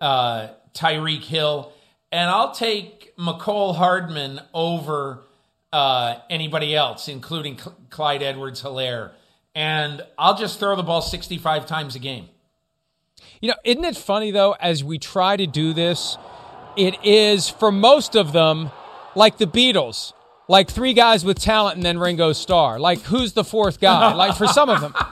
uh, 0.00 0.48
Tyreek 0.74 1.24
Hill, 1.24 1.72
and 2.12 2.28
I'll 2.28 2.52
take 2.52 3.16
Mecole 3.16 3.76
Hardman 3.76 4.40
over 4.52 5.24
uh, 5.72 6.16
anybody 6.28 6.74
else, 6.74 7.08
including 7.08 7.58
Cl- 7.58 7.76
Clyde 7.90 8.22
Edwards 8.22 8.62
Helaire. 8.62 9.12
And 9.54 10.02
I'll 10.18 10.36
just 10.36 10.58
throw 10.60 10.76
the 10.76 10.82
ball 10.82 11.02
65 11.02 11.66
times 11.66 11.94
a 11.96 11.98
game. 11.98 12.28
You 13.40 13.48
know, 13.50 13.56
isn't 13.64 13.84
it 13.84 13.96
funny 13.96 14.30
though, 14.30 14.52
as 14.60 14.84
we 14.84 14.98
try 14.98 15.36
to 15.36 15.46
do 15.46 15.72
this, 15.72 16.16
it 16.76 16.96
is 17.04 17.48
for 17.48 17.72
most 17.72 18.14
of 18.14 18.32
them 18.32 18.70
like 19.14 19.38
the 19.38 19.46
Beatles, 19.46 20.12
like 20.48 20.70
three 20.70 20.92
guys 20.92 21.24
with 21.24 21.38
talent 21.38 21.76
and 21.76 21.84
then 21.84 21.98
Ringo 21.98 22.32
Starr. 22.32 22.78
Like 22.78 23.00
who's 23.02 23.32
the 23.32 23.44
fourth 23.44 23.80
guy? 23.80 24.12
like 24.14 24.36
for 24.36 24.46
some 24.46 24.68
of 24.68 24.80
them. 24.80 24.94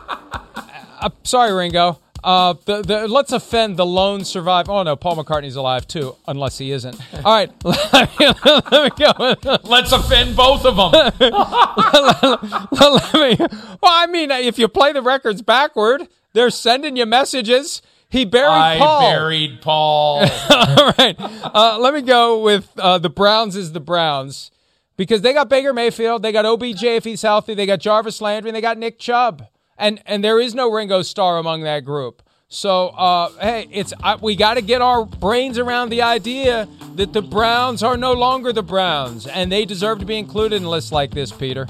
Uh, 1.01 1.11
sorry, 1.23 1.53
Ringo. 1.53 2.01
Uh, 2.23 2.55
the, 2.64 2.83
the, 2.83 3.09
let's 3.09 3.33
offend 3.33 3.77
the 3.77 3.87
lone 3.87 4.25
survivor. 4.25 4.73
Oh 4.73 4.83
no, 4.83 4.97
Paul 4.97 5.16
McCartney's 5.16 5.57
alive 5.57 5.87
too, 5.87 6.16
unless 6.27 6.59
he 6.59 6.73
isn't. 6.73 6.99
All 7.25 7.35
right, 7.35 7.51
let 7.64 8.19
me, 8.19 8.27
let 8.71 8.73
me 8.73 8.91
go. 8.99 9.59
Let's 9.64 9.93
offend 9.93 10.37
both 10.37 10.64
of 10.64 10.77
them. 10.77 10.93
let 12.71 13.14
me. 13.14 13.37
Well, 13.81 13.93
I 13.93 14.07
mean, 14.09 14.31
if 14.31 14.59
you 14.59 14.69
play 14.69 14.93
the 14.93 15.03
records 15.03 15.43
backward, 15.43 16.09
they're 16.33 16.51
sending 16.51 16.97
you 16.97 17.07
messages. 17.07 17.83
He 18.11 18.25
buried 18.25 18.51
I 18.51 18.79
Paul. 18.79 19.07
I 19.07 19.12
buried 19.12 19.61
Paul. 19.61 20.21
All 20.51 20.93
right. 20.99 21.16
Uh, 21.19 21.79
let 21.79 21.93
me 21.93 22.01
go 22.01 22.41
with 22.41 22.71
uh, 22.79 22.99
the 22.99 23.11
Browns 23.11 23.55
is 23.55 23.73
the 23.73 23.81
Browns 23.81 24.51
because 24.97 25.21
they 25.23 25.33
got 25.33 25.49
Baker 25.49 25.73
Mayfield, 25.73 26.23
they 26.23 26.33
got 26.33 26.45
OBJ 26.45 26.83
if 26.83 27.05
he's 27.05 27.23
healthy, 27.23 27.55
they 27.55 27.66
got 27.66 27.79
Jarvis 27.81 28.21
Landry, 28.21 28.51
and 28.51 28.57
they 28.57 28.61
got 28.61 28.79
Nick 28.79 28.99
Chubb, 28.99 29.47
and 29.79 30.01
and 30.07 30.22
there 30.22 30.41
is 30.41 30.55
no 30.55 30.70
Ringo 30.70 31.03
Starr 31.03 31.39
among 31.39 31.62
that 31.62 31.85
group. 31.85 32.22
So 32.49 32.89
uh, 32.89 33.31
hey, 33.41 33.68
it's 33.70 33.93
uh, 34.03 34.18
we 34.20 34.37
got 34.37 34.55
to 34.55 34.62
get 34.62 34.81
our 34.81 35.05
brains 35.05 35.59
around 35.59 35.91
the 35.91 36.03
idea 36.03 36.68
that 36.95 37.12
the 37.12 37.22
Browns 37.22 37.83
are 37.83 37.97
no 37.97 38.12
longer 38.12 38.53
the 38.53 38.62
Browns, 38.62 39.26
and 39.26 39.53
they 39.53 39.64
deserve 39.64 39.99
to 40.01 40.07
be 40.07 40.16
included 40.16 40.57
in 40.57 40.68
lists 40.68 40.93
like 40.93 41.11
this, 41.11 41.31
Peter. 41.31 41.66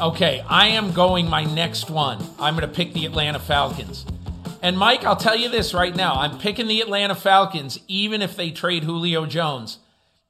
Okay, 0.00 0.44
I 0.48 0.68
am 0.68 0.92
going 0.92 1.28
my 1.28 1.44
next 1.44 1.88
one. 1.88 2.18
I'm 2.40 2.56
going 2.56 2.68
to 2.68 2.74
pick 2.74 2.92
the 2.92 3.06
Atlanta 3.06 3.38
Falcons. 3.38 4.04
And 4.60 4.76
Mike, 4.76 5.04
I'll 5.04 5.14
tell 5.14 5.36
you 5.36 5.48
this 5.48 5.74
right 5.74 5.94
now. 5.94 6.14
I'm 6.14 6.38
picking 6.38 6.66
the 6.66 6.80
Atlanta 6.80 7.14
Falcons 7.14 7.78
even 7.86 8.20
if 8.20 8.34
they 8.34 8.50
trade 8.50 8.82
Julio 8.82 9.26
Jones. 9.26 9.78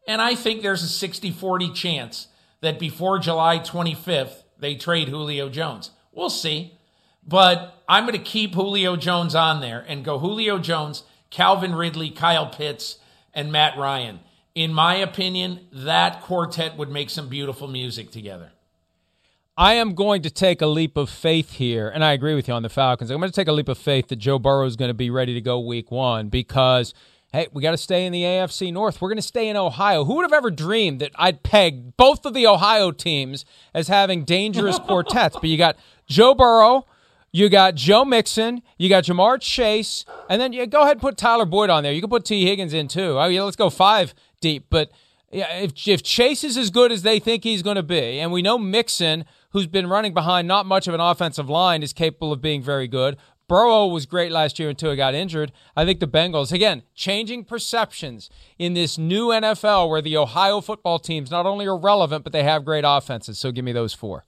And 0.06 0.20
I 0.20 0.34
think 0.34 0.60
there's 0.60 0.82
a 0.82 0.88
60 0.88 1.30
40 1.30 1.72
chance 1.72 2.28
that 2.60 2.78
before 2.78 3.18
July 3.18 3.60
25th, 3.60 4.42
they 4.58 4.74
trade 4.74 5.08
Julio 5.08 5.48
Jones. 5.48 5.91
We'll 6.12 6.30
see. 6.30 6.78
But 7.26 7.82
I'm 7.88 8.04
going 8.04 8.18
to 8.18 8.24
keep 8.24 8.54
Julio 8.54 8.96
Jones 8.96 9.34
on 9.34 9.60
there 9.60 9.84
and 9.86 10.04
go 10.04 10.18
Julio 10.18 10.58
Jones, 10.58 11.04
Calvin 11.30 11.74
Ridley, 11.74 12.10
Kyle 12.10 12.46
Pitts, 12.46 12.98
and 13.32 13.52
Matt 13.52 13.76
Ryan. 13.78 14.20
In 14.54 14.72
my 14.74 14.96
opinion, 14.96 15.66
that 15.72 16.20
quartet 16.22 16.76
would 16.76 16.90
make 16.90 17.10
some 17.10 17.28
beautiful 17.28 17.68
music 17.68 18.10
together. 18.10 18.52
I 19.56 19.74
am 19.74 19.94
going 19.94 20.22
to 20.22 20.30
take 20.30 20.62
a 20.62 20.66
leap 20.66 20.96
of 20.96 21.10
faith 21.10 21.52
here, 21.52 21.88
and 21.88 22.02
I 22.02 22.12
agree 22.12 22.34
with 22.34 22.48
you 22.48 22.54
on 22.54 22.62
the 22.62 22.70
Falcons. 22.70 23.10
I'm 23.10 23.18
going 23.18 23.30
to 23.30 23.34
take 23.34 23.48
a 23.48 23.52
leap 23.52 23.68
of 23.68 23.76
faith 23.78 24.08
that 24.08 24.16
Joe 24.16 24.38
Burrow 24.38 24.66
is 24.66 24.76
going 24.76 24.88
to 24.88 24.94
be 24.94 25.10
ready 25.10 25.34
to 25.34 25.42
go 25.42 25.60
week 25.60 25.90
one 25.90 26.28
because, 26.28 26.94
hey, 27.32 27.48
we 27.52 27.62
got 27.62 27.72
to 27.72 27.76
stay 27.76 28.06
in 28.06 28.12
the 28.12 28.22
AFC 28.22 28.72
North. 28.72 29.00
We're 29.00 29.10
going 29.10 29.16
to 29.16 29.22
stay 29.22 29.48
in 29.48 29.56
Ohio. 29.56 30.04
Who 30.04 30.14
would 30.14 30.22
have 30.22 30.32
ever 30.32 30.50
dreamed 30.50 31.00
that 31.00 31.12
I'd 31.16 31.42
peg 31.42 31.98
both 31.98 32.24
of 32.24 32.32
the 32.32 32.46
Ohio 32.46 32.92
teams 32.92 33.44
as 33.74 33.88
having 33.88 34.24
dangerous 34.24 34.78
quartets? 34.86 35.36
But 35.36 35.50
you 35.50 35.58
got 35.58 35.76
Joe 36.12 36.34
Burrow, 36.34 36.84
you 37.32 37.48
got 37.48 37.74
Joe 37.74 38.04
Mixon, 38.04 38.60
you 38.76 38.90
got 38.90 39.04
Ja'Marr 39.04 39.40
Chase, 39.40 40.04
and 40.28 40.38
then 40.38 40.52
you 40.52 40.66
go 40.66 40.82
ahead 40.82 40.92
and 40.92 41.00
put 41.00 41.16
Tyler 41.16 41.46
Boyd 41.46 41.70
on 41.70 41.82
there. 41.82 41.90
You 41.90 42.02
can 42.02 42.10
put 42.10 42.26
Tee 42.26 42.44
Higgins 42.44 42.74
in 42.74 42.86
too. 42.86 43.18
I 43.18 43.30
mean, 43.30 43.42
let's 43.42 43.56
go 43.56 43.70
five 43.70 44.14
deep. 44.38 44.66
But 44.68 44.90
yeah, 45.30 45.50
if 45.56 45.88
if 45.88 46.02
Chase 46.02 46.44
is 46.44 46.58
as 46.58 46.68
good 46.68 46.92
as 46.92 47.00
they 47.00 47.18
think 47.18 47.44
he's 47.44 47.62
going 47.62 47.76
to 47.76 47.82
be, 47.82 48.20
and 48.20 48.30
we 48.30 48.42
know 48.42 48.58
Mixon, 48.58 49.24
who's 49.52 49.66
been 49.66 49.86
running 49.86 50.12
behind 50.12 50.46
not 50.46 50.66
much 50.66 50.86
of 50.86 50.92
an 50.92 51.00
offensive 51.00 51.48
line, 51.48 51.82
is 51.82 51.94
capable 51.94 52.30
of 52.30 52.42
being 52.42 52.62
very 52.62 52.88
good. 52.88 53.16
Burrow 53.48 53.86
was 53.86 54.04
great 54.04 54.32
last 54.32 54.58
year 54.58 54.68
until 54.68 54.90
he 54.90 54.96
got 54.98 55.14
injured. 55.14 55.50
I 55.74 55.86
think 55.86 55.98
the 55.98 56.06
Bengals, 56.06 56.52
again, 56.52 56.82
changing 56.94 57.44
perceptions 57.44 58.28
in 58.58 58.74
this 58.74 58.98
new 58.98 59.28
NFL 59.28 59.88
where 59.88 60.02
the 60.02 60.18
Ohio 60.18 60.60
football 60.60 60.98
teams 60.98 61.30
not 61.30 61.46
only 61.46 61.66
are 61.66 61.76
relevant, 61.76 62.22
but 62.22 62.34
they 62.34 62.42
have 62.42 62.66
great 62.66 62.84
offenses. 62.86 63.38
So 63.38 63.50
give 63.50 63.64
me 63.64 63.72
those 63.72 63.94
four. 63.94 64.26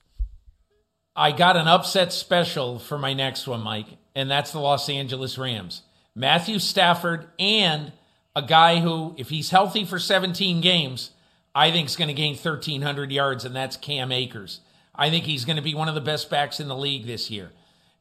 I 1.15 1.31
got 1.31 1.55
an 1.55 1.67
upset 1.67 2.11
special 2.11 2.77
for 2.77 2.97
my 2.97 3.13
next 3.13 3.47
one, 3.47 3.61
Mike, 3.61 3.87
and 4.15 4.29
that's 4.29 4.51
the 4.51 4.59
Los 4.59 4.89
Angeles 4.89 5.37
Rams. 5.37 5.81
Matthew 6.13 6.59
Stafford 6.59 7.27
and 7.39 7.93
a 8.35 8.41
guy 8.41 8.81
who, 8.81 9.15
if 9.17 9.29
he's 9.29 9.49
healthy 9.49 9.85
for 9.85 9.97
17 9.97 10.59
games, 10.59 11.11
I 11.53 11.71
think 11.71 11.87
is 11.87 11.95
going 11.95 12.09
to 12.09 12.13
gain 12.13 12.35
1,300 12.35 13.11
yards, 13.11 13.45
and 13.45 13.55
that's 13.55 13.77
Cam 13.77 14.11
Akers. 14.11 14.59
I 14.93 15.09
think 15.09 15.23
he's 15.23 15.45
going 15.45 15.55
to 15.55 15.61
be 15.61 15.73
one 15.73 15.87
of 15.87 15.95
the 15.95 16.01
best 16.01 16.29
backs 16.29 16.59
in 16.59 16.67
the 16.67 16.75
league 16.75 17.05
this 17.05 17.31
year. 17.31 17.51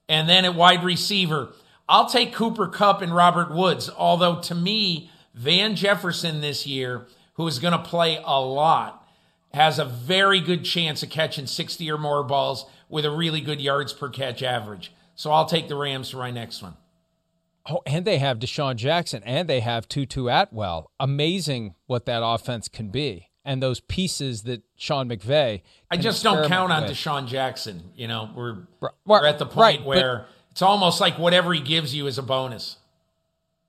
And 0.09 0.29
then 0.29 0.45
at 0.45 0.57
wide 0.57 0.83
receiver, 0.83 1.51
I'll 1.89 2.09
take 2.09 2.35
Cooper 2.35 2.67
Kupp 2.67 3.01
and 3.01 3.15
Robert 3.15 3.53
Woods, 3.53 3.91
although 3.97 4.41
to 4.43 4.55
me, 4.55 5.11
Van 5.35 5.77
Jefferson 5.77 6.41
this 6.41 6.67
year, 6.67 7.07
who 7.35 7.47
is 7.47 7.59
going 7.59 7.73
to 7.73 7.79
play 7.79 8.21
a 8.25 8.41
lot, 8.41 9.04
has 9.55 9.79
a 9.79 9.85
very 9.85 10.41
good 10.41 10.65
chance 10.65 11.03
of 11.03 11.11
catching 11.11 11.47
60 11.47 11.91
or 11.91 11.99
more 11.99 12.23
balls 12.23 12.67
with 12.89 13.05
a 13.05 13.11
really 13.11 13.41
good 13.41 13.61
yards 13.61 13.93
per 13.93 14.09
catch 14.09 14.43
average. 14.43 14.93
So 15.15 15.31
I'll 15.31 15.47
take 15.47 15.69
the 15.69 15.77
Rams 15.77 16.11
for 16.11 16.19
my 16.19 16.31
next 16.31 16.63
one. 16.63 16.75
Oh, 17.69 17.81
and 17.87 18.05
they 18.05 18.19
have 18.19 18.39
DeSean 18.39 18.77
Jackson 18.77 19.23
and 19.25 19.49
they 19.49 19.61
have 19.61 19.89
Tutu 19.89 20.27
Atwell. 20.29 20.91
Amazing 21.01 21.75
what 21.87 22.05
that 22.07 22.23
offense 22.25 22.69
can 22.69 22.89
be. 22.89 23.29
And 23.45 23.63
those 23.63 23.81
pieces 23.81 24.43
that 24.43 24.63
Sean 24.77 25.09
McVay. 25.09 25.63
I 25.91 25.97
just 25.99 26.23
don't 26.23 26.49
count 26.49 26.73
on 26.73 26.83
with. 26.83 26.93
DeSean 26.93 27.27
Jackson. 27.27 27.91
You 27.95 28.09
know, 28.09 28.31
we're, 28.35 28.67
Right, 28.81 28.93
we're 29.07 29.27
at 29.27 29.39
the 29.39 29.47
point 29.47 29.59
right, 29.59 29.79
but- 29.79 29.87
where 29.87 30.27
it's 30.51 30.63
almost 30.63 31.01
like 31.01 31.19
whatever 31.19 31.53
he 31.53 31.61
gives 31.61 31.95
you 31.95 32.07
is 32.07 32.19
a 32.19 32.23
bonus. 32.23 32.77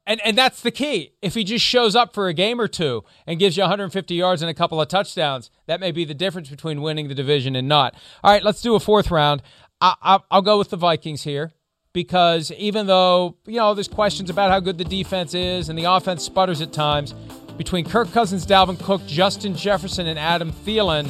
And 0.07 0.21
and 0.23 0.37
that's 0.37 0.61
the 0.61 0.71
key. 0.71 1.13
If 1.21 1.33
he 1.33 1.43
just 1.43 1.65
shows 1.65 1.95
up 1.95 2.13
for 2.13 2.27
a 2.27 2.33
game 2.33 2.61
or 2.61 2.67
two 2.67 3.03
and 3.25 3.39
gives 3.39 3.57
you 3.57 3.63
150 3.63 4.13
yards 4.13 4.41
and 4.41 4.49
a 4.49 4.53
couple 4.53 4.79
of 4.79 4.87
touchdowns, 4.87 5.49
that 5.65 5.79
may 5.79 5.91
be 5.91 6.05
the 6.05 6.13
difference 6.13 6.49
between 6.49 6.81
winning 6.81 7.07
the 7.07 7.15
division 7.15 7.55
and 7.55 7.67
not. 7.67 7.95
All 8.23 8.31
right, 8.31 8.43
let's 8.43 8.61
do 8.61 8.75
a 8.75 8.79
fourth 8.79 9.09
round. 9.09 9.41
I, 9.81 9.95
I, 10.01 10.19
I'll 10.29 10.41
go 10.41 10.57
with 10.57 10.69
the 10.69 10.77
Vikings 10.77 11.23
here 11.23 11.53
because 11.91 12.51
even 12.51 12.85
though 12.85 13.37
you 13.47 13.57
know 13.57 13.73
there's 13.73 13.87
questions 13.87 14.29
about 14.29 14.51
how 14.51 14.59
good 14.59 14.77
the 14.77 14.85
defense 14.85 15.33
is 15.33 15.69
and 15.69 15.77
the 15.77 15.85
offense 15.85 16.23
sputters 16.23 16.61
at 16.61 16.71
times, 16.71 17.15
between 17.57 17.85
Kirk 17.85 18.11
Cousins, 18.11 18.45
Dalvin 18.45 18.79
Cook, 18.81 19.05
Justin 19.07 19.55
Jefferson, 19.55 20.07
and 20.07 20.19
Adam 20.19 20.51
Thielen, 20.51 21.09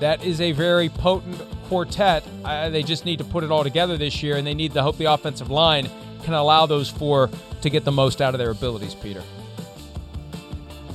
that 0.00 0.24
is 0.24 0.40
a 0.40 0.52
very 0.52 0.88
potent 0.88 1.40
quartet. 1.64 2.24
Uh, 2.44 2.70
they 2.70 2.82
just 2.82 3.04
need 3.04 3.18
to 3.18 3.24
put 3.24 3.44
it 3.44 3.50
all 3.50 3.64
together 3.64 3.96
this 3.96 4.22
year, 4.22 4.36
and 4.36 4.46
they 4.46 4.54
need 4.54 4.72
to 4.72 4.82
hope 4.82 4.96
the 4.96 5.06
offensive 5.06 5.50
line 5.50 5.90
can 6.22 6.34
allow 6.34 6.66
those 6.66 6.88
four 6.88 7.28
to 7.62 7.70
get 7.70 7.84
the 7.84 7.92
most 7.92 8.20
out 8.20 8.34
of 8.34 8.38
their 8.38 8.50
abilities, 8.50 8.94
Peter. 8.94 9.22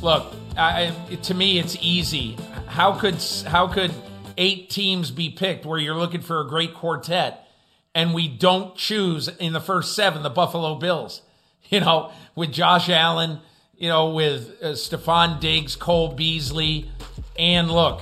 Look, 0.01 0.34
I, 0.57 0.93
to 1.24 1.34
me, 1.34 1.59
it's 1.59 1.78
easy. 1.82 2.38
How 2.68 2.93
could 2.93 3.16
how 3.47 3.68
could 3.68 3.93
eight 4.38 4.70
teams 4.70 5.11
be 5.11 5.30
picked 5.30 5.66
where 5.66 5.80
you're 5.80 5.95
looking 5.95 6.22
for 6.22 6.41
a 6.41 6.47
great 6.47 6.74
quartet, 6.74 7.47
and 7.95 8.14
we 8.14 8.28
don't 8.28 8.76
choose 8.76 9.28
in 9.28 9.53
the 9.53 9.61
first 9.61 9.95
seven 9.95 10.24
the 10.24 10.30
Buffalo 10.30 10.76
Bills? 10.76 11.22
You 11.70 11.80
know, 11.80 12.11
with 12.36 12.51
Josh 12.51 12.88
Allen, 12.88 13.39
you 13.78 13.89
know, 13.89 14.11
with 14.11 14.61
uh, 14.61 14.74
Stefon 14.74 15.39
Diggs, 15.39 15.76
Cole 15.76 16.14
Beasley, 16.14 16.91
and 17.39 17.72
look, 17.72 18.01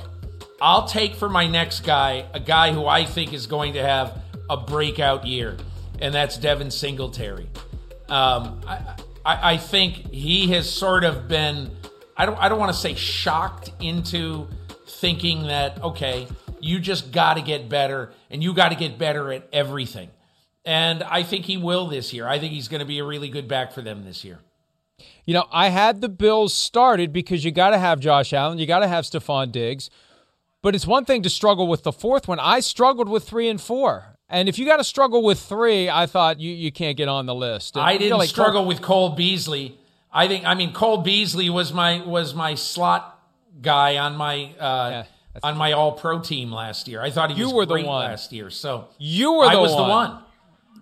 I'll 0.60 0.88
take 0.88 1.16
for 1.16 1.30
my 1.30 1.48
next 1.48 1.82
guy 1.82 2.26
a 2.34 2.40
guy 2.40 2.74
who 2.74 2.86
I 2.86 3.06
think 3.06 3.32
is 3.32 3.48
going 3.48 3.74
to 3.74 3.82
have 3.82 4.22
a 4.50 4.58
breakout 4.58 5.26
year, 5.26 5.56
and 6.00 6.14
that's 6.14 6.38
Devin 6.38 6.72
Singletary. 6.72 7.48
Um, 8.12 8.60
I, 8.68 8.78
I, 9.24 9.54
I 9.54 9.58
think 9.58 10.12
he 10.12 10.50
has 10.50 10.70
sort 10.70 11.06
of 11.06 11.30
been, 11.30 11.72
I 12.18 12.26
don't, 12.26 12.38
I 12.38 12.50
don't 12.50 12.60
want 12.60 12.74
to 12.74 12.78
say 12.78 12.94
shocked 12.94 13.72
into 13.80 14.50
thinking 14.86 15.44
that, 15.48 15.82
okay, 15.82 16.28
You 16.62 16.80
just 16.80 17.12
got 17.12 17.36
to 17.36 17.42
get 17.42 17.70
better, 17.70 18.12
and 18.30 18.44
you 18.44 18.54
got 18.54 18.70
to 18.70 18.76
get 18.76 18.98
better 18.98 19.32
at 19.34 19.48
everything. 19.52 20.10
And 20.64 21.02
I 21.04 21.24
think 21.24 21.46
he 21.46 21.58
will 21.58 21.88
this 21.88 22.14
year. 22.14 22.28
I 22.28 22.38
think 22.40 22.54
he's 22.54 22.68
going 22.68 22.82
to 22.82 22.86
be 22.86 23.00
a 23.00 23.04
really 23.04 23.30
good 23.30 23.48
back 23.48 23.72
for 23.72 23.82
them 23.82 24.06
this 24.06 24.24
year. 24.24 24.40
You 25.26 25.34
know, 25.34 25.46
I 25.52 25.70
had 25.70 26.02
the 26.02 26.10
Bills 26.10 26.54
started 26.54 27.12
because 27.12 27.44
you 27.44 27.52
got 27.52 27.72
to 27.72 27.80
have 27.80 28.00
Josh 28.00 28.34
Allen, 28.34 28.60
you 28.60 28.68
got 28.68 28.80
to 28.80 28.88
have 28.88 29.06
Stefon 29.06 29.52
Diggs. 29.52 29.90
But 30.62 30.76
it's 30.76 30.86
one 30.86 31.06
thing 31.06 31.24
to 31.24 31.30
struggle 31.30 31.68
with 31.68 31.82
the 31.82 31.92
fourth 31.92 32.28
one. 32.28 32.40
I 32.40 32.60
struggled 32.60 33.10
with 33.10 33.28
three 33.28 33.50
and 33.50 33.60
four. 33.60 34.20
And 34.32 34.48
if 34.48 34.58
you 34.58 34.66
got 34.66 34.78
to 34.78 34.84
struggle 34.86 35.24
with 35.24 35.42
three, 35.42 35.90
I 35.90 36.06
thought 36.06 36.40
you, 36.40 36.54
you 36.54 36.72
can't 36.72 36.96
get 36.96 37.10
on 37.10 37.26
the 37.26 37.36
list. 37.36 37.78
I 37.78 37.98
didn't 37.98 38.18
like 38.18 38.30
struggle 38.30 38.66
with 38.66 38.82
Cole 38.82 39.10
Beasley. 39.10 39.78
I 40.12 40.28
think 40.30 40.46
I 40.46 40.56
mean 40.56 40.74
Cole 40.74 41.00
Beasley 41.00 41.50
was 41.50 41.74
my 41.74 42.06
was 42.06 42.34
my 42.34 42.56
slot 42.56 43.20
guy 43.62 43.98
on 43.98 44.16
my 44.16 44.54
uh, 44.58 44.90
yeah, 44.90 45.06
on 45.44 45.58
my 45.58 45.74
All 45.74 45.92
Pro 45.92 46.20
team 46.20 46.52
last 46.52 46.88
year. 46.88 47.02
I 47.02 47.12
thought 47.12 47.32
he 47.32 47.38
you 47.38 47.46
was 47.46 47.54
were 47.54 47.66
the 47.66 47.74
one. 47.86 47.86
last 47.86 48.32
year. 48.32 48.50
So 48.50 48.88
you 48.98 49.34
were 49.34 49.46
the 49.46 49.52
I 49.52 49.56
was 49.58 49.74
one. 49.74 49.84
the 49.84 49.90
one, 49.90 50.24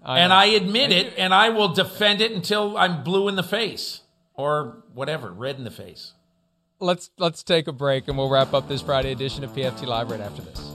I 0.03 0.19
and 0.19 0.31
I 0.31 0.45
admit 0.45 0.91
it, 0.91 1.13
and 1.17 1.33
I 1.33 1.49
will 1.49 1.69
defend 1.69 2.21
it 2.21 2.31
until 2.31 2.77
I'm 2.77 3.03
blue 3.03 3.27
in 3.27 3.35
the 3.35 3.43
face 3.43 4.01
or 4.35 4.83
whatever, 4.93 5.31
red 5.31 5.57
in 5.57 5.63
the 5.63 5.71
face. 5.71 6.13
Let's 6.79 7.09
let's 7.17 7.43
take 7.43 7.67
a 7.67 7.73
break, 7.73 8.07
and 8.07 8.17
we'll 8.17 8.29
wrap 8.29 8.53
up 8.53 8.67
this 8.67 8.81
Friday 8.81 9.11
edition 9.11 9.43
of 9.43 9.51
PFT 9.51 9.85
Live 9.85 10.09
right 10.11 10.21
after 10.21 10.41
this. 10.43 10.68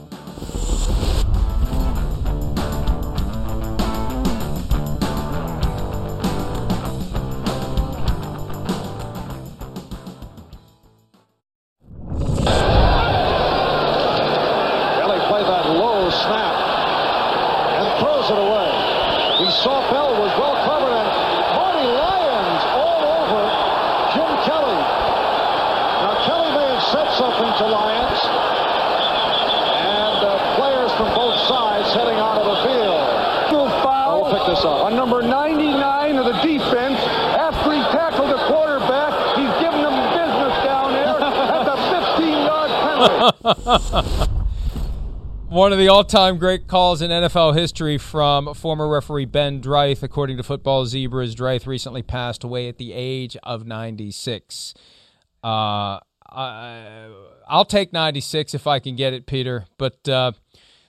One 45.47 45.71
of 45.71 45.77
the 45.77 45.87
all 45.89 46.03
time 46.03 46.37
great 46.37 46.67
calls 46.67 47.01
in 47.03 47.11
NFL 47.11 47.55
history 47.55 47.97
from 47.99 48.53
former 48.55 48.87
referee 48.87 49.25
Ben 49.25 49.61
Dreith. 49.61 50.01
According 50.01 50.37
to 50.37 50.43
Football 50.43 50.85
Zebras, 50.87 51.35
Dreith 51.35 51.67
recently 51.67 52.01
passed 52.01 52.43
away 52.43 52.67
at 52.67 52.77
the 52.77 52.93
age 52.93 53.37
of 53.43 53.65
96. 53.65 54.73
Uh, 55.43 55.99
I, 56.29 57.09
will 57.49 57.65
take 57.65 57.93
96 57.93 58.55
if 58.55 58.65
I 58.65 58.79
can 58.79 58.95
get 58.95 59.13
it, 59.13 59.27
Peter. 59.27 59.65
But 59.77 60.09
uh, 60.09 60.31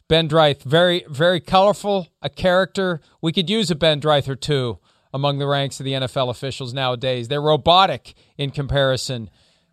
Ben 0.08 0.28
Dreith, 0.28 0.62
very, 0.62 1.04
very 1.08 1.40
colorful, 1.40 2.08
a 2.22 2.30
character. 2.30 3.00
We 3.20 3.32
could 3.32 3.50
use 3.50 3.70
a 3.70 3.74
Ben 3.74 4.00
Dreith 4.00 4.28
or 4.28 4.36
two 4.36 4.78
among 5.12 5.38
the 5.38 5.46
ranks 5.46 5.80
of 5.80 5.84
the 5.84 5.92
NFL 5.92 6.30
officials 6.30 6.72
nowadays. 6.72 7.28
They're 7.28 7.42
robotic 7.42 8.14
in 8.38 8.50
comparison 8.50 9.30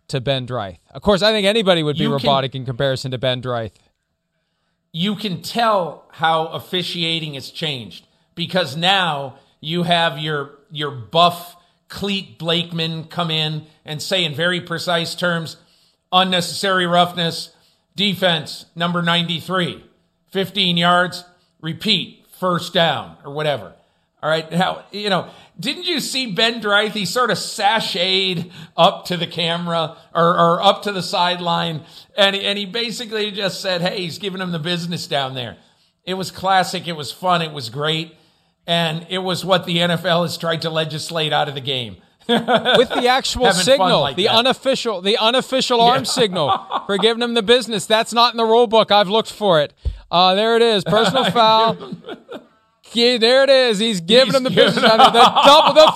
to 0.08 0.20
Ben 0.20 0.46
Dreith. 0.46 0.78
Of 0.90 1.02
course, 1.02 1.22
I 1.22 1.32
think 1.32 1.46
anybody 1.46 1.82
would 1.82 1.96
be 1.96 2.04
you 2.04 2.12
robotic 2.12 2.52
can, 2.52 2.62
in 2.62 2.66
comparison 2.66 3.10
to 3.10 3.18
Ben 3.18 3.42
Dreith. 3.42 3.72
You 4.92 5.16
can 5.16 5.42
tell 5.42 6.08
how 6.12 6.46
officiating 6.46 7.34
has 7.34 7.50
changed 7.50 8.06
because 8.34 8.76
now 8.76 9.38
you 9.60 9.84
have 9.84 10.18
your 10.18 10.58
your 10.70 10.90
buff 10.90 11.56
Clete 11.88 12.38
Blakeman 12.38 13.04
come 13.04 13.30
in 13.30 13.66
and 13.84 14.02
say 14.02 14.24
in 14.24 14.34
very 14.34 14.60
precise 14.60 15.14
terms, 15.14 15.56
unnecessary 16.12 16.86
roughness, 16.86 17.54
defense 17.94 18.66
number 18.74 19.02
93, 19.02 19.84
15 20.30 20.76
yards, 20.76 21.24
repeat, 21.60 22.26
first 22.38 22.72
down 22.72 23.16
or 23.24 23.32
whatever. 23.32 23.74
All 24.24 24.30
right. 24.30 24.50
Now, 24.50 24.86
you 24.90 25.10
know, 25.10 25.28
didn't 25.60 25.84
you 25.84 26.00
see 26.00 26.32
Ben 26.32 26.62
Dreith? 26.62 27.06
Sort 27.06 27.30
of 27.30 27.36
sashayed 27.36 28.50
up 28.74 29.04
to 29.04 29.18
the 29.18 29.26
camera 29.26 29.98
or, 30.14 30.24
or 30.24 30.62
up 30.62 30.84
to 30.84 30.92
the 30.92 31.02
sideline 31.02 31.82
and, 32.16 32.34
and 32.34 32.56
he 32.56 32.64
basically 32.64 33.30
just 33.32 33.60
said, 33.60 33.82
Hey, 33.82 34.00
he's 34.00 34.16
giving 34.16 34.40
him 34.40 34.50
the 34.50 34.58
business 34.58 35.06
down 35.06 35.34
there. 35.34 35.58
It 36.06 36.14
was 36.14 36.30
classic. 36.30 36.88
It 36.88 36.94
was 36.94 37.12
fun. 37.12 37.42
It 37.42 37.52
was 37.52 37.68
great. 37.68 38.16
And 38.66 39.06
it 39.10 39.18
was 39.18 39.44
what 39.44 39.66
the 39.66 39.76
NFL 39.76 40.22
has 40.22 40.38
tried 40.38 40.62
to 40.62 40.70
legislate 40.70 41.34
out 41.34 41.50
of 41.50 41.54
the 41.54 41.60
game. 41.60 41.98
With 42.26 42.88
the 42.88 43.06
actual 43.06 43.52
signal, 43.52 44.00
like 44.00 44.16
the 44.16 44.24
that. 44.24 44.36
unofficial, 44.36 45.02
the 45.02 45.18
unofficial 45.18 45.76
yeah. 45.76 45.84
arm 45.84 46.04
signal 46.06 46.66
for 46.86 46.96
giving 46.96 47.22
him 47.22 47.34
the 47.34 47.42
business. 47.42 47.84
That's 47.84 48.14
not 48.14 48.32
in 48.32 48.38
the 48.38 48.46
rule 48.46 48.66
book. 48.66 48.90
I've 48.90 49.10
looked 49.10 49.30
for 49.30 49.60
it. 49.60 49.74
Uh, 50.10 50.34
there 50.34 50.56
it 50.56 50.62
is. 50.62 50.84
Personal 50.84 51.24
foul. 51.30 51.76
Yeah, 52.94 53.18
there 53.18 53.44
it 53.44 53.50
is. 53.50 53.78
He's 53.78 54.00
giving 54.00 54.26
He's 54.26 54.34
him 54.36 54.44
the 54.44 54.50
business 54.50 54.82
the 54.82 54.88
double, 55.44 55.74
the 55.74 55.92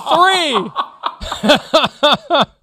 three. 2.41 2.45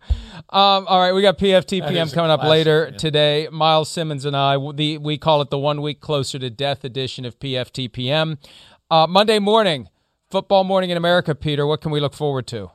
Um, 0.49 0.87
all 0.87 1.01
right, 1.01 1.13
we 1.13 1.23
got 1.23 1.39
PFTPM 1.39 2.15
coming 2.15 2.31
up 2.31 2.45
later 2.45 2.89
yeah. 2.91 2.97
today. 2.97 3.49
Myles 3.51 3.89
Simmons 3.89 4.25
and 4.25 4.37
I, 4.37 4.57
the 4.75 4.97
we 4.97 5.19
call 5.19 5.43
it 5.43 5.51
the 5.51 5.59
one 5.59 5.83
week 5.83 6.01
closer 6.01 6.39
to 6.39 6.49
death 6.49 6.85
edition 6.85 7.25
of 7.25 7.39
PFTPM. 7.41 8.39
Uh, 8.89 9.07
Monday 9.09 9.41
morning, 9.41 9.89
football 10.31 10.63
morning 10.63 10.91
in 10.91 10.97
America. 10.97 11.35
Peter, 11.35 11.67
what 11.67 11.81
can 11.81 11.91
we 11.91 11.99
look 11.99 12.15
forward 12.15 12.47
to? 12.47 12.71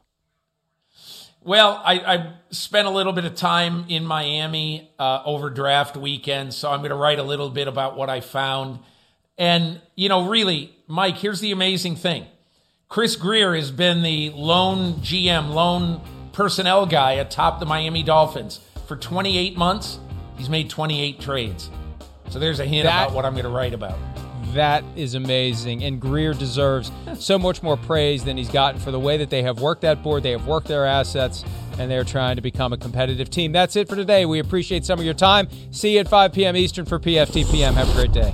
Well, 1.44 1.82
I, 1.84 1.94
I 1.94 2.34
spent 2.52 2.88
a 2.88 2.92
little 2.92 3.14
bit 3.14 3.26
of 3.26 3.34
time 3.34 3.86
in 3.88 4.06
Miami 4.06 4.92
uh, 5.00 5.24
over 5.26 5.50
draft 5.50 5.98
weekend, 5.98 6.54
so 6.54 6.70
I'm 6.70 6.82
going 6.82 6.92
to 6.92 6.96
write 6.96 7.18
a 7.18 7.24
little 7.24 7.50
bit 7.50 7.68
about 7.68 7.98
what 7.98 8.10
I 8.12 8.20
found. 8.20 8.80
And, 9.38 9.82
you 9.96 10.10
know, 10.10 10.28
really, 10.28 10.76
Mike, 10.88 11.18
here's 11.18 11.40
the 11.40 11.52
amazing 11.52 11.96
thing 11.96 12.26
Chris 12.90 13.16
Grier 13.16 13.56
has 13.56 13.72
been 13.72 14.02
the 14.02 14.32
lone 14.32 14.96
GM, 14.96 15.50
lone 15.50 16.02
personnel 16.34 16.86
guy 16.86 17.14
atop 17.14 17.60
the 17.60 17.66
Miami 17.66 18.04
Dolphins 18.04 18.60
for 18.88 18.96
28 18.96 19.58
months. 19.58 20.00
He's 20.38 20.50
made 20.50 20.70
28 20.70 21.20
trades. 21.20 21.70
So 22.30 22.40
there's 22.40 22.60
a 22.60 22.66
hint 22.66 22.86
that, 22.86 23.06
about 23.06 23.16
what 23.16 23.26
I'm 23.26 23.34
going 23.34 23.46
to 23.46 23.50
write 23.50 23.74
about. 23.74 23.98
That 24.54 24.84
is 24.96 25.16
amazing. 25.16 25.84
And 25.84 26.00
Greer 26.02 26.34
deserves 26.34 26.92
so 27.16 27.40
much 27.40 27.64
more 27.64 27.78
praise 27.78 28.24
than 28.24 28.38
he's 28.38 28.50
gotten 28.50 28.80
for 28.80 28.92
the 28.92 29.00
way 29.00 29.18
that 29.18 29.30
they 29.30 29.44
have 29.44 29.62
worked 29.62 29.82
that 29.82 30.04
board. 30.04 30.24
They 30.24 30.32
have 30.32 30.46
worked 30.46 30.68
their 30.68 30.86
assets 30.86 31.46
and 31.80 31.90
they're 31.90 32.04
trying 32.04 32.36
to 32.36 32.42
become 32.42 32.74
a 32.74 32.78
competitive 32.78 33.30
team. 33.30 33.52
That's 33.54 33.76
it 33.76 33.88
for 33.88 33.96
today. 33.96 34.26
We 34.26 34.40
appreciate 34.40 34.84
some 34.84 35.00
of 35.00 35.06
your 35.06 35.14
time. 35.14 35.48
See 35.72 35.94
you 35.94 36.00
at 36.00 36.10
5 36.10 36.34
p.m. 36.34 36.58
Eastern 36.58 36.86
for 36.86 37.00
PFTPM. 37.00 37.74
Have 37.74 37.90
a 37.90 37.94
great 37.94 38.12
day. 38.12 38.34